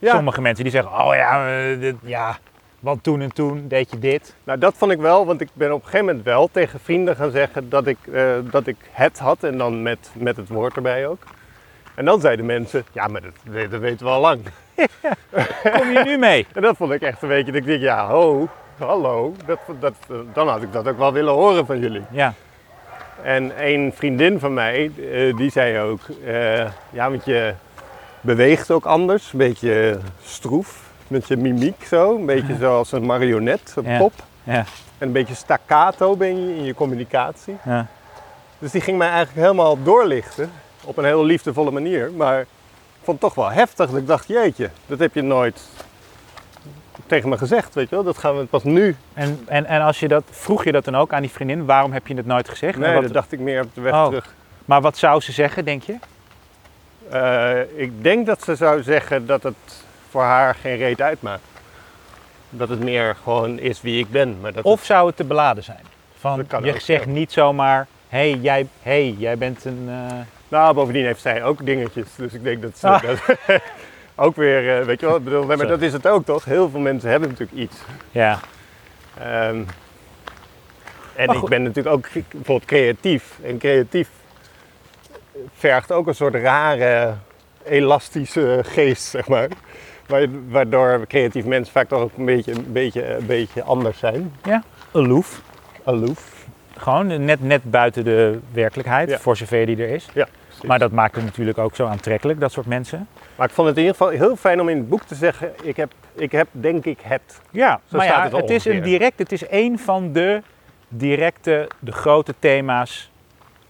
Ja, 0.00 0.14
Sommige 0.14 0.40
mensen 0.40 0.64
die 0.64 0.72
zeggen, 0.72 0.92
oh 0.92 1.14
ja, 1.14 1.48
eh, 1.48 1.80
dit, 1.80 1.94
ja, 2.02 2.38
want 2.80 3.02
toen 3.02 3.20
en 3.20 3.32
toen 3.32 3.68
deed 3.68 3.90
je 3.90 3.98
dit. 3.98 4.34
nou 4.44 4.58
dat 4.58 4.74
vond 4.76 4.92
ik 4.92 4.98
wel, 4.98 5.26
want 5.26 5.40
ik 5.40 5.48
ben 5.52 5.72
op 5.72 5.78
een 5.78 5.84
gegeven 5.84 6.06
moment 6.06 6.24
wel 6.24 6.48
tegen 6.52 6.80
vrienden 6.80 7.16
gaan 7.16 7.30
zeggen 7.30 7.68
dat 7.68 7.86
ik, 7.86 7.98
eh, 8.12 8.24
dat 8.50 8.66
ik 8.66 8.76
het 8.90 9.18
had 9.18 9.42
en 9.42 9.58
dan 9.58 9.82
met, 9.82 10.10
met 10.12 10.36
het 10.36 10.48
woord 10.48 10.76
erbij 10.76 11.06
ook. 11.06 11.22
En 11.94 12.04
dan 12.04 12.20
zeiden 12.20 12.46
mensen, 12.46 12.84
ja 12.92 13.06
maar 13.06 13.20
dat, 13.20 13.70
dat 13.70 13.80
weten 13.80 14.06
we 14.06 14.12
al 14.12 14.20
lang. 14.20 14.40
Kom 15.78 15.90
je 15.90 16.02
nu 16.04 16.18
mee? 16.18 16.46
En 16.54 16.62
dat 16.62 16.76
vond 16.76 16.92
ik 16.92 17.02
echt 17.02 17.22
een 17.22 17.28
beetje, 17.28 17.52
dat 17.52 17.60
ik 17.60 17.66
denk, 17.66 17.80
ja, 17.80 18.08
ho, 18.08 18.48
hallo, 18.78 19.34
dat, 19.46 19.58
dat, 19.80 19.94
dan 20.32 20.48
had 20.48 20.62
ik 20.62 20.72
dat 20.72 20.88
ook 20.88 20.98
wel 20.98 21.12
willen 21.12 21.32
horen 21.32 21.66
van 21.66 21.78
jullie. 21.78 22.02
Ja, 22.10 22.34
En 23.22 23.52
een 23.66 23.92
vriendin 23.94 24.38
van 24.38 24.54
mij, 24.54 24.90
eh, 25.12 25.36
die 25.36 25.50
zei 25.50 25.78
ook, 25.78 26.00
ja, 26.90 27.10
want 27.10 27.24
je 27.24 27.54
beweegt 28.20 28.70
ook 28.70 28.84
anders, 28.86 29.32
een 29.32 29.38
beetje 29.38 29.98
stroef, 30.22 30.88
met 31.08 31.28
je 31.28 31.36
mimiek 31.36 31.84
zo, 31.84 32.16
een 32.16 32.26
beetje 32.26 32.56
zoals 32.60 32.92
een 32.92 33.06
marionet, 33.06 33.72
een 33.76 33.98
pop. 33.98 34.12
ja, 34.42 34.54
En 34.54 34.66
een 34.98 35.12
beetje 35.12 35.34
staccato 35.34 36.16
ben 36.16 36.46
je 36.48 36.56
in 36.56 36.64
je 36.64 36.74
communicatie. 36.74 37.56
ja. 37.64 37.86
Dus 38.58 38.70
die 38.70 38.80
ging 38.80 38.98
mij 38.98 39.08
eigenlijk 39.08 39.38
helemaal 39.46 39.82
doorlichten, 39.82 40.50
op 40.84 40.96
een 40.96 41.04
heel 41.04 41.24
liefdevolle 41.24 41.70
manier. 41.70 42.10
Maar 42.16 42.40
ik 42.40 42.46
vond 43.02 43.20
het 43.22 43.34
toch 43.34 43.34
wel 43.44 43.50
heftig, 43.54 43.90
dat 43.90 44.00
ik 44.00 44.06
dacht, 44.06 44.28
jeetje, 44.28 44.70
dat 44.86 44.98
heb 44.98 45.14
je 45.14 45.22
nooit 45.22 45.60
tegen 47.06 47.28
me 47.28 47.38
gezegd, 47.38 47.74
weet 47.74 47.88
je 47.88 47.94
wel. 47.94 48.04
Dat 48.04 48.18
gaan 48.18 48.38
we 48.38 48.44
pas 48.44 48.64
nu. 48.64 48.96
En, 49.14 49.40
en, 49.46 49.66
en 49.66 49.80
als 49.80 50.00
je 50.00 50.08
dat, 50.08 50.22
vroeg 50.30 50.64
je 50.64 50.72
dat 50.72 50.84
dan 50.84 50.96
ook 50.96 51.12
aan 51.12 51.20
die 51.20 51.30
vriendin, 51.30 51.64
waarom 51.64 51.92
heb 51.92 52.06
je 52.06 52.14
het 52.14 52.26
nooit 52.26 52.48
gezegd? 52.48 52.78
Nee, 52.78 52.94
wat- 52.94 53.02
dat 53.02 53.12
dacht 53.12 53.32
ik 53.32 53.38
meer 53.38 53.62
op 53.62 53.74
de 53.74 53.80
weg 53.80 53.92
Oh. 53.92 54.06
terug. 54.06 54.34
Maar 54.64 54.80
wat 54.80 54.96
zou 54.96 55.20
ze 55.20 55.32
zeggen, 55.32 55.64
denk 55.64 55.82
je? 55.82 55.96
Eh, 57.10 57.60
ik 57.74 58.02
denk 58.02 58.26
dat 58.26 58.42
ze 58.42 58.54
zou 58.54 58.82
zeggen 58.82 59.26
dat 59.26 59.42
het 59.42 59.84
voor 60.10 60.22
haar 60.22 60.54
geen 60.54 60.76
reet 60.76 61.00
uitmaakt. 61.00 61.42
Dat 62.50 62.68
het 62.68 62.80
meer 62.84 63.16
gewoon 63.22 63.58
is 63.58 63.80
wie 63.80 63.98
ik 63.98 64.10
ben. 64.10 64.40
Maar 64.40 64.52
dat 64.52 64.64
Of 64.64 64.84
zou 64.84 65.06
het 65.06 65.16
te 65.16 65.24
beladen 65.24 65.62
zijn? 65.64 65.84
Van, 66.18 66.46
je 66.62 66.72
ook, 66.72 66.80
zegt 66.80 67.04
ja. 67.04 67.10
niet 67.10 67.32
zomaar, 67.32 67.86
hé, 68.08 68.30
hey, 68.30 68.38
jij, 68.40 68.66
hey, 68.82 69.14
jij 69.18 69.38
bent 69.38 69.64
een... 69.64 69.84
eh, 69.88 70.12
nou, 70.48 70.74
bovendien 70.74 71.04
heeft 71.04 71.20
zij 71.20 71.44
ook 71.44 71.66
dingetjes. 71.66 72.06
Dus 72.16 72.32
ik 72.32 72.42
denk 72.42 72.62
dat 72.62 72.78
ze 72.78 72.86
Ah. 72.88 73.02
dat 73.02 73.20
ook 74.26 74.36
weer, 74.36 74.78
eh, 74.80 74.84
weet 74.86 75.00
je 75.00 75.06
wel, 75.06 75.16
ik 75.16 75.24
bedoel, 75.24 75.44
maar 75.46 75.66
dat 75.66 75.80
is 75.82 75.92
het 75.92 76.06
ook 76.06 76.24
toch? 76.24 76.44
Heel 76.44 76.70
veel 76.70 76.80
mensen 76.80 77.10
hebben 77.10 77.28
natuurlijk 77.28 77.58
iets. 77.58 77.76
ja, 78.10 78.38
Ehm, 79.18 79.62
en 81.16 81.30
ik 81.30 81.48
ben 81.48 81.62
natuurlijk 81.62 81.96
ook 81.96 82.08
bijvoorbeeld 82.12 82.64
creatief. 82.64 83.38
En 83.42 83.58
creatief 83.58 84.08
vergt 85.54 85.92
ook 85.92 86.06
een 86.06 86.14
soort 86.14 86.34
rare, 86.34 87.14
elastische 87.64 88.60
geest, 88.66 89.02
zeg 89.02 89.28
maar. 89.28 89.48
Wa- 90.06 90.26
Waardoor 90.48 91.06
creatieve 91.06 91.48
mensen 91.48 91.72
vaak 91.72 91.88
toch 91.88 92.00
ook 92.00 92.10
een 92.16 92.24
beetje, 92.24 92.52
een 92.52 92.72
beetje, 92.72 93.14
een 93.16 93.26
beetje 93.26 93.62
anders 93.62 93.98
zijn. 93.98 94.34
ja, 94.44 94.62
aloof. 94.92 95.40
Aloof. 95.84 96.38
Gewoon 96.76 97.24
net, 97.24 97.42
net 97.42 97.70
buiten 97.70 98.04
de 98.04 98.38
werkelijkheid, 98.52 99.08
Ja. 99.10 99.18
voor 99.18 99.36
zover 99.36 99.66
die 99.66 99.76
er 99.82 99.88
is. 99.88 100.08
Ja, 100.14 100.26
precies. 100.46 100.64
Maar 100.64 100.78
dat 100.78 100.90
maakt 100.92 101.14
het 101.14 101.24
natuurlijk 101.24 101.58
ook 101.58 101.74
zo 101.76 101.86
aantrekkelijk, 101.86 102.40
dat 102.40 102.52
soort 102.52 102.66
mensen. 102.66 103.08
Maar 103.36 103.48
ik 103.48 103.54
vond 103.54 103.68
het 103.68 103.76
in 103.76 103.82
ieder 103.82 103.96
geval 103.98 104.12
heel 104.12 104.36
fijn 104.36 104.60
om 104.60 104.68
in 104.68 104.76
het 104.76 104.88
boek 104.88 105.02
te 105.02 105.14
zeggen: 105.14 105.52
ik 105.62 105.76
heb, 105.76 105.92
ik 106.14 106.32
heb 106.32 106.48
denk 106.50 106.84
ik 106.84 106.98
het. 107.02 107.40
Ja, 107.50 107.80
Zo 107.90 107.96
maar 107.96 108.06
staat 108.06 108.30
ja, 108.30 108.36
het 108.36 108.50
is 108.50 108.64
een 108.64 108.82
direct, 108.82 109.18
het 109.18 109.32
is 109.32 109.42
een 109.50 109.78
van 109.78 110.12
de 110.12 110.42
directe, 110.88 111.68
de 111.78 111.92
grote 111.92 112.34
thema's 112.38 113.10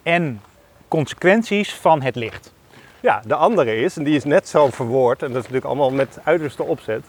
en 0.03 0.41
consequenties 0.91 1.75
van 1.75 2.03
het 2.03 2.17
licht. 2.17 2.53
Ja, 3.01 3.23
de 3.27 3.35
andere 3.35 3.77
is, 3.77 3.97
en 3.97 4.05
die 4.05 4.17
is 4.17 4.25
net 4.25 4.49
zo 4.49 4.69
verwoord, 4.71 5.23
en 5.23 5.29
dat 5.29 5.37
is 5.37 5.43
natuurlijk 5.43 5.65
allemaal 5.65 5.91
met 5.91 6.19
uiterste 6.25 6.63
opzet, 6.63 7.05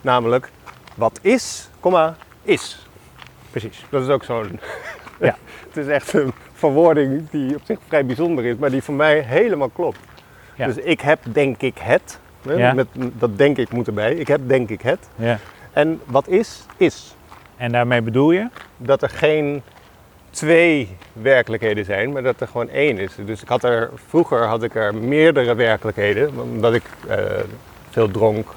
namelijk 0.00 0.50
wat 0.94 1.18
is, 1.22 1.68
komma, 1.80 2.16
is. 2.42 2.86
Precies. 3.50 3.84
Dat 3.90 4.02
is 4.02 4.08
ook 4.08 4.24
zo'n. 4.24 4.60
Ja. 5.20 5.36
het 5.68 5.76
is 5.76 5.86
echt 5.86 6.12
een 6.12 6.32
verwoording 6.52 7.30
die 7.30 7.54
op 7.54 7.60
zich 7.64 7.78
vrij 7.88 8.06
bijzonder 8.06 8.44
is, 8.44 8.56
maar 8.56 8.70
die 8.70 8.82
voor 8.82 8.94
mij 8.94 9.20
helemaal 9.20 9.68
klopt. 9.68 9.98
Ja. 10.56 10.66
Dus 10.66 10.76
ik 10.76 11.00
heb 11.00 11.18
denk 11.32 11.60
ik 11.62 11.78
het. 11.78 12.18
hè, 12.42 12.52
Ja. 12.52 12.72
Met, 12.72 12.86
dat 12.94 13.38
denk 13.38 13.56
ik 13.56 13.72
moet 13.72 13.86
erbij. 13.86 14.14
Ik 14.14 14.28
heb 14.28 14.40
denk 14.48 14.68
ik 14.68 14.82
het. 14.82 15.08
Ja. 15.16 15.38
En 15.72 16.00
wat 16.04 16.28
is, 16.28 16.66
is. 16.76 17.14
En 17.56 17.72
daarmee 17.72 18.02
bedoel 18.02 18.30
je? 18.30 18.48
Dat 18.76 19.02
er 19.02 19.08
geen 19.10 19.62
twee 20.32 20.96
werkelijkheden 21.12 21.84
zijn, 21.84 22.12
maar 22.12 22.22
dat 22.22 22.40
er 22.40 22.46
gewoon 22.46 22.68
één 22.68 22.98
is. 22.98 23.12
Dus 23.24 23.42
ik 23.42 23.48
had 23.48 23.64
er, 23.64 23.90
vroeger 24.08 24.44
had 24.46 24.62
ik 24.62 24.74
er 24.74 24.94
meerdere 24.94 25.54
werkelijkheden, 25.54 26.40
omdat 26.40 26.74
ik 26.74 26.82
eh, 27.08 27.18
veel 27.90 28.10
dronk. 28.10 28.48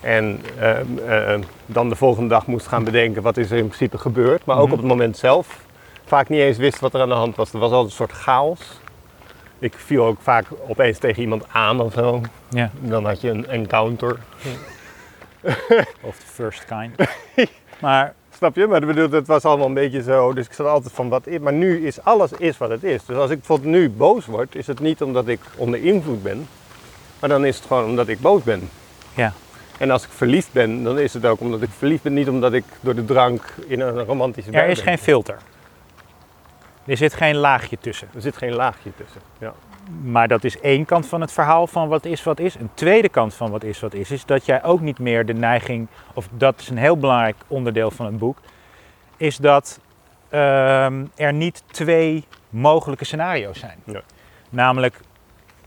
En 0.00 0.40
eh, 0.58 1.32
eh, 1.34 1.40
dan 1.66 1.88
de 1.88 1.96
volgende 1.96 2.28
dag 2.28 2.46
moest 2.46 2.66
gaan 2.66 2.84
bedenken 2.84 3.22
wat 3.22 3.36
is 3.36 3.50
er 3.50 3.56
in 3.58 3.66
principe 3.66 3.98
gebeurd. 3.98 4.44
Maar 4.44 4.56
ook 4.56 4.62
Mhm. 4.64 4.72
op 4.72 4.78
het 4.78 4.88
moment 4.88 5.16
zelf 5.16 5.60
vaak 6.04 6.28
niet 6.28 6.40
eens 6.40 6.58
wist 6.58 6.80
wat 6.80 6.94
er 6.94 7.00
aan 7.00 7.08
de 7.08 7.14
hand 7.14 7.36
was. 7.36 7.52
Er 7.52 7.58
was 7.58 7.70
altijd 7.70 7.90
een 7.90 7.96
soort 7.96 8.12
chaos. 8.12 8.60
Ik 9.58 9.74
viel 9.76 10.04
ook 10.04 10.20
vaak 10.20 10.46
opeens 10.68 10.98
tegen 10.98 11.22
iemand 11.22 11.44
aan 11.52 11.80
of 11.80 11.92
zo. 11.92 12.20
Ja. 12.50 12.70
Dan 12.80 13.04
had 13.06 13.20
je 13.20 13.30
een 13.30 13.46
encounter. 13.46 14.16
Of 16.00 16.16
the 16.18 16.26
first 16.26 16.64
kind. 16.64 17.10
maar 17.80 18.14
Snap 18.36 18.56
je? 18.56 18.66
Maar 18.66 18.80
ik 18.80 18.86
bedoel, 18.86 19.10
het 19.10 19.26
was 19.26 19.44
allemaal 19.44 19.66
een 19.66 19.74
beetje 19.74 20.02
zo. 20.02 20.32
Dus 20.32 20.46
ik 20.46 20.52
zat 20.52 20.66
altijd 20.66 20.92
van 20.94 21.08
wat 21.08 21.26
is. 21.26 21.38
Maar 21.38 21.52
nu 21.52 21.86
is 21.86 22.00
alles 22.02 22.32
is 22.32 22.58
wat 22.58 22.70
het 22.70 22.84
is. 22.84 23.04
Dus 23.04 23.16
als 23.16 23.30
ik 23.30 23.36
bijvoorbeeld 23.38 23.70
nu 23.74 23.90
boos 23.90 24.26
word, 24.26 24.54
is 24.54 24.66
het 24.66 24.80
niet 24.80 25.02
omdat 25.02 25.28
ik 25.28 25.40
onder 25.56 25.84
invloed 25.84 26.22
ben. 26.22 26.48
Maar 27.20 27.28
dan 27.28 27.44
is 27.44 27.56
het 27.56 27.66
gewoon 27.66 27.84
omdat 27.84 28.08
ik 28.08 28.20
boos 28.20 28.42
ben. 28.42 28.68
ja, 29.14 29.32
En 29.78 29.90
als 29.90 30.04
ik 30.04 30.10
verliefd 30.10 30.52
ben, 30.52 30.82
dan 30.82 30.98
is 30.98 31.14
het 31.14 31.26
ook 31.26 31.40
omdat 31.40 31.62
ik 31.62 31.68
verliefd 31.78 32.02
ben. 32.02 32.14
Niet 32.14 32.28
omdat 32.28 32.52
ik 32.52 32.64
door 32.80 32.94
de 32.94 33.04
drank 33.04 33.54
in 33.66 33.80
een 33.80 34.04
romantische 34.04 34.50
er 34.50 34.68
is 34.68 34.76
ben. 34.76 34.84
geen 34.86 34.98
filter. 34.98 35.36
Er 36.86 36.96
zit 36.96 37.14
geen 37.14 37.36
laagje 37.36 37.78
tussen. 37.80 38.08
Er 38.14 38.20
zit 38.20 38.36
geen 38.36 38.52
laagje 38.54 38.90
tussen. 38.96 39.20
Ja. 39.38 39.54
Maar 40.02 40.28
dat 40.28 40.44
is 40.44 40.60
één 40.60 40.84
kant 40.84 41.06
van 41.06 41.20
het 41.20 41.32
verhaal 41.32 41.66
van 41.66 41.88
wat 41.88 42.04
is 42.04 42.22
wat 42.22 42.38
is. 42.38 42.54
Een 42.54 42.70
tweede 42.74 43.08
kant 43.08 43.34
van 43.34 43.50
wat 43.50 43.64
is 43.64 43.80
wat 43.80 43.94
is, 43.94 44.10
is 44.10 44.24
dat 44.24 44.46
jij 44.46 44.64
ook 44.64 44.80
niet 44.80 44.98
meer 44.98 45.26
de 45.26 45.32
neiging, 45.32 45.88
of 46.14 46.28
dat 46.30 46.60
is 46.60 46.68
een 46.68 46.76
heel 46.76 46.98
belangrijk 46.98 47.36
onderdeel 47.46 47.90
van 47.90 48.06
het 48.06 48.18
boek, 48.18 48.38
is 49.16 49.36
dat 49.36 49.80
ehm, 50.28 51.04
er 51.16 51.32
niet 51.32 51.62
twee 51.66 52.24
mogelijke 52.48 53.04
scenario's 53.04 53.58
zijn. 53.58 53.78
Ja. 53.84 54.00
Namelijk 54.50 55.00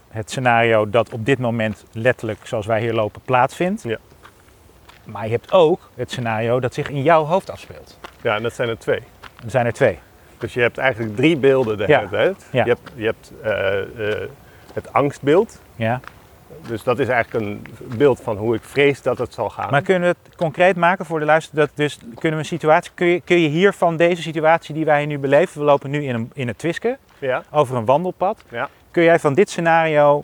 het 0.08 0.30
scenario 0.30 0.90
dat 0.90 1.14
op 1.14 1.26
dit 1.26 1.40
moment 1.40 1.86
letterlijk, 1.92 2.40
zoals 2.44 2.66
wij 2.66 2.80
hier 2.80 2.94
lopen, 2.94 3.22
plaatsvindt. 3.26 3.84
Ja. 3.84 3.98
Maar 5.04 5.24
je 5.24 5.32
hebt 5.32 5.52
ook 5.52 5.90
het 5.96 6.12
scenario 6.12 6.60
dat 6.60 6.74
zich 6.74 6.90
in 6.90 7.02
jouw 7.02 7.24
hoofd 7.24 7.50
afspeelt. 7.50 8.00
ja, 8.22 8.36
en 8.36 8.44
dat 8.44 8.54
zijn 8.54 8.70
er 8.70 8.78
twee. 8.78 9.00
Er 9.44 9.50
zijn 9.50 9.66
er 9.66 9.74
twee. 9.74 10.00
Dus 10.38 10.54
je 10.54 10.62
hebt 10.62 10.78
eigenlijk 10.78 11.16
drie 11.16 11.38
beelden 11.38 11.78
de 11.78 11.88
Ja. 11.88 11.98
hele 11.98 12.10
tijd. 12.10 12.46
Ja. 12.52 12.64
Je 12.64 12.70
hebt, 12.70 12.92
je 12.96 13.06
hebt 13.06 13.32
eh, 13.42 14.12
eh, 14.12 14.30
het 14.74 14.94
angstbeeld. 14.94 15.62
Ja. 15.76 16.00
Dus 16.68 16.84
dat 16.84 17.00
is 17.00 17.08
eigenlijk 17.08 17.46
een 17.46 17.66
beeld 17.98 18.22
van 18.22 18.38
hoe 18.38 18.56
ik 18.56 18.64
vrees 18.64 19.02
dat 19.02 19.18
het 19.18 19.34
zal 19.34 19.50
gaan. 19.50 19.72
Maar 19.72 19.82
kunnen 19.82 20.10
we 20.10 20.16
het 20.24 20.36
concreet 20.36 20.76
maken 20.76 21.06
voor 21.06 21.20
de 21.20 21.26
luisteraar? 21.26 21.66
Dat 21.66 21.76
dus 21.76 21.98
kunnen 21.98 22.32
we 22.32 22.38
een 22.38 22.46
situatie. 22.46 22.92
Kun 22.94 23.08
je, 23.08 23.22
kun 23.22 23.40
je 23.40 23.48
hier 23.48 23.74
van 23.74 23.98
deze 23.98 24.22
situatie 24.22 24.74
die 24.74 24.86
wij 24.86 25.06
nu 25.06 25.20
beleven, 25.20 25.60
we 25.60 25.66
lopen 25.66 25.90
nu 25.90 26.04
in, 26.04 26.16
een, 26.16 26.32
in 26.34 26.48
het 26.48 26.58
Twiske 26.58 26.98
Ja, 27.20 27.44
over 27.52 27.78
een 27.78 27.86
wandelpad. 27.86 28.44
Ja. 28.50 28.70
Kun 28.92 29.04
jij 29.04 29.20
van 29.20 29.34
dit 29.34 29.50
scenario 29.50 30.24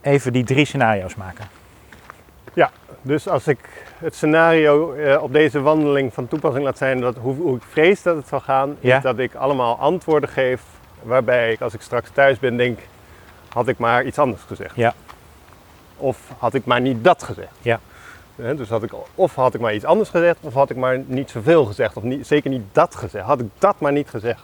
even 0.00 0.32
die 0.32 0.44
drie 0.44 0.64
scenario's 0.64 1.14
maken? 1.14 1.44
dus 3.02 3.28
als 3.28 3.46
ik 3.46 3.58
het 3.98 4.14
scenario 4.14 4.92
eh, 4.92 5.22
op 5.22 5.32
deze 5.32 5.60
wandeling 5.60 6.14
van 6.14 6.28
toepassing 6.28 6.64
laat 6.64 6.78
zijn, 6.78 7.00
dat 7.00 7.16
hoe, 7.16 7.34
hoe 7.34 7.56
ik 7.56 7.62
vrees 7.68 8.02
dat 8.02 8.16
het 8.16 8.28
zal 8.28 8.40
gaan, 8.40 8.76
Ja. 8.80 8.96
is 8.96 9.02
dat 9.02 9.18
ik 9.18 9.34
allemaal 9.34 9.78
antwoorden 9.78 10.28
geef 10.28 10.62
waarbij 11.02 11.52
ik 11.52 11.60
als 11.60 11.74
ik 11.74 11.80
straks 11.80 12.10
thuis 12.10 12.38
ben 12.38 12.56
denk, 12.56 12.78
had 13.48 13.68
ik 13.68 13.78
maar 13.78 14.04
iets 14.04 14.18
anders 14.18 14.42
gezegd. 14.42 14.76
Ja. 14.76 14.94
Of 15.96 16.18
had 16.38 16.54
ik 16.54 16.64
maar 16.64 16.80
niet 16.80 17.04
dat 17.04 17.22
gezegd. 17.22 17.52
Ja. 17.62 17.80
Dus 18.36 18.68
had 18.68 18.82
ik, 18.82 18.90
of 19.14 19.34
had 19.34 19.54
ik 19.54 19.60
maar 19.60 19.74
iets 19.74 19.84
anders 19.84 20.08
gezegd, 20.08 20.36
of 20.40 20.54
had 20.54 20.70
ik 20.70 20.76
maar 20.76 20.98
niet 21.06 21.30
zoveel 21.30 21.64
gezegd, 21.64 21.96
of 21.96 22.02
niet, 22.02 22.26
zeker 22.26 22.50
niet 22.50 22.62
dat 22.72 22.94
gezegd. 22.94 23.24
Had 23.24 23.40
ik 23.40 23.46
dat 23.58 23.80
maar 23.80 23.92
niet 23.92 24.08
gezegd. 24.10 24.42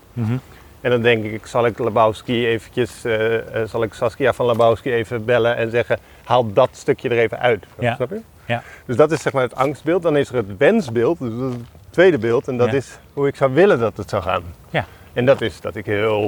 En 0.80 0.90
dan 0.90 1.02
denk 1.02 1.24
ik, 1.24 1.46
zal 1.46 1.66
ik 1.66 1.78
Labowski 1.78 2.46
eventjes, 2.46 3.04
eh, 3.04 3.36
eh, 3.62 3.68
zal 3.68 3.82
ik 3.82 3.94
Saskia 3.94 4.32
van 4.32 4.46
Labowski 4.46 4.92
even 4.92 5.24
bellen 5.24 5.56
en 5.56 5.70
zeggen, 5.70 5.98
haal 6.24 6.52
dat 6.52 6.68
stukje 6.72 7.08
er 7.08 7.18
even 7.18 7.38
uit. 7.38 7.64
Ja. 7.78 7.94
Snap 7.94 8.10
je? 8.10 8.20
Ja. 8.46 8.62
Dus 8.86 8.96
dat 8.96 9.12
is 9.12 9.22
zeg 9.22 9.32
maar 9.32 9.42
het 9.42 9.54
angstbeeld. 9.54 10.02
Dan 10.02 10.16
is 10.16 10.28
er 10.28 10.34
het 10.36 10.56
wensbeeld, 10.56 11.18
dus 11.18 11.32
het 11.32 11.60
tweede 11.90 12.18
beeld. 12.18 12.48
En 12.48 12.56
dat 12.56 12.70
Ja. 12.70 12.76
is 12.76 12.98
hoe 13.12 13.26
ik 13.26 13.36
zou 13.36 13.52
willen 13.54 13.78
dat 13.78 13.96
het 13.96 14.08
zou 14.10 14.22
gaan. 14.22 14.42
Ja. 14.70 14.84
En 15.12 15.26
dat 15.26 15.40
is 15.40 15.60
dat 15.60 15.76
ik 15.76 15.86
heel, 15.86 16.22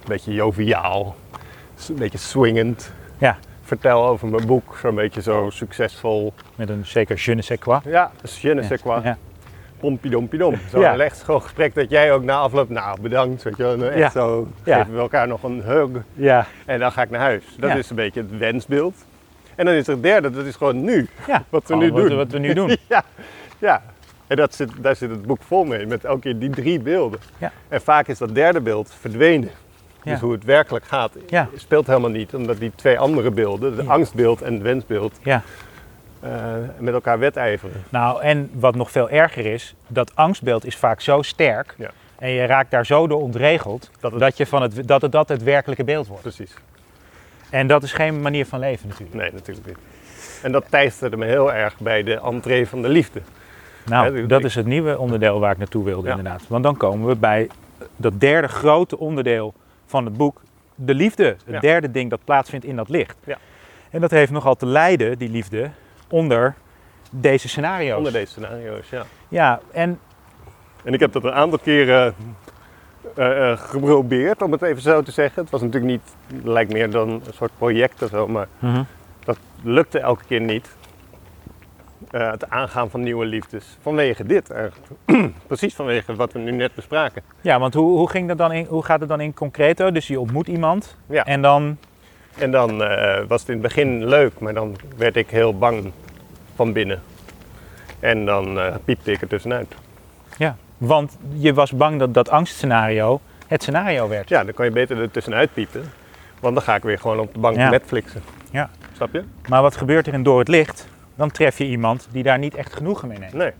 een 0.00 0.06
beetje 0.06 0.32
joviaal, 0.32 1.16
een 1.88 1.94
beetje 1.94 2.18
swingend 2.18 2.92
Ja. 3.18 3.38
vertel 3.62 4.06
over 4.06 4.28
mijn 4.28 4.46
boek. 4.46 4.78
Zo'n 4.82 4.94
beetje 4.94 5.22
zo 5.22 5.50
succesvol. 5.50 6.32
Met 6.54 6.68
een 6.68 6.86
zeker 6.86 7.22
je 7.24 7.34
ne 7.34 7.42
sais 7.42 7.60
quoi. 7.60 7.78
Ja, 7.84 8.10
dus 8.20 8.40
je 8.40 8.54
ne 8.54 8.62
sais 8.62 8.82
quoi. 8.82 9.02
Ja. 9.02 9.16
Pompidompidom. 9.78 10.54
Zo 10.70 10.80
Ja. 10.80 10.96
echt 10.98 11.22
gewoon 11.22 11.42
gesprek 11.42 11.74
dat 11.74 11.90
jij 11.90 12.12
ook 12.12 12.22
na 12.22 12.36
afloop, 12.38 12.68
nou 12.68 13.00
bedankt, 13.00 13.42
weet 13.42 13.56
je 13.56 13.62
wel. 13.62 13.82
Echt 13.82 13.98
Ja. 13.98 14.10
zo, 14.10 14.48
geven 14.64 14.92
we 14.94 14.98
elkaar 15.00 15.28
nog 15.28 15.42
een 15.42 15.62
hug. 15.62 15.88
Ja. 16.14 16.46
En 16.66 16.78
dan 16.78 16.92
ga 16.92 17.02
ik 17.02 17.10
naar 17.10 17.20
huis. 17.20 17.44
Dat 17.58 17.76
is 17.76 17.90
een 17.90 17.96
beetje 17.96 18.20
het 18.20 18.38
wensbeeld. 18.38 18.94
En 19.60 19.66
dan 19.66 19.74
is 19.74 19.86
er 19.86 19.92
het 19.92 20.02
derde, 20.02 20.30
dat 20.30 20.44
is 20.46 20.56
gewoon 20.56 20.84
nu. 20.84 21.08
ja. 21.26 21.44
Wat 21.50 21.66
we 21.66 21.76
nu 21.76 21.92
wat, 21.92 22.08
doen. 22.08 22.16
Wat 22.16 22.30
we 22.30 22.38
nu 22.38 22.52
doen. 22.54 22.76
ja, 22.88 23.04
ja. 23.58 23.82
En 24.26 24.36
dat 24.36 24.54
zit, 24.54 24.70
daar 24.80 24.96
zit 24.96 25.10
het 25.10 25.22
boek 25.22 25.42
vol 25.42 25.64
mee, 25.64 25.86
met 25.86 26.04
elke 26.04 26.20
keer 26.20 26.38
die 26.38 26.50
drie 26.50 26.80
beelden. 26.80 27.20
Ja. 27.38 27.52
En 27.68 27.80
vaak 27.80 28.08
is 28.08 28.18
dat 28.18 28.34
derde 28.34 28.60
beeld 28.60 28.92
verdwenen. 29.00 29.50
Ja. 30.02 30.10
Dus 30.12 30.20
hoe 30.20 30.32
het 30.32 30.44
werkelijk 30.44 30.84
gaat, 30.84 31.12
Ja. 31.26 31.48
speelt 31.56 31.86
helemaal 31.86 32.10
niet. 32.10 32.34
Omdat 32.34 32.58
die 32.58 32.72
twee 32.74 32.98
andere 32.98 33.30
beelden, 33.30 33.76
de 33.76 33.82
Ja. 33.82 33.90
angstbeeld 33.92 34.42
en 34.42 34.52
het 34.52 34.62
wensbeeld, 34.62 35.18
Ja. 35.22 35.42
eh, 36.20 36.30
met 36.78 36.94
elkaar 36.94 37.18
wedijveren. 37.18 37.82
Nou, 37.88 38.22
en 38.22 38.50
wat 38.52 38.74
nog 38.74 38.90
veel 38.90 39.10
erger 39.10 39.46
is, 39.46 39.74
dat 39.86 40.16
angstbeeld 40.16 40.66
is 40.66 40.76
vaak 40.76 41.00
zo 41.00 41.22
sterk 41.22 41.74
Ja. 41.78 41.90
en 42.18 42.30
je 42.30 42.44
raakt 42.46 42.70
daar 42.70 42.86
zo 42.86 43.06
door 43.06 43.20
ontregeld 43.20 43.90
Dat 44.00 44.10
het- 44.10 44.20
dat, 44.20 44.36
je 44.36 44.46
van 44.46 44.62
het, 44.62 44.88
dat, 44.88 45.02
het, 45.02 45.12
dat 45.12 45.28
het 45.28 45.42
werkelijke 45.42 45.84
beeld 45.84 46.06
wordt. 46.06 46.22
Precies. 46.22 46.54
En 47.50 47.66
dat 47.66 47.82
is 47.82 47.92
geen 47.92 48.20
manier 48.20 48.46
van 48.46 48.58
leven 48.58 48.88
natuurlijk. 48.88 49.14
Nee, 49.16 49.32
natuurlijk 49.32 49.66
niet. 49.66 49.76
En 50.42 50.52
dat 50.52 50.64
teisterde 50.70 51.16
me 51.16 51.26
heel 51.26 51.52
erg 51.52 51.78
bij 51.78 52.02
de 52.02 52.20
entree 52.20 52.66
van 52.68 52.82
de 52.82 52.88
liefde. 52.88 53.20
Nou, 53.86 54.14
die- 54.14 54.26
dat 54.26 54.44
is 54.44 54.54
het 54.54 54.66
nieuwe 54.66 54.98
onderdeel 54.98 55.40
waar 55.40 55.52
ik 55.52 55.58
naartoe 55.58 55.84
wilde 55.84 56.08
Ja. 56.08 56.16
inderdaad. 56.16 56.42
Want 56.48 56.62
dan 56.64 56.76
komen 56.76 57.08
we 57.08 57.16
bij 57.16 57.48
dat 57.96 58.20
derde 58.20 58.48
grote 58.48 58.98
onderdeel 58.98 59.54
van 59.86 60.04
het 60.04 60.16
boek, 60.16 60.40
de 60.74 60.94
liefde. 60.94 61.24
Het 61.24 61.36
Ja. 61.46 61.60
derde 61.60 61.90
ding 61.90 62.10
dat 62.10 62.20
plaatsvindt 62.24 62.64
in 62.66 62.76
dat 62.76 62.88
licht. 62.88 63.16
Ja. 63.24 63.36
En 63.90 64.00
dat 64.00 64.10
heeft 64.10 64.32
nogal 64.32 64.54
te 64.56 64.66
lijden, 64.66 65.18
die 65.18 65.30
liefde, 65.30 65.70
onder 66.08 66.54
deze 67.10 67.48
scenario's. 67.48 67.96
Onder 67.96 68.12
deze 68.12 68.30
scenario's, 68.30 68.88
ja. 68.90 69.04
Ja, 69.28 69.60
en 69.72 69.98
En 70.84 70.92
ik 70.94 71.00
heb 71.00 71.12
dat 71.12 71.24
een 71.24 71.32
aantal 71.32 71.58
keren 71.58 72.14
eh, 73.14 73.58
geprobeerd, 73.58 74.42
om 74.42 74.52
het 74.52 74.62
even 74.62 74.82
zo 74.82 75.02
te 75.02 75.10
zeggen. 75.10 75.42
Het 75.42 75.50
was 75.50 75.60
natuurlijk 75.60 75.92
niet, 75.92 76.44
lijkt 76.44 76.72
meer 76.72 76.90
dan 76.90 77.08
een 77.08 77.22
soort 77.34 77.50
project 77.58 78.02
of 78.02 78.08
zo, 78.08 78.28
maar 78.28 78.48
dat 79.24 79.38
lukte 79.62 79.98
elke 79.98 80.24
keer 80.24 80.40
niet. 80.40 80.68
Eh, 82.10 82.30
het 82.30 82.50
aangaan 82.50 82.90
van 82.90 83.00
nieuwe 83.00 83.24
liefdes. 83.26 83.78
Vanwege 83.82 84.24
dit 84.24 84.50
eigenlijk. 84.50 84.86
Precies 85.46 85.74
vanwege 85.74 86.14
wat 86.14 86.32
we 86.32 86.38
nu 86.38 86.50
net 86.50 86.74
bespraken. 86.74 87.22
Ja, 87.40 87.58
want 87.58 87.74
hoe, 87.74 87.98
hoe, 87.98 88.10
ging 88.10 88.28
dat 88.28 88.38
dan 88.38 88.52
in, 88.52 88.64
hoe 88.68 88.84
gaat 88.84 89.00
het 89.00 89.08
dan 89.08 89.20
in 89.20 89.34
concreto? 89.34 89.90
Dus 89.92 90.06
je 90.06 90.20
ontmoet 90.20 90.48
iemand 90.48 90.96
Ja. 91.06 91.24
en 91.24 91.42
dan... 91.42 91.76
En 92.38 92.50
dan 92.50 92.78
was 93.28 93.40
het 93.40 93.48
in 93.48 93.54
het 93.54 93.62
begin 93.62 94.04
leuk, 94.06 94.38
maar 94.38 94.54
dan 94.54 94.76
werd 94.96 95.16
ik 95.16 95.30
heel 95.30 95.58
bang 95.58 95.92
van 96.54 96.72
binnen. 96.72 97.02
En 98.00 98.24
dan 98.24 98.58
piepte 98.84 99.12
ik 99.12 99.20
er 99.20 99.28
tussenuit. 99.28 99.74
Ja, 100.36 100.56
want 100.80 101.16
je 101.32 101.54
was 101.54 101.72
bang 101.72 101.98
dat 101.98 102.14
dat 102.14 102.28
angstscenario 102.28 103.20
het 103.46 103.62
scenario 103.62 104.08
werd. 104.08 104.28
Ja, 104.28 104.44
dan 104.44 104.54
kan 104.54 104.64
je 104.64 104.70
beter 104.70 105.00
er 105.00 105.10
tussenuit 105.10 105.52
piepen. 105.54 105.82
Want 106.40 106.54
dan 106.54 106.62
ga 106.64 106.74
ik 106.74 106.82
weer 106.82 106.98
gewoon 106.98 107.18
op 107.18 107.34
de 107.34 107.40
bank 107.40 107.56
Ja. 107.56 107.70
Netflixen. 107.70 108.22
Ja. 108.50 108.70
Snap 108.92 109.12
je? 109.12 109.24
Maar 109.48 109.62
wat 109.62 109.76
gebeurt 109.76 110.06
er 110.06 110.12
in 110.14 110.22
Door 110.22 110.38
het 110.38 110.48
Licht? 110.48 110.88
Dan 111.14 111.30
tref 111.30 111.58
je 111.58 111.66
iemand 111.66 112.08
die 112.10 112.22
daar 112.22 112.38
niet 112.38 112.54
echt 112.54 112.74
genoegen 112.74 113.08
mee 113.08 113.18
neemt. 113.18 113.32
Nee. 113.32 113.52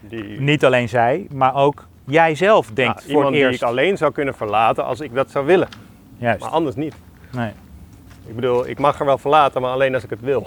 Die, 0.00 0.40
Niet 0.40 0.64
alleen 0.64 0.88
zij, 0.88 1.26
maar 1.32 1.54
ook 1.54 1.86
jij 2.04 2.34
zelf 2.34 2.70
denkt 2.70 2.94
Ja, 2.94 3.00
voor 3.00 3.08
iemand 3.08 3.26
het 3.26 3.34
die 3.34 3.44
eerst. 3.44 3.62
ik 3.62 3.68
alleen 3.68 3.96
zou 3.96 4.12
kunnen 4.12 4.34
verlaten 4.34 4.84
als 4.84 5.00
ik 5.00 5.14
dat 5.14 5.30
zou 5.30 5.46
willen. 5.46 5.68
Juist. 6.16 6.40
Maar 6.40 6.50
anders 6.50 6.76
niet. 6.76 6.94
Nee. 7.30 7.50
Ik 8.26 8.34
bedoel, 8.34 8.68
ik 8.68 8.78
mag 8.78 9.00
er 9.00 9.06
wel 9.06 9.18
verlaten, 9.18 9.60
maar 9.60 9.70
alleen 9.70 9.94
als 9.94 10.04
ik 10.04 10.10
het 10.10 10.20
wil. 10.20 10.46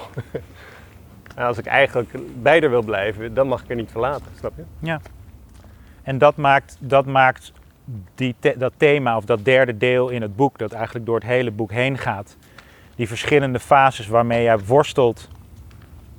en 1.35 1.45
als 1.45 1.57
ik 1.57 1.65
eigenlijk 1.65 2.09
bij 2.41 2.69
wil 2.69 2.81
blijven, 2.83 3.33
dan 3.33 3.47
mag 3.47 3.63
ik 3.63 3.69
er 3.69 3.75
niet 3.75 3.91
verlaten. 3.91 4.25
Snap 4.39 4.53
je? 4.55 4.63
En 6.07 6.17
dat 6.17 6.35
maakt, 6.35 6.77
dat 6.79 7.05
maakt 7.05 7.51
die 8.15 8.35
dat 8.57 8.73
thema 8.77 9.17
of 9.17 9.25
dat 9.25 9.45
derde 9.45 9.77
deel 9.77 10.09
in 10.09 10.21
het 10.21 10.35
boek, 10.35 10.57
dat 10.57 10.71
eigenlijk 10.71 11.05
door 11.05 11.15
het 11.15 11.23
hele 11.23 11.51
boek 11.51 11.71
heen 11.71 11.97
gaat, 11.97 12.37
die 12.95 13.07
verschillende 13.07 13.59
fases 13.59 14.07
waarmee 14.07 14.43
jij 14.43 14.59
worstelt 14.59 15.27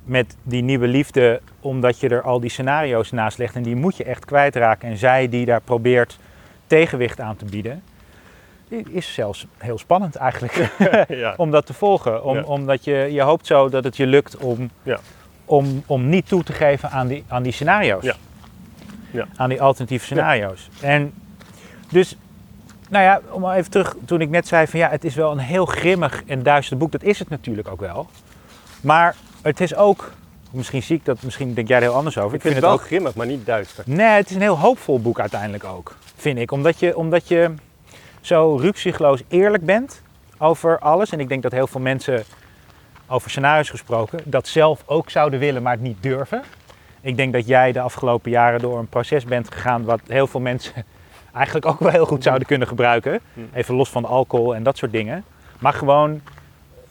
met 0.03 0.35
die 0.43 0.61
nieuwe 0.61 0.87
liefde, 0.87 1.41
omdat 1.59 1.99
je 1.99 2.09
er 2.09 2.21
al 2.21 2.39
die 2.39 2.49
scenario's 2.49 3.11
naast 3.11 3.37
legt 3.37 3.55
en 3.55 3.63
die 3.63 3.75
moet 3.75 3.97
je 3.97 4.03
echt 4.03 4.25
kwijtraken. 4.25 4.89
En 4.89 4.97
zij 4.97 5.29
die 5.29 5.45
daar 5.45 5.61
probeert 5.61 6.19
tegenwicht 6.67 7.19
aan 7.19 7.35
te 7.35 7.45
bieden, 7.45 7.83
is 8.87 9.13
zelfs 9.13 9.45
heel 9.57 9.77
spannend 9.77 10.15
eigenlijk 10.15 10.71
ja. 11.07 11.33
om 11.43 11.51
dat 11.51 11.65
te 11.65 11.73
volgen. 11.73 12.23
Om, 12.23 12.35
Ja. 12.35 12.43
Omdat 12.43 12.83
je, 12.83 13.07
je 13.11 13.21
hoopt 13.21 13.47
zo 13.47 13.69
dat 13.69 13.83
het 13.83 13.97
je 13.97 14.07
lukt 14.07 14.37
om, 14.37 14.69
Ja. 14.83 14.99
om, 15.45 15.83
om 15.85 16.09
niet 16.09 16.27
toe 16.27 16.43
te 16.43 16.53
geven 16.53 16.89
aan 16.89 17.07
die, 17.07 17.23
aan 17.27 17.43
die 17.43 17.51
scenario's. 17.51 18.03
Ja. 19.11 19.27
Aan 19.35 19.49
die 19.49 19.61
alternatieve 19.61 20.05
scenario's. 20.05 20.69
En 20.81 21.13
dus, 21.91 22.15
nou 22.89 23.03
ja, 23.03 23.21
om 23.29 23.49
even 23.49 23.71
terug, 23.71 23.95
toen 24.05 24.21
ik 24.21 24.29
net 24.29 24.47
zei 24.47 24.67
van 24.67 24.79
ja, 24.79 24.89
het 24.89 25.03
is 25.03 25.15
wel 25.15 25.31
een 25.31 25.37
heel 25.37 25.65
grimmig 25.65 26.23
en 26.25 26.43
duister 26.43 26.77
boek. 26.77 26.91
Dat 26.91 27.03
is 27.03 27.19
het 27.19 27.29
natuurlijk 27.29 27.67
ook 27.67 27.79
wel. 27.79 28.07
Maar 28.81 29.15
het 29.41 29.61
is 29.61 29.75
ook, 29.75 30.11
misschien 30.51 30.83
zie 30.83 30.95
ik 30.95 31.05
dat, 31.05 31.21
misschien 31.21 31.53
denk 31.53 31.67
jij 31.67 31.77
er 31.77 31.83
heel 31.83 31.93
anders 31.93 32.17
over. 32.17 32.35
Ik 32.35 32.41
vind 32.41 32.53
het 32.53 32.63
wel 32.63 32.73
ook 32.73 32.81
grimmig, 32.81 33.15
maar 33.15 33.27
niet 33.27 33.45
duister. 33.45 33.83
Nee, 33.87 34.07
het 34.07 34.29
is 34.29 34.35
een 34.35 34.41
heel 34.41 34.59
hoopvol 34.59 35.01
boek 35.01 35.19
uiteindelijk 35.19 35.63
ook, 35.63 35.95
vind 36.15 36.37
ik. 36.37 36.51
Omdat 36.51 36.79
je, 36.79 36.97
omdat 36.97 37.27
je 37.27 37.53
zo 38.21 38.55
ruksigloos 38.55 39.21
eerlijk 39.27 39.65
bent 39.65 40.01
over 40.37 40.79
alles. 40.79 41.11
En 41.11 41.19
ik 41.19 41.29
denk 41.29 41.43
dat 41.43 41.51
heel 41.51 41.67
veel 41.67 41.81
mensen, 41.81 42.23
over 43.07 43.29
scenario's 43.29 43.69
gesproken, 43.69 44.19
dat 44.23 44.47
zelf 44.47 44.83
ook 44.85 45.09
zouden 45.09 45.39
willen, 45.39 45.61
maar 45.61 45.73
het 45.73 45.81
niet 45.81 46.03
durven. 46.03 46.43
Ik 47.01 47.17
denk 47.17 47.33
dat 47.33 47.47
jij 47.47 47.71
de 47.71 47.81
afgelopen 47.81 48.31
jaren 48.31 48.59
door 48.59 48.79
een 48.79 48.87
proces 48.87 49.25
bent 49.25 49.51
gegaan 49.53 49.83
wat 49.83 50.01
heel 50.07 50.27
veel 50.27 50.39
mensen 50.39 50.73
eigenlijk 51.33 51.65
ook 51.65 51.79
wel 51.79 51.91
heel 51.91 52.05
goed 52.05 52.23
zouden 52.23 52.47
kunnen 52.47 52.67
gebruiken. 52.67 53.19
Hm. 53.33 53.39
Even 53.53 53.75
los 53.75 53.89
van 53.89 54.05
alcohol 54.05 54.55
en 54.55 54.63
dat 54.63 54.77
soort 54.77 54.91
dingen. 54.91 55.23
Maar 55.59 55.73
gewoon, 55.73 56.21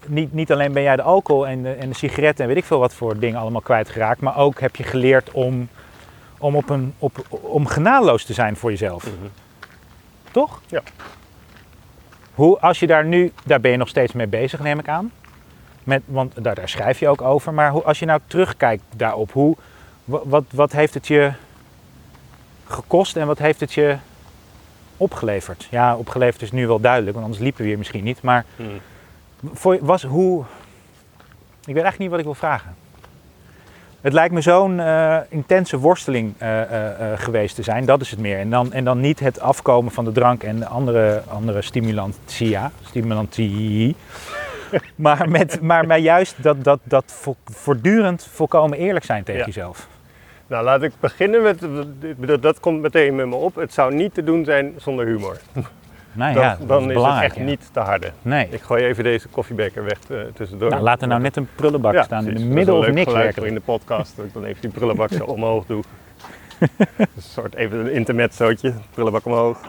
niet, 0.06 0.32
niet 0.32 0.52
alleen 0.52 0.72
ben 0.72 0.82
jij 0.82 0.96
de 0.96 1.02
alcohol 1.02 1.46
en 1.46 1.62
de, 1.62 1.72
en 1.72 1.88
de 1.88 1.94
sigaretten 1.94 2.44
en 2.44 2.48
weet 2.50 2.60
ik 2.60 2.64
veel 2.64 2.78
wat 2.78 2.94
voor 2.94 3.18
dingen 3.18 3.40
allemaal 3.40 3.60
kwijtgeraakt. 3.60 4.20
Maar 4.20 4.36
ook 4.36 4.60
heb 4.60 4.76
je 4.76 4.82
geleerd 4.82 5.30
om, 5.30 5.68
om, 6.38 6.56
op 6.56 6.70
een, 6.70 6.94
op, 6.98 7.26
om 7.28 7.66
genadeloos 7.66 8.24
te 8.24 8.32
zijn 8.32 8.56
voor 8.56 8.70
jezelf. 8.70 9.04
Mhm. 9.04 9.26
Toch? 10.30 10.60
Ja. 10.66 10.82
Hoe, 12.34 12.58
als 12.58 12.80
je 12.80 12.86
daar 12.86 13.04
nu, 13.04 13.32
daar 13.44 13.60
ben 13.60 13.70
je 13.70 13.76
nog 13.76 13.88
steeds 13.88 14.12
mee 14.12 14.26
bezig, 14.26 14.60
neem 14.60 14.78
ik 14.78 14.88
aan. 14.88 15.12
Met, 15.84 16.02
want 16.04 16.44
daar, 16.44 16.54
daar 16.54 16.68
schrijf 16.68 16.98
je 16.98 17.08
ook 17.08 17.22
over. 17.22 17.54
Maar 17.54 17.70
hoe, 17.70 17.82
als 17.82 17.98
je 17.98 18.06
nou 18.06 18.20
terugkijkt 18.26 18.82
daarop, 18.96 19.32
hoe, 19.32 19.56
wat, 20.08 20.44
wat 20.50 20.72
heeft 20.72 20.94
het 20.94 21.06
je 21.06 21.32
gekost 22.64 23.16
en 23.16 23.26
wat 23.26 23.38
heeft 23.38 23.60
het 23.60 23.72
je 23.72 23.96
opgeleverd? 24.96 25.66
Ja, 25.70 25.96
opgeleverd 25.96 26.42
is 26.42 26.52
nu 26.52 26.66
wel 26.66 26.80
duidelijk, 26.80 27.12
want 27.12 27.24
anders 27.24 27.42
liepen 27.44 27.62
we 27.62 27.68
hier 27.68 27.78
misschien 27.78 28.04
niet. 28.04 28.22
Maar 28.22 28.44
Hm. 28.56 28.62
voor, 29.52 29.78
was 29.80 30.02
hoe. 30.02 30.44
Ik 31.60 31.74
weet 31.74 31.82
eigenlijk 31.84 31.98
niet 31.98 32.10
wat 32.10 32.18
ik 32.18 32.24
wil 32.24 32.34
vragen. 32.34 32.74
Het 34.00 34.12
lijkt 34.12 34.34
me 34.34 34.40
zo'n 34.40 34.80
eh, 34.80 35.18
intense 35.28 35.78
worsteling 35.78 36.34
eh, 36.38 36.62
eh, 37.12 37.18
geweest 37.20 37.54
te 37.54 37.62
zijn, 37.62 37.84
dat 37.84 38.00
is 38.00 38.10
het 38.10 38.20
meer. 38.20 38.38
En 38.38 38.50
dan, 38.50 38.72
en 38.72 38.84
dan 38.84 39.00
niet 39.00 39.20
het 39.20 39.40
afkomen 39.40 39.92
van 39.92 40.04
de 40.04 40.12
drank 40.12 40.42
en 40.42 40.58
de 40.58 40.66
andere, 40.66 41.22
andere 41.28 41.62
stimulantia, 41.62 42.70
stimulantie. 42.84 43.96
maar, 44.94 45.28
met, 45.28 45.60
maar 45.60 45.86
met 45.86 46.02
juist 46.02 46.42
dat, 46.42 46.64
dat, 46.64 46.80
dat 46.82 47.04
vo- 47.06 47.36
voortdurend 47.44 48.28
volkomen 48.32 48.78
eerlijk 48.78 49.04
zijn 49.04 49.24
tegen 49.24 49.40
Ja. 49.40 49.46
jezelf. 49.46 49.88
Nou, 50.48 50.64
laat 50.64 50.82
ik 50.82 50.92
beginnen 51.00 51.42
met, 51.42 52.42
dat 52.42 52.60
komt 52.60 52.80
meteen 52.80 53.14
met 53.14 53.26
me 53.26 53.34
op. 53.34 53.54
Het 53.54 53.72
zou 53.72 53.94
niet 53.94 54.14
te 54.14 54.24
doen 54.24 54.44
zijn 54.44 54.74
zonder 54.76 55.06
humor. 55.06 55.36
Nou 56.12 56.34
Dan, 56.34 56.42
ja, 56.42 56.56
dat 56.58 56.68
dan 56.68 56.90
is 56.90 57.02
het 57.02 57.22
echt 57.22 57.36
ja. 57.36 57.42
niet 57.42 57.68
te 57.72 57.80
harde. 57.80 58.10
Nee. 58.22 58.48
Ik 58.50 58.60
gooi 58.60 58.84
even 58.84 59.04
deze 59.04 59.28
koffiebeker 59.28 59.84
weg 59.84 59.98
eh, 60.10 60.16
tussendoor. 60.34 60.70
Nou, 60.70 60.82
laat 60.82 61.02
er 61.02 61.08
nou 61.08 61.20
net 61.20 61.36
een 61.36 61.48
prullenbak 61.54 61.92
Ja, 61.92 62.02
staan 62.02 62.18
in 62.24 62.28
precies. 62.30 62.48
de 62.48 62.54
middel 62.54 62.76
of 62.78 62.90
niks 62.90 63.12
werken. 63.12 63.44
in 63.46 63.54
de 63.54 63.60
podcast. 63.60 64.16
Dat 64.16 64.24
ik 64.26 64.32
dan 64.34 64.44
even 64.44 64.60
die 64.60 64.70
prullenbak 64.70 65.12
zo 65.12 65.24
omhoog 65.24 65.66
doe. 65.66 65.82
een 66.96 67.06
soort 67.18 67.54
even 67.54 67.78
een 67.78 67.92
intermezzootje. 67.92 68.72
Prullenbak 68.90 69.24
omhoog. 69.26 69.60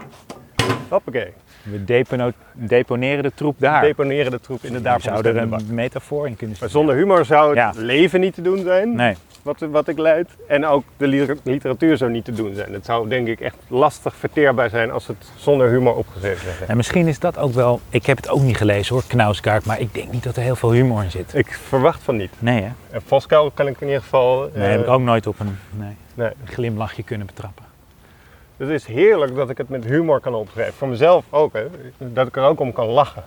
Hoppakee. 0.90 1.34
We 1.64 1.84
depono- 1.84 2.32
deponeren 2.54 3.24
de 3.24 3.32
troep 3.36 3.56
daar. 3.60 3.82
Deponeren 3.82 4.32
de 4.32 4.40
troep 4.40 4.64
in 4.64 4.72
de 4.72 4.78
Je 4.78 4.84
daarvoor 4.84 5.12
zou 5.12 5.28
er 5.28 5.38
een 5.38 5.50
bak. 5.50 5.62
metafoor 5.68 6.28
in 6.28 6.36
kunnen 6.36 6.58
Maar 6.60 6.70
zonder 6.70 6.96
humor 6.96 7.26
zou 7.26 7.60
het 7.60 7.76
leven 7.78 8.20
niet 8.20 8.34
te 8.34 8.42
doen 8.42 8.60
zijn, 8.64 8.96
Nee. 8.96 9.16
Wat, 9.42 9.60
wat 9.72 9.88
ik 9.88 9.98
leid. 9.98 10.30
En 10.48 10.66
ook 10.66 10.84
de 10.98 11.08
liter- 11.08 11.38
literatuur 11.44 11.98
zou 11.98 12.12
niet 12.12 12.26
te 12.26 12.32
doen 12.32 12.56
zijn. 12.56 12.74
Het 12.74 12.86
zou 12.86 13.08
denk 13.10 13.28
ik 13.28 13.40
echt 13.40 13.56
lastig 13.68 14.16
verteerbaar 14.16 14.70
zijn 14.70 14.92
als 14.92 15.08
het 15.08 15.32
zonder 15.36 15.70
humor 15.70 15.96
opgeschreven 15.96 16.46
werd. 16.46 16.70
En 16.70 16.78
misschien 16.78 17.08
is 17.08 17.20
dat 17.20 17.38
ook 17.38 17.54
wel. 17.54 17.80
Ik 17.90 18.06
heb 18.06 18.18
het 18.18 18.30
ook 18.30 18.42
niet 18.42 18.58
gelezen 18.58 18.94
hoor, 18.96 19.04
Knausgaard, 19.08 19.66
maar 19.66 19.80
ik 19.80 19.94
denk 19.94 20.12
niet 20.12 20.24
dat 20.24 20.36
er 20.36 20.42
heel 20.44 20.56
veel 20.56 20.72
humor 20.72 21.04
in 21.04 21.12
zit. 21.12 21.34
Ik 21.34 21.60
verwacht 21.68 22.04
van 22.04 22.18
niet. 22.18 22.32
Nee, 22.40 22.62
hè? 22.62 22.72
En 22.92 23.02
Voskuil 23.06 23.52
kan 23.52 23.68
ik 23.68 23.82
in 23.82 23.88
ieder 23.88 24.02
geval... 24.02 24.50
Nee, 24.54 24.64
eh, 24.64 24.72
heb 24.72 24.82
ik 24.82 24.88
ook 24.88 25.02
nooit 25.02 25.28
op 25.28 25.40
een 25.40 25.58
nee, 25.72 25.96
nee. 26.14 26.28
een 26.28 26.48
glimlachje 26.48 27.04
kunnen 27.04 27.28
betrappen. 27.28 27.66
Het 28.58 28.70
is 28.70 28.86
heerlijk 28.86 29.36
dat 29.36 29.50
ik 29.50 29.58
het 29.58 29.70
met 29.70 29.86
humor 29.86 30.20
kan 30.20 30.34
opschrijven. 30.34 30.74
Voor 30.74 30.88
mezelf 30.88 31.26
ook, 31.30 31.54
hè. 31.54 31.66
Dat 31.98 32.28
ik 32.28 32.36
er 32.38 32.44
ook 32.44 32.60
om 32.60 32.74
kan 32.74 32.88
lachen. 32.88 33.24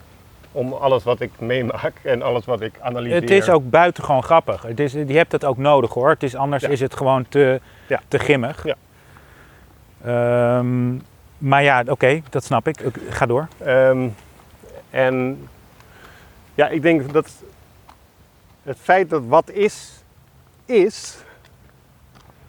Om 0.52 0.72
alles 0.72 1.04
wat 1.04 1.20
ik 1.20 1.40
meemaak 1.40 1.92
en 2.02 2.22
alles 2.22 2.44
wat 2.44 2.60
ik 2.60 2.72
analyseer. 2.80 3.20
Het 3.20 3.30
is 3.30 3.48
ook 3.50 3.70
buitengewoon 3.70 4.22
grappig. 4.22 4.62
Het 4.62 4.80
is, 4.80 4.92
je 4.92 5.04
hebt 5.16 5.30
dat 5.30 5.44
ook 5.44 5.56
nodig 5.56 5.92
hoor. 5.94 6.08
Het 6.08 6.22
is, 6.22 6.34
anders 6.36 6.62
Ja. 6.62 6.68
is 6.68 6.80
het 6.80 6.96
gewoon 6.96 7.26
te, 7.28 7.60
Ja. 7.86 8.00
te 8.08 8.18
grimmig. 8.18 8.64
Ja. 8.64 8.74
Ehm, 10.04 10.94
maar 11.38 11.62
ja, 11.62 11.82
oké, 11.86 12.22
dat 12.30 12.44
snap 12.44 12.68
ik. 12.68 12.80
Ik- 12.80 12.96
Ga 13.08 13.26
door. 13.26 13.48
Ehm, 13.58 14.08
en 14.90 15.48
ja, 16.54 16.68
ik 16.68 16.82
denk 16.82 17.12
dat 17.12 17.30
het 18.62 18.78
feit 18.80 19.10
dat 19.10 19.22
wat 19.26 19.50
is, 19.50 20.02
is, 20.66 21.16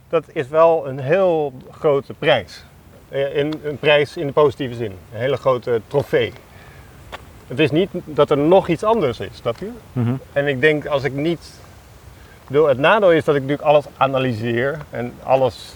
dat 0.10 0.24
is 0.34 0.47
wel 0.47 0.88
een 0.88 0.99
heel 0.99 1.54
grote 1.72 2.14
prijs. 2.14 2.64
Eh, 3.10 3.36
In, 3.38 3.54
een 3.64 3.78
prijs 3.78 4.18
in 4.18 4.28
de 4.28 4.34
positieve 4.34 4.76
zin. 4.76 4.91
Een 4.91 5.20
hele 5.20 5.38
grote 5.38 5.82
trofee. 5.88 6.34
Het 7.48 7.60
is 7.60 7.72
niet 7.72 7.89
dat 8.06 8.30
er 8.30 8.38
nog 8.38 8.68
iets 8.68 8.84
anders 8.84 9.20
is, 9.20 9.30
snap 9.34 9.58
je? 9.58 9.70
Mhm. 9.94 10.14
En 10.34 10.48
ik 10.48 10.62
denk 10.62 10.86
als 10.86 11.04
ik 11.04 11.14
niet. 11.14 11.52
bedoel, 12.48 12.68
Het 12.68 12.78
nadeel 12.78 13.12
is 13.12 13.24
dat 13.24 13.36
ik 13.36 13.41
natuurlijk 13.41 13.68
alles 13.68 13.86
analyseer 13.98 14.78
en 14.89 15.14
alles 15.24 15.74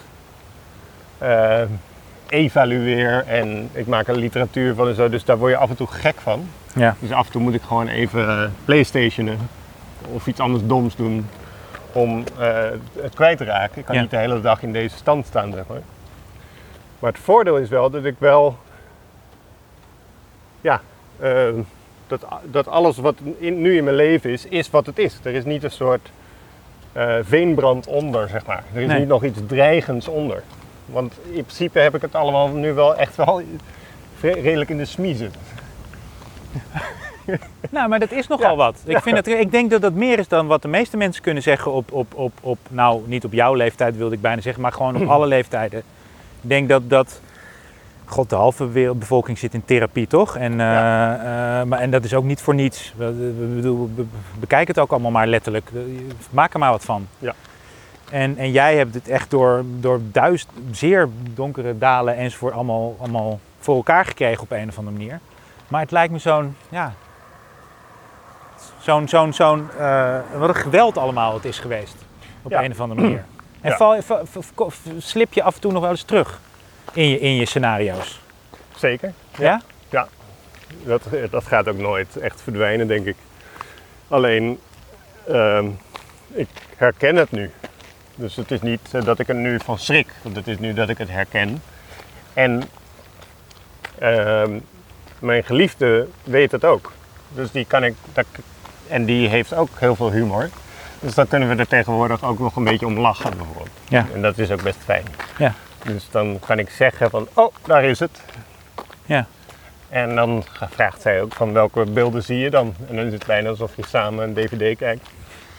eh, 1.18 1.62
evalueer 2.30 3.24
en 3.28 3.70
ik 3.74 3.88
maak 3.88 4.08
er 4.08 4.16
literatuur 4.18 4.76
van 4.76 4.88
en 4.88 4.96
zo, 4.96 5.10
dus 5.10 5.26
daar 5.26 5.38
word 5.38 5.52
je 5.52 5.58
af 5.58 5.70
en 5.70 5.76
toe 5.76 5.88
gek 5.88 6.16
van. 6.20 6.50
Ja. 6.76 6.96
Dus 7.00 7.12
af 7.12 7.26
en 7.26 7.32
toe 7.32 7.42
moet 7.42 7.54
ik 7.54 7.62
gewoon 7.62 7.88
even 7.88 8.28
eh, 8.30 8.50
playstationen 8.66 9.38
of 10.14 10.28
iets 10.28 10.40
anders 10.40 10.64
doms 10.66 10.96
doen 10.96 11.28
om 11.92 12.24
eh, 12.40 12.58
het 13.02 13.14
kwijt 13.16 13.38
te 13.38 13.44
raken. 13.44 13.78
Ik 13.80 13.86
kan 13.86 13.96
Ja. 13.96 14.02
niet 14.02 14.10
de 14.10 14.18
hele 14.18 14.42
dag 14.42 14.62
in 14.64 14.72
deze 14.74 14.96
stand 14.98 15.26
staan, 15.26 15.52
zeg 15.54 15.64
maar. 15.68 15.82
Maar 17.00 17.12
het 17.12 17.22
voordeel 17.22 17.58
is 17.58 17.70
wel 17.70 17.90
dat 17.90 18.06
ik 18.06 18.16
wel, 18.18 18.58
ja, 20.62 20.82
eh, 21.20 21.48
dat, 22.08 22.26
dat 22.44 22.68
alles 22.68 22.98
wat 22.98 23.16
in, 23.38 23.62
nu 23.62 23.78
in 23.78 23.84
mijn 23.84 23.96
leven 23.96 24.30
is, 24.30 24.46
is 24.46 24.70
wat 24.70 24.86
het 24.86 24.98
is. 25.00 25.20
Er 25.24 25.34
is 25.34 25.46
niet 25.46 25.64
een 25.64 25.72
soort 25.72 26.10
eh, 26.92 27.16
veenbrand 27.22 27.88
onder, 27.88 28.30
zeg 28.30 28.46
maar. 28.46 28.64
Er 28.74 28.82
is 28.82 28.88
Nee. 28.88 29.00
niet 29.00 29.08
nog 29.08 29.24
iets 29.24 29.40
dreigends 29.48 30.08
onder. 30.08 30.44
Want 30.86 31.14
in 31.24 31.44
principe 31.44 31.80
heb 31.80 31.96
ik 31.96 32.02
het 32.02 32.16
allemaal 32.16 32.48
nu 32.48 32.74
wel 32.74 32.96
echt 32.96 33.16
wel 33.16 33.42
redelijk 34.22 34.70
in 34.70 34.78
de 34.78 34.86
smiezen. 34.86 35.32
Nou, 37.70 37.90
maar 37.90 38.00
dat 38.00 38.12
is 38.12 38.28
nogal 38.28 38.50
Ja. 38.50 38.56
wat. 38.56 38.82
Ik, 38.86 39.02
vind 39.02 39.28
ik 39.28 39.52
denk 39.52 39.70
dat 39.70 39.82
dat 39.82 39.94
meer 39.94 40.20
is 40.20 40.28
dan 40.28 40.48
wat 40.48 40.62
de 40.62 40.68
meeste 40.68 40.98
mensen 40.98 41.24
kunnen 41.24 41.44
zeggen 41.44 41.72
op, 41.72 41.92
op, 41.92 42.14
op, 42.16 42.32
op, 42.42 42.58
nou 42.70 43.02
niet 43.06 43.26
op 43.26 43.34
jouw 43.34 43.54
leeftijd 43.54 43.98
wilde 43.98 44.16
ik 44.16 44.22
bijna 44.22 44.42
zeggen, 44.42 44.62
maar 44.62 44.72
gewoon 44.72 44.96
op 45.02 45.08
alle 45.16 45.28
leeftijden. 45.28 45.80
Ik 46.42 46.50
denk 46.50 46.70
dat, 46.70 46.90
dat 46.90 47.22
god, 48.10 48.30
de 48.30 48.36
halve 48.36 48.70
wereldbevolking 48.70 49.38
zit 49.38 49.54
in 49.54 49.66
therapie, 49.66 50.08
toch? 50.08 50.36
En, 50.38 50.60
eh, 50.60 51.14
eh, 51.60 51.68
maar, 51.68 51.80
en 51.80 51.92
dat 51.92 52.04
is 52.04 52.14
ook 52.14 52.24
niet 52.24 52.42
voor 52.42 52.56
niets. 52.56 52.94
We, 52.98 53.12
bedoel, 53.56 53.90
bekijken 54.40 54.74
het 54.74 54.84
ook 54.84 54.92
allemaal 54.92 55.12
maar 55.12 55.28
letterlijk. 55.28 55.72
Maak 56.30 56.54
er 56.54 56.60
maar 56.60 56.72
wat 56.72 56.86
van. 56.86 57.08
Ja. 57.20 57.34
En, 58.12 58.38
en 58.38 58.52
jij 58.52 58.78
hebt 58.78 58.94
het 58.94 59.08
echt 59.08 59.30
door, 59.30 59.64
door 59.80 60.00
duist, 60.12 60.48
zeer 60.72 61.10
donkere 61.34 61.78
dalen 61.78 62.16
enzovoort 62.16 62.54
allemaal, 62.54 62.96
allemaal 63.00 63.40
voor 63.60 63.76
elkaar 63.76 64.06
gekregen 64.06 64.44
op 64.44 64.52
een 64.52 64.70
of 64.70 64.78
andere 64.78 64.98
manier. 64.98 65.20
Maar 65.68 65.82
het 65.82 65.92
lijkt 65.92 66.12
me 66.12 66.20
zo'n, 66.20 66.56
ja, 66.70 66.94
zo'n, 68.80 69.08
zo'n, 69.08 69.34
zo'n, 69.34 69.70
eh, 69.80 70.18
wat 70.38 70.50
een 70.50 70.56
geweld 70.56 70.98
allemaal 70.98 71.34
het 71.34 71.46
is 71.46 71.60
geweest. 71.60 71.96
Op 72.42 72.52
Ja. 72.52 72.64
een 72.64 72.72
of 72.72 72.80
andere 72.80 73.02
manier. 73.02 73.26
En 73.62 73.70
Ja. 73.70 73.78
val, 73.78 74.02
val- 74.02 74.26
val- 74.26 74.72
slip 74.98 75.34
je 75.34 75.44
af 75.44 75.56
en 75.56 75.62
toe 75.62 75.72
nog 75.72 75.82
wel 75.82 75.90
eens 75.92 76.04
terug 76.04 76.40
in 76.98 77.10
je, 77.10 77.20
in 77.20 77.36
je 77.36 77.46
scenario's. 77.46 78.20
Zeker. 78.76 79.14
Ja? 79.38 79.62
Dat, 80.84 81.04
dat 81.30 81.44
gaat 81.44 81.68
ook 81.68 81.78
nooit 81.78 82.18
echt 82.18 82.42
verdwijnen, 82.42 82.88
denk 82.88 83.06
ik. 83.06 83.16
Alleen, 84.08 84.60
ehm, 85.28 85.68
ik 86.28 86.48
herken 86.76 87.16
het 87.16 87.32
nu. 87.32 87.52
Dus 88.16 88.36
het 88.36 88.52
is 88.52 88.62
niet 88.62 88.90
eh, 88.92 89.04
dat 89.04 89.20
ik 89.20 89.28
er 89.28 89.36
nu 89.36 89.60
van 89.64 89.80
schrik, 89.80 90.08
want 90.22 90.36
het 90.36 90.48
is 90.48 90.60
nu 90.60 90.74
dat 90.74 90.90
ik 90.90 90.98
het 90.98 91.10
herken. 91.10 91.62
En 92.34 92.64
ehm, 94.00 94.60
mijn 95.20 95.44
geliefde 95.44 96.08
weet 96.24 96.52
het 96.52 96.66
ook. 96.66 96.92
Dus 97.30 97.52
die 97.52 97.66
kan 97.66 97.84
ik, 97.84 97.96
dat, 98.14 98.26
en 98.88 99.06
die 99.06 99.28
heeft 99.28 99.54
ook 99.54 99.70
heel 99.80 99.96
veel 99.96 100.12
humor. 100.12 100.50
Dus 101.00 101.14
dan 101.14 101.28
kunnen 101.28 101.50
we 101.50 101.56
er 101.56 101.68
tegenwoordig 101.68 102.24
ook 102.24 102.40
nog 102.40 102.56
een 102.56 102.64
beetje 102.64 102.86
om 102.86 103.00
lachen 103.00 103.38
bijvoorbeeld. 103.38 103.70
Ja. 103.88 104.06
En 104.14 104.22
dat 104.22 104.38
is 104.38 104.52
ook 104.52 104.64
best 104.64 104.80
fijn. 104.86 105.06
Ja. 105.38 105.54
Dus 105.88 106.08
dan 106.12 106.40
kan 106.46 106.60
ik 106.60 106.70
zeggen 106.70 107.10
van, 107.10 107.28
oh, 107.34 107.54
daar 107.66 107.84
is 107.84 108.00
het. 108.00 108.22
Ja. 109.06 109.26
En 109.90 110.16
dan 110.16 110.44
vraagt 110.70 111.02
zij 111.02 111.22
ook 111.22 111.34
van 111.34 111.54
welke 111.54 111.86
beelden 111.86 112.24
zie 112.24 112.38
je 112.38 112.50
dan? 112.50 112.76
En 112.90 112.96
dan 112.96 113.06
is 113.06 113.14
het 113.14 113.26
bijna 113.26 113.50
alsof 113.50 113.76
je 113.76 113.86
samen 113.88 114.24
een 114.24 114.34
dvd 114.34 114.78
kijkt. 114.78 115.10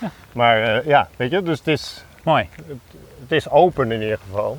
Ja. 0.00 0.10
Maar 0.32 0.62
eh, 0.62 0.86
ja, 0.86 1.08
weet 1.16 1.30
je, 1.30 1.42
dus 1.42 1.58
het 1.58 1.66
is, 1.68 2.04
Mooi. 2.22 2.48
het 3.20 3.32
is 3.32 3.48
open 3.50 3.92
in 3.92 4.02
ieder 4.02 4.18
geval. 4.26 4.58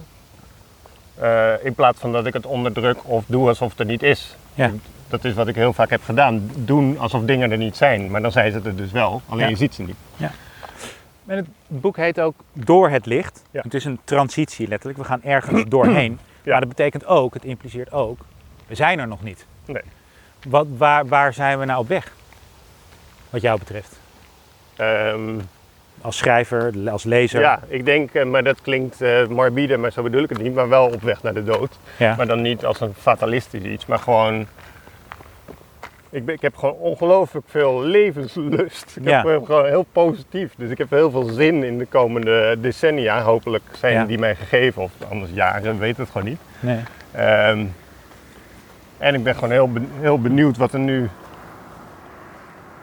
Eh, 1.16 1.52
in 1.64 1.74
plaats 1.74 2.00
van 2.00 2.12
dat 2.12 2.26
ik 2.26 2.34
het 2.34 2.46
onderdruk 2.46 2.98
of 3.04 3.24
doe 3.28 3.48
alsof 3.48 3.70
het 3.70 3.80
er 3.80 3.86
niet 3.86 4.04
is. 4.04 4.36
Ja. 4.54 4.72
Dat 5.08 5.26
is 5.26 5.34
wat 5.34 5.48
ik 5.48 5.56
heel 5.56 5.74
vaak 5.74 5.90
heb 5.90 6.04
gedaan. 6.04 6.52
Doen 6.56 7.00
alsof 7.00 7.24
dingen 7.24 7.52
er 7.52 7.58
niet 7.58 7.78
zijn. 7.78 8.12
Maar 8.12 8.22
dan 8.22 8.32
zijn 8.32 8.52
ze 8.52 8.62
er 8.64 8.76
dus 8.76 8.92
wel. 8.92 9.22
Alleen 9.30 9.44
Ja. 9.44 9.50
je 9.50 9.56
ziet 9.56 9.74
ze 9.76 9.82
niet. 9.84 9.96
En 11.30 11.38
het 11.38 11.48
boek 11.68 11.98
heet 11.98 12.20
ook 12.20 12.36
Door 12.54 12.90
het 12.90 13.06
licht. 13.06 13.44
Ja. 13.52 13.62
Het 13.62 13.74
is 13.74 13.86
een 13.86 14.00
transitie 14.04 14.68
letterlijk. 14.68 15.00
We 15.00 15.06
gaan 15.06 15.24
ergens 15.24 15.64
doorheen. 15.68 16.20
Ja. 16.44 16.52
Maar 16.52 16.60
dat 16.60 16.70
betekent 16.70 17.06
ook, 17.06 17.34
het 17.34 17.44
impliceert 17.44 17.92
ook, 17.92 18.20
we 18.68 18.76
zijn 18.76 19.00
er 19.00 19.08
nog 19.08 19.24
niet. 19.24 19.46
Nee. 19.66 19.82
Wat, 20.48 20.68
waar, 20.78 21.08
waar 21.08 21.34
zijn 21.34 21.60
we 21.60 21.66
nou 21.66 21.80
op 21.80 21.88
weg? 21.88 22.12
Wat 23.30 23.42
jou 23.42 23.60
betreft. 23.60 24.00
Ehm, 24.76 25.40
Als 26.02 26.18
schrijver, 26.18 26.90
als 26.90 27.04
lezer. 27.04 27.42
ja, 27.42 27.60
ik 27.68 27.86
denk, 27.86 28.14
eh, 28.14 28.26
maar 28.26 28.44
dat 28.44 28.62
klinkt 28.62 29.02
eh, 29.02 29.28
morbide, 29.28 29.78
maar 29.78 29.92
zo 29.92 30.04
bedoel 30.04 30.24
ik 30.24 30.30
het 30.30 30.42
niet. 30.42 30.54
Maar 30.54 30.70
wel 30.70 30.86
op 30.86 31.02
weg 31.02 31.24
naar 31.24 31.34
de 31.34 31.44
dood. 31.44 31.80
Ja. 31.98 32.16
Maar 32.16 32.28
dan 32.28 32.42
niet 32.42 32.66
als 32.66 32.80
een 32.80 32.94
fatalistisch 32.94 33.64
iets, 33.64 33.86
maar 33.86 34.00
gewoon. 34.00 34.48
Ik, 36.12 36.26
ben, 36.26 36.36
ik 36.36 36.42
heb 36.42 36.56
gewoon 36.56 36.76
ongelooflijk 36.76 37.46
veel 37.50 37.82
levenslust. 37.84 38.96
Ik 38.96 39.04
Ja. 39.08 39.24
heb 39.28 39.46
gewoon 39.46 39.66
heel 39.66 39.86
positief. 39.92 40.54
Dus 40.58 40.70
ik 40.70 40.78
heb 40.78 40.90
heel 40.90 41.12
veel 41.12 41.24
zin 41.24 41.64
in 41.64 41.78
de 41.78 41.86
komende 41.86 42.58
decennia. 42.62 43.22
Hopelijk 43.22 43.64
zijn 43.72 43.94
Ja. 43.94 44.06
die 44.06 44.18
mij 44.20 44.36
gegeven, 44.36 44.82
of 44.82 44.92
anders 45.10 45.32
jaren, 45.34 45.80
weet 45.80 45.98
het 45.98 46.10
gewoon 46.10 46.28
niet. 46.28 46.40
Nee. 46.60 46.80
Ehm, 47.12 47.66
en 48.98 49.14
ik 49.16 49.24
ben 49.24 49.34
gewoon 49.36 49.52
heel, 49.52 49.70
heel 50.00 50.22
benieuwd 50.22 50.58
wat 50.58 50.74
er 50.74 50.80
nu. 50.80 51.10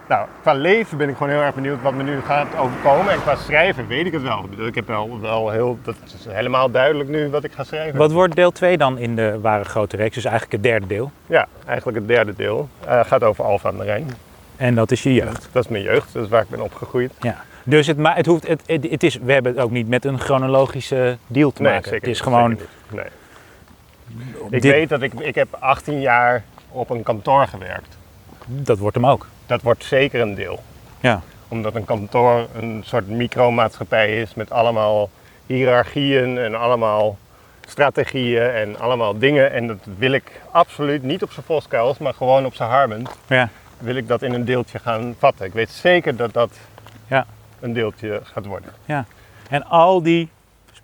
Nou, 0.09 0.27
qua 0.43 0.53
leven 0.53 0.99
ben 0.99 1.09
ik 1.09 1.17
gewoon 1.17 1.33
heel 1.33 1.41
erg 1.43 1.55
benieuwd 1.55 1.83
wat 1.83 1.95
me 1.95 2.03
nu 2.03 2.21
gaat 2.21 2.57
overkomen. 2.59 3.13
En 3.13 3.21
qua 3.23 3.35
schrijven 3.37 3.87
weet 3.87 4.07
ik 4.07 4.13
het 4.13 4.23
wel. 4.23 4.45
Ik 4.59 4.75
heb 4.75 4.87
wel, 4.87 5.21
wel 5.21 5.51
heel. 5.51 5.79
Dat 5.83 5.95
is 6.05 6.27
helemaal 6.29 6.71
duidelijk 6.71 7.09
nu 7.09 7.29
wat 7.29 7.45
ik 7.45 7.53
ga 7.53 7.65
schrijven. 7.65 7.99
Wat 7.99 8.13
wordt 8.13 8.35
deel 8.37 8.51
2 8.53 8.77
dan 8.79 8.99
in 8.99 9.17
de 9.17 9.41
ware 9.41 9.65
grote 9.65 9.97
reeks? 9.97 10.15
Dus 10.15 10.25
eigenlijk 10.25 10.53
het 10.55 10.63
derde 10.63 10.87
deel. 10.87 11.11
Ja, 11.27 11.47
eigenlijk 11.67 11.99
het 11.99 12.09
derde 12.09 12.35
deel. 12.37 12.69
eh, 12.87 13.05
gaat 13.05 13.23
over 13.23 13.45
Alfa 13.45 13.69
aan 13.69 13.77
de 13.79 13.85
Rijn. 13.85 14.11
En 14.57 14.75
dat 14.75 14.91
is 14.91 15.03
je 15.03 15.15
jeugd. 15.15 15.49
Dat 15.53 15.65
is 15.65 15.71
mijn 15.71 15.83
jeugd, 15.83 16.13
dat 16.13 16.23
is 16.25 16.29
waar 16.29 16.43
ik 16.43 16.49
ben 16.49 16.61
opgegroeid. 16.61 17.13
Ja. 17.21 17.37
Dus 17.65 17.87
het, 17.87 17.97
het 18.03 18.27
hoeft, 18.27 18.47
het, 18.49 18.63
het, 18.67 18.91
het 18.91 19.03
is, 19.03 19.19
we 19.23 19.33
hebben 19.33 19.53
het 19.53 19.61
ook 19.61 19.71
niet 19.71 19.89
met 19.89 20.05
een 20.05 20.19
chronologische 20.21 21.19
deal 21.27 21.51
te 21.53 21.63
maken. 21.63 21.95
het 21.95 22.07
is 22.07 22.21
gewoon, 22.21 22.51
zeker 22.51 22.67
niet. 22.91 23.01
Nee. 23.01 24.51
Ik 24.51 24.63
dit- 24.63 24.73
weet 24.73 24.89
dat 24.89 25.03
ik, 25.03 25.13
ik 25.15 25.35
heb 25.35 25.49
18 25.59 26.01
jaar 26.01 26.43
op 26.71 26.91
een 26.91 27.03
kantoor 27.03 27.47
gewerkt. 27.47 27.97
dat 28.47 28.79
wordt 28.79 28.97
hem 28.97 29.07
ook. 29.07 29.27
Dat 29.47 29.62
wordt 29.62 29.84
zeker 29.84 30.20
een 30.20 30.34
deel. 30.34 30.62
Ja. 31.01 31.20
Omdat 31.49 31.74
een 31.74 31.84
kantoor 31.84 32.47
een 32.55 32.82
soort 32.84 33.09
micromaatschappij 33.09 34.20
is 34.20 34.34
met 34.34 34.51
allemaal 34.51 35.11
hiërarchieën 35.47 36.38
en 36.38 36.55
allemaal 36.55 37.18
strategieën 37.66 38.51
en 38.51 38.78
allemaal 38.78 39.18
dingen. 39.18 39.53
En 39.53 39.66
dat 39.66 39.78
wil 39.99 40.12
ik 40.12 40.40
absoluut 40.51 41.03
niet 41.03 41.22
op 41.22 41.30
zijn 41.32 41.47
voskuils, 41.47 41.99
maar 41.99 42.14
gewoon 42.14 42.44
op 42.47 42.55
zijn 42.55 42.70
harmend. 42.70 43.11
Ja. 43.26 43.49
Wil 43.78 43.94
ik 43.97 44.09
dat 44.09 44.22
in 44.22 44.32
een 44.32 44.44
deeltje 44.44 44.78
gaan 44.78 45.14
vatten. 45.18 45.47
Ik 45.47 45.53
weet 45.53 45.70
zeker 45.70 46.16
dat 46.16 46.32
dat 46.32 46.51
Ja. 47.07 47.26
een 47.61 47.72
deeltje 47.72 48.20
gaat 48.24 48.47
worden. 48.47 48.72
En 49.51 49.64
al 49.64 50.03
die 50.03 50.28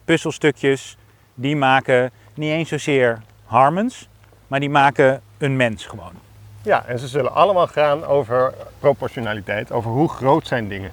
puzzelstukjes, 0.05 0.97
die 1.35 1.57
maken 1.57 2.11
niet 2.35 2.51
eens 2.51 2.69
zozeer 2.69 3.21
Harmons, 3.45 4.09
maar 4.47 4.61
die 4.61 4.71
maken 4.71 5.21
een 5.39 5.57
mens 5.57 5.87
gewoon. 5.87 6.13
Ja, 6.63 6.85
en 6.87 6.99
ze 6.99 7.09
zullen 7.09 7.35
allemaal 7.35 7.67
gaan 7.67 8.05
over 8.05 8.55
proportionaliteit, 8.79 9.73
over 9.73 9.91
hoe 9.91 10.09
groot 10.09 10.47
zijn 10.47 10.69
dingen. 10.69 10.91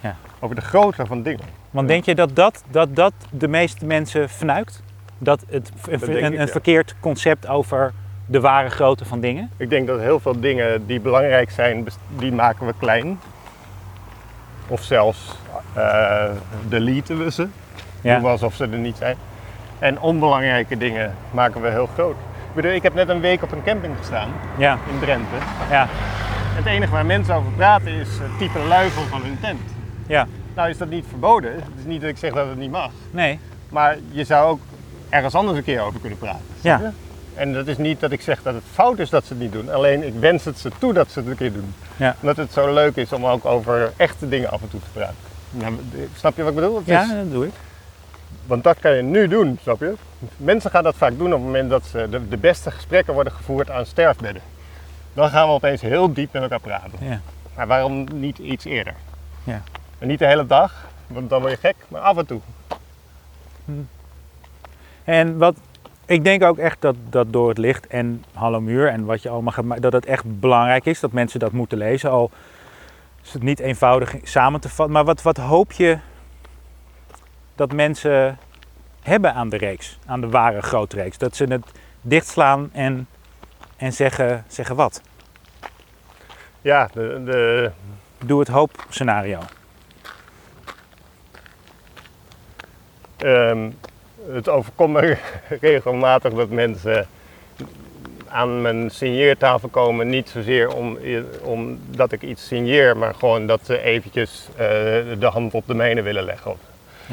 Ja. 0.00 0.16
Over 0.38 0.56
de 0.56 0.62
grootte 0.62 1.06
van 1.06 1.22
dingen. 1.22 1.44
Want 1.70 1.88
denk 1.88 2.04
je 2.04 2.14
dat 2.14 2.36
dat, 2.36 2.62
dat, 2.70 2.96
dat 2.96 3.12
de 3.30 3.48
meeste 3.48 3.84
mensen 3.84 4.28
fnuikt? 4.28 4.82
Dat 5.18 5.44
het 5.48 5.70
een, 5.88 6.32
ik, 6.32 6.32
ja. 6.32 6.46
verkeerd 6.46 6.94
concept 7.00 7.46
over 7.46 7.92
de 8.26 8.40
ware 8.40 8.68
grootte 8.70 9.04
van 9.04 9.20
dingen? 9.20 9.50
Ik 9.56 9.70
denk 9.70 9.86
dat 9.86 10.00
heel 10.00 10.20
veel 10.20 10.40
dingen 10.40 10.86
die 10.86 11.00
belangrijk 11.00 11.50
zijn, 11.50 11.86
die 12.08 12.32
maken 12.32 12.66
we 12.66 12.74
klein. 12.78 13.20
Of 14.66 14.82
zelfs 14.82 15.36
eh 15.74 16.30
deleten 16.68 17.24
we 17.24 17.30
ze. 17.30 17.42
Doen 17.42 17.50
we 18.00 18.08
Ja. 18.08 18.20
alsof 18.20 18.54
ze 18.54 18.62
er 18.62 18.78
niet 18.78 18.96
zijn. 18.96 19.16
En 19.78 20.00
onbelangrijke 20.00 20.76
dingen 20.76 21.14
maken 21.30 21.60
we 21.60 21.68
heel 21.68 21.86
groot. 21.86 22.16
Ik, 22.58 22.64
bedoel, 22.64 22.76
ik 22.76 22.82
heb 22.84 22.94
net 22.94 23.08
een 23.08 23.20
week 23.20 23.42
op 23.42 23.52
een 23.52 23.62
camping 23.64 23.96
gestaan 23.98 24.28
Ja. 24.56 24.78
in 24.92 24.98
Drenthe. 25.00 25.36
Ja. 25.70 25.86
Het 26.54 26.66
enige 26.66 26.92
waar 26.92 27.06
mensen 27.06 27.34
over 27.34 27.50
praten 27.52 27.92
is 27.92 28.08
het 28.08 28.38
type 28.38 28.58
luifel 28.58 29.02
van 29.02 29.22
hun 29.22 29.38
tent. 29.40 29.60
Ja. 30.06 30.26
Nou 30.54 30.68
is 30.70 30.78
dat 30.78 30.88
niet 30.88 31.04
verboden. 31.08 31.52
Het 31.54 31.62
is 31.78 31.84
niet 31.84 32.00
dat 32.00 32.10
ik 32.10 32.16
zeg 32.18 32.32
dat 32.32 32.48
het 32.48 32.56
niet 32.58 32.70
mag. 32.70 32.90
Nee. 33.10 33.38
Maar 33.68 33.96
je 34.10 34.24
zou 34.24 34.48
ook 34.50 34.60
ergens 35.08 35.34
anders 35.34 35.58
een 35.58 35.64
keer 35.64 35.80
over 35.80 36.00
kunnen 36.00 36.18
praten. 36.18 36.40
Ja. 36.60 36.92
En 37.34 37.52
dat 37.52 37.66
is 37.66 37.76
niet 37.76 38.00
dat 38.00 38.10
ik 38.12 38.20
zeg 38.20 38.42
dat 38.42 38.54
het 38.54 38.62
fout 38.72 38.98
is 38.98 39.10
dat 39.10 39.24
ze 39.24 39.32
het 39.32 39.42
niet 39.42 39.52
doen. 39.52 39.70
Alleen 39.70 40.06
ik 40.06 40.14
wens 40.20 40.44
het 40.44 40.58
ze 40.58 40.70
toe 40.78 40.92
dat 40.92 41.10
ze 41.10 41.18
het 41.18 41.28
een 41.28 41.36
keer 41.36 41.52
doen. 41.52 41.74
Ja. 41.96 42.16
Omdat 42.20 42.36
het 42.36 42.52
zo 42.52 42.72
leuk 42.74 42.96
is 42.96 43.12
om 43.12 43.26
ook 43.26 43.44
over 43.44 43.92
echte 43.96 44.28
dingen 44.28 44.50
af 44.50 44.60
en 44.62 44.70
toe 44.70 44.80
te 44.80 44.86
praten. 44.92 45.16
Nou, 45.50 45.78
snap 46.16 46.36
je 46.36 46.42
wat 46.42 46.50
ik 46.52 46.56
bedoel? 46.60 46.76
Het 46.76 46.86
Ja, 46.86 47.02
is- 47.02 47.08
dat 47.08 47.30
doe 47.30 47.46
ik. 47.46 47.52
want 48.46 48.64
dat 48.64 48.78
kan 48.78 48.94
je 48.96 49.02
nu 49.02 49.28
doen, 49.28 49.58
snap 49.62 49.80
je? 49.80 49.94
Mensen 50.36 50.70
gaan 50.70 50.82
dat 50.82 50.94
vaak 50.94 51.18
doen 51.18 51.26
op 51.26 51.38
het 51.38 51.42
moment 51.42 51.70
dat 51.70 51.84
ze 51.84 52.06
de, 52.10 52.28
de 52.28 52.36
beste 52.36 52.70
gesprekken 52.70 53.14
worden 53.14 53.32
gevoerd 53.32 53.70
aan 53.70 53.86
sterfbedden. 53.86 54.42
dan 55.12 55.30
gaan 55.30 55.46
we 55.46 55.54
opeens 55.54 55.80
heel 55.80 56.12
diep 56.12 56.32
met 56.32 56.42
elkaar 56.42 56.60
praten. 56.60 56.98
Ja. 57.00 57.20
Maar 57.54 57.66
waarom 57.66 58.06
niet 58.14 58.38
iets 58.38 58.64
eerder? 58.64 58.94
Ja. 59.44 59.62
En 59.98 60.08
niet 60.08 60.18
de 60.18 60.26
hele 60.26 60.46
dag, 60.46 60.86
want 61.06 61.30
dan 61.30 61.40
word 61.40 61.52
je 61.52 61.58
gek, 61.58 61.76
maar 61.88 62.00
af 62.00 62.16
en 62.16 62.26
toe. 62.26 62.40
En 65.04 65.38
wat, 65.38 65.56
ik 66.06 66.24
denk 66.24 66.42
ook 66.42 66.58
echt 66.58 66.80
dat, 66.80 66.96
dat 67.10 67.32
door 67.32 67.48
het 67.48 67.58
licht 67.58 67.86
en 67.86 68.24
Hallo 68.32 68.60
Muur 68.60 68.88
en 68.88 69.04
wat 69.04 69.22
je 69.22 69.28
allemaal 69.28 69.52
gaat 69.52 69.64
maken, 69.64 69.82
dat 69.82 69.92
het 69.92 70.06
echt 70.06 70.40
belangrijk 70.40 70.84
is 70.84 71.00
dat 71.00 71.12
mensen 71.12 71.40
dat 71.40 71.52
moeten 71.52 71.78
lezen. 71.78 72.10
Al 72.10 72.30
is 73.22 73.32
het 73.32 73.42
niet 73.42 73.60
eenvoudig 73.60 74.14
samen 74.22 74.60
te 74.60 74.68
vatten. 74.68 74.94
Maar 74.94 75.04
wat, 75.04 75.22
wat 75.22 75.36
hoop 75.36 75.72
je 75.72 75.98
dat 77.54 77.72
mensen 77.72 78.38
hebben 79.08 79.34
aan 79.34 79.48
de 79.48 79.56
reeks, 79.56 79.98
aan 80.06 80.20
de 80.20 80.28
ware 80.28 80.62
grootreeks? 80.62 81.18
Dat 81.18 81.36
ze 81.36 81.44
het 81.44 81.64
dichtslaan 82.00 82.70
en, 82.72 83.06
en 83.76 83.92
zeggen, 83.92 84.44
zeggen 84.48 84.76
wat? 84.76 85.02
Ja, 86.60 86.88
de, 86.92 87.22
de, 87.24 87.70
Doe 88.24 88.38
het 88.38 88.48
hoop 88.48 88.86
scenario. 88.88 89.38
Ehm, 93.16 93.70
het 94.30 94.48
overkomt 94.48 94.92
me 94.92 95.16
regelmatig 95.60 96.32
dat 96.32 96.48
mensen 96.48 97.06
aan 98.28 98.62
mijn 98.62 98.90
signeertafel 98.90 99.68
komen. 99.68 100.08
Niet 100.08 100.28
zozeer 100.28 100.72
om, 100.72 100.98
omdat 101.42 102.12
ik 102.12 102.22
iets 102.22 102.46
signeer, 102.46 102.96
maar 102.96 103.14
gewoon 103.14 103.46
dat 103.46 103.60
ze 103.64 103.82
eventjes 103.82 104.48
eh, 104.52 104.66
de 105.18 105.28
hand 105.32 105.54
op 105.54 105.66
de 105.66 105.74
mijne 105.74 106.02
willen 106.02 106.24
leggen. 106.24 106.50
Oh 106.50 106.56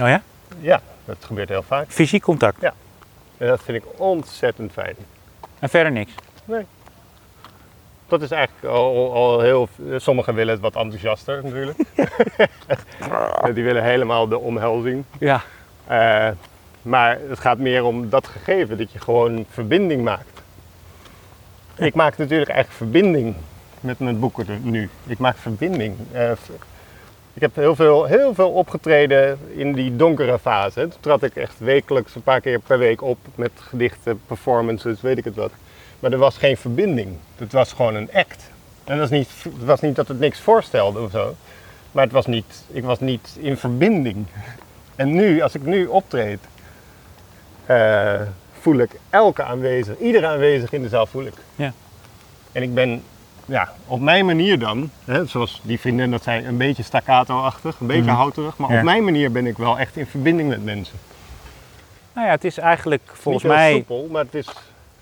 ja? 0.07 0.21
Ja, 0.59 0.81
dat 1.05 1.17
gebeurt 1.19 1.49
heel 1.49 1.63
vaak. 1.63 1.91
Fysiek 1.91 2.21
contact. 2.21 2.63
En 3.37 3.47
dat 3.47 3.63
vind 3.63 3.83
ik 3.83 3.99
ontzettend 3.99 4.71
fijn. 4.71 4.95
En 5.59 5.69
verder 5.69 5.91
niks. 5.91 6.11
Dat 8.07 8.21
is 8.21 8.31
eigenlijk 8.31 8.73
al, 8.73 9.13
al 9.13 9.39
heel. 9.39 9.69
Sommigen 9.97 10.35
willen 10.35 10.53
het 10.53 10.61
wat 10.61 10.75
enthousiaster 10.75 11.43
natuurlijk. 11.43 11.77
Die 13.55 13.63
willen 13.63 13.83
helemaal 13.83 14.27
de 14.27 14.39
omhelzing. 14.39 15.03
Ja. 15.19 15.41
Eh, 15.87 16.29
maar 16.81 17.19
het 17.29 17.39
gaat 17.39 17.57
meer 17.57 17.83
om 17.83 18.09
dat 18.09 18.27
gegeven, 18.27 18.77
dat 18.77 18.91
je 18.91 18.99
gewoon 18.99 19.45
verbinding 19.49 20.03
maakt. 20.03 20.41
Ik 21.75 21.93
maak 21.93 22.17
natuurlijk 22.17 22.49
eigenlijk 22.49 22.77
verbinding 22.77 23.35
met 23.79 23.99
mijn 23.99 24.19
boeken 24.19 24.59
nu. 24.63 24.89
Ik 25.05 25.17
maak 25.17 25.37
verbinding. 25.37 25.97
Eh, 26.11 26.31
ik 27.35 27.41
heb 27.41 27.55
heel 27.55 27.75
veel, 27.75 28.05
heel 28.05 28.33
veel 28.33 28.49
opgetreden 28.49 29.39
in 29.55 29.73
die 29.73 29.95
donkere 29.95 30.39
fase. 30.39 30.81
Toen 30.81 30.99
trad 30.99 31.23
ik 31.23 31.35
echt 31.35 31.59
wekelijks 31.59 32.15
een 32.15 32.21
paar 32.21 32.41
keer 32.41 32.59
per 32.59 32.77
week 32.77 33.01
op 33.01 33.17
met 33.35 33.51
gedichten, 33.55 34.21
performances, 34.25 35.01
weet 35.01 35.17
ik 35.17 35.23
het 35.23 35.35
wat. 35.35 35.51
Maar 35.99 36.11
er 36.11 36.17
was 36.17 36.37
geen 36.37 36.57
verbinding. 36.57 37.17
Het 37.35 37.51
was 37.51 37.73
gewoon 37.73 37.95
een 37.95 38.09
act. 38.13 38.49
En 38.83 38.97
dat 38.97 39.11
is 39.11 39.17
niet, 39.17 39.29
het 39.43 39.65
was 39.65 39.81
niet 39.81 39.95
dat 39.95 40.07
het 40.07 40.19
niks 40.19 40.39
voorstelde 40.39 40.99
of 40.99 41.11
zo. 41.11 41.35
Maar 41.91 42.03
het 42.03 42.13
was 42.13 42.25
niet, 42.25 42.63
ik 42.67 42.83
was 42.83 42.99
niet 42.99 43.37
in 43.39 43.57
verbinding. 43.57 44.25
En 44.95 45.11
nu, 45.11 45.41
als 45.41 45.55
ik 45.55 45.63
nu 45.63 45.85
optreed, 45.85 46.39
eh, 47.65 48.21
voel 48.59 48.77
ik 48.77 48.91
elke 49.09 49.43
aanwezig, 49.43 49.97
iedere 49.97 50.27
aanwezig 50.27 50.73
in 50.73 50.81
de 50.81 50.89
zaal 50.89 51.05
voel 51.05 51.25
ik. 51.25 51.33
Ja. 51.55 51.73
En 52.51 52.63
ik 52.63 52.73
ben, 52.73 53.03
ja, 53.45 53.69
op 53.87 53.99
mijn 54.01 54.25
manier 54.25 54.59
dan, 54.59 54.89
hè, 55.05 55.25
zoals 55.25 55.61
die 55.63 55.79
vriendin 55.79 56.11
dat 56.11 56.23
zei, 56.23 56.45
een 56.45 56.57
beetje 56.57 56.83
staccato-achtig, 56.83 57.79
een 57.79 57.87
beetje 57.87 58.01
Mhm. 58.11 58.15
houterig. 58.15 58.57
Maar 58.57 58.71
Ja. 58.71 58.77
op 58.77 58.83
mijn 58.83 59.03
manier 59.03 59.31
ben 59.31 59.45
ik 59.47 59.57
wel 59.57 59.79
echt 59.79 59.97
in 59.97 60.05
verbinding 60.07 60.49
met 60.49 60.63
mensen. 60.63 60.97
Nou 62.13 62.27
ja, 62.27 62.33
het 62.33 62.43
is 62.43 62.57
eigenlijk 62.57 63.01
volgens 63.13 63.43
niet 63.43 63.53
mij, 63.53 63.71
soepel, 63.73 64.07
maar 64.11 64.23
het 64.23 64.33
is, 64.35 64.49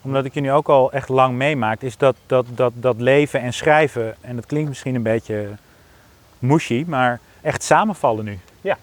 omdat 0.02 0.26
ik 0.26 0.34
je 0.34 0.42
nu 0.42 0.52
ook 0.52 0.70
al 0.70 0.92
echt 0.92 1.10
lang 1.10 1.36
meemaak, 1.36 1.82
is 1.82 1.98
dat, 1.98 2.16
dat, 2.26 2.46
dat, 2.50 2.74
dat 2.76 3.02
leven 3.02 3.42
en 3.42 3.54
schrijven, 3.54 4.16
en 4.22 4.36
dat 4.36 4.46
klinkt 4.46 4.70
misschien 4.70 4.96
een 4.96 5.04
beetje 5.04 5.48
mushy, 6.40 6.84
maar 6.88 7.20
echt 7.42 7.64
samenvallen 7.64 8.26
nu. 8.26 8.40
Ja. 8.62 8.78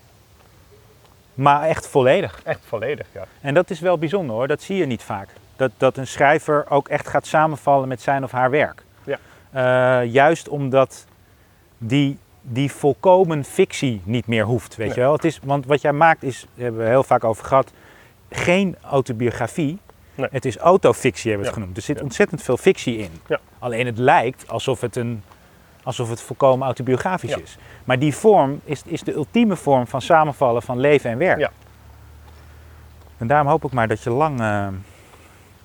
Maar 1.35 1.63
echt 1.63 1.87
volledig. 1.87 2.41
echt 2.45 2.61
volledig, 2.67 3.07
ja. 3.13 3.25
En 3.41 3.55
dat 3.55 3.71
is 3.71 3.81
wel 3.81 3.99
bijzonder 3.99 4.37
hoor, 4.37 4.49
dat 4.49 4.63
zie 4.63 4.77
je 4.77 4.87
niet 4.87 5.03
vaak. 5.03 5.29
Dat, 5.57 5.71
dat 5.77 5.97
een 5.97 6.07
schrijver 6.07 6.65
ook 6.69 6.89
echt 6.89 7.09
gaat 7.09 7.27
samenvallen 7.27 7.89
met 7.89 8.01
zijn 8.03 8.25
of 8.25 8.31
haar 8.31 8.51
werk. 8.51 8.83
Eh, 9.51 10.05
juist 10.05 10.49
omdat 10.49 11.07
die, 11.79 12.19
die 12.43 12.73
volkomen 12.73 13.45
fictie 13.45 14.01
niet 14.05 14.27
meer 14.27 14.45
hoeft, 14.45 14.77
weet 14.77 14.87
Nee. 14.87 14.97
je 14.97 15.03
wel. 15.03 15.13
Het 15.13 15.25
is, 15.25 15.41
want 15.43 15.67
wat 15.67 15.81
jij 15.81 15.93
maakt 15.93 16.23
is, 16.23 16.41
daar 16.41 16.65
hebben 16.65 16.81
we 16.83 16.89
heel 16.89 17.03
vaak 17.05 17.25
over 17.25 17.45
gehad, 17.45 17.73
geen 18.31 18.77
autobiografie. 18.83 19.79
Nee. 20.15 20.29
Het 20.31 20.45
is 20.45 20.57
autofictie 20.57 21.31
hebben 21.31 21.41
we 21.41 21.47
het 21.47 21.55
Ja. 21.55 21.61
genoemd. 21.61 21.77
Er 21.77 21.83
zit 21.83 21.97
Ja. 21.99 22.03
ontzettend 22.05 22.43
veel 22.43 22.57
fictie 22.57 22.97
in. 22.97 23.11
Ja. 23.27 23.41
Alleen 23.59 23.87
het 23.87 23.99
lijkt 23.99 24.49
alsof 24.49 24.81
het, 24.81 24.97
een, 24.97 25.23
alsof 25.83 26.11
het 26.11 26.21
volkomen 26.23 26.67
autobiografisch 26.67 27.37
is. 27.37 27.59
Maar 27.85 27.99
die 27.99 28.15
vorm 28.15 28.61
is, 28.65 28.83
is 28.87 29.03
de 29.03 29.15
ultieme 29.15 29.57
vorm 29.57 29.87
van 29.87 30.03
samenvallen 30.03 30.63
van 30.63 30.79
leven 30.81 31.11
en 31.11 31.19
werk. 31.19 31.39
Ja. 31.39 31.51
En 33.19 33.27
daarom 33.27 33.49
hoop 33.49 33.65
ik 33.65 33.73
maar 33.73 33.89
dat 33.89 34.03
je 34.03 34.11
lang 34.11 34.41
eh, 34.41 34.69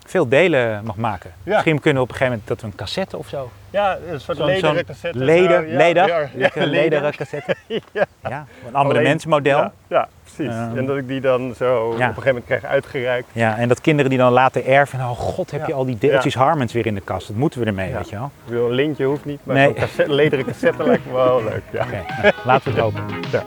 veel 0.06 0.28
delen 0.28 0.82
mag 0.86 0.96
maken. 0.96 1.32
Ja. 1.44 1.52
Misschien 1.54 1.80
kunnen 1.80 2.02
we 2.04 2.08
op 2.10 2.14
een 2.14 2.18
gegeven 2.18 2.40
moment 2.40 2.48
dat 2.48 2.62
we 2.62 2.68
een 2.68 2.76
cassette 2.86 3.18
of 3.18 3.28
zo. 3.28 3.52
Ja, 3.70 3.98
een 4.12 4.20
soort 4.22 4.38
Zo'n- 4.38 4.46
lederen 4.46 4.76
zo'n 4.76 4.86
cassette. 4.86 5.18
Leder, 5.20 5.68
ja, 5.68 5.78
leder, 5.78 6.08
ja, 6.08 6.20
ja, 6.20 6.30
lekker 6.34 6.66
lederen 6.68 7.16
cassette. 7.16 7.56
Ja. 7.92 8.06
Ja, 8.30 8.46
een 8.72 9.04
mensenmodel. 9.04 9.58
Ja, 9.58 9.64
Ja. 9.88 9.98
ja, 9.98 10.08
precies. 10.24 10.54
Ehm, 10.54 10.78
en 10.78 10.86
dat 10.86 10.98
ik 10.98 11.08
die 11.08 11.22
dan 11.22 11.54
zo 11.58 11.86
op 11.86 11.92
een 11.94 12.00
gegeven 12.00 12.24
moment 12.26 12.46
krijg 12.46 12.64
uitgereikt. 12.64 13.28
en 13.34 13.68
dat 13.68 13.82
kinderen 13.82 14.10
die 14.10 14.20
dan 14.20 14.32
later 14.32 14.66
erven. 14.68 15.00
Oh 15.00 15.10
god, 15.10 15.52
heb 15.52 15.60
Ja. 15.62 15.68
je 15.68 15.74
al 15.74 15.86
die 15.86 15.98
deeltjes 15.98 16.36
Harmens 16.36 16.74
weer 16.74 16.86
in 16.86 16.96
de 16.96 17.02
kast. 17.02 17.28
Dat 17.28 17.36
moeten 17.38 17.60
we 17.60 17.66
ermee, 17.66 17.90
Ja. 17.90 17.98
weet 17.98 18.10
je 18.10 18.16
wel. 18.16 18.32
Ik 18.46 18.52
wil 18.52 18.66
een 18.66 18.72
lintje 18.76 19.06
hoeft 19.06 19.26
niet, 19.26 19.40
maar 19.44 19.56
Nee. 19.56 19.66
zo'n 19.66 19.74
cassette, 19.76 20.14
lederen 20.14 20.46
cassette 20.46 20.84
lijkt 20.84 21.06
me 21.06 21.12
wel 21.14 21.44
leuk. 21.44 21.64
Ja. 21.72 21.84
Oké, 21.84 22.04
nou, 22.22 22.34
laten 22.46 22.64
we 22.64 22.70
het 22.72 22.80
hopen. 22.80 23.04
Ja. 23.32 23.44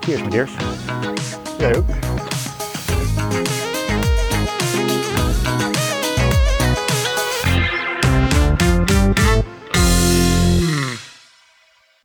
Cheers, 0.00 0.22
meneers. 0.22 0.52
Jij 1.58 1.76
ook. 1.76 1.84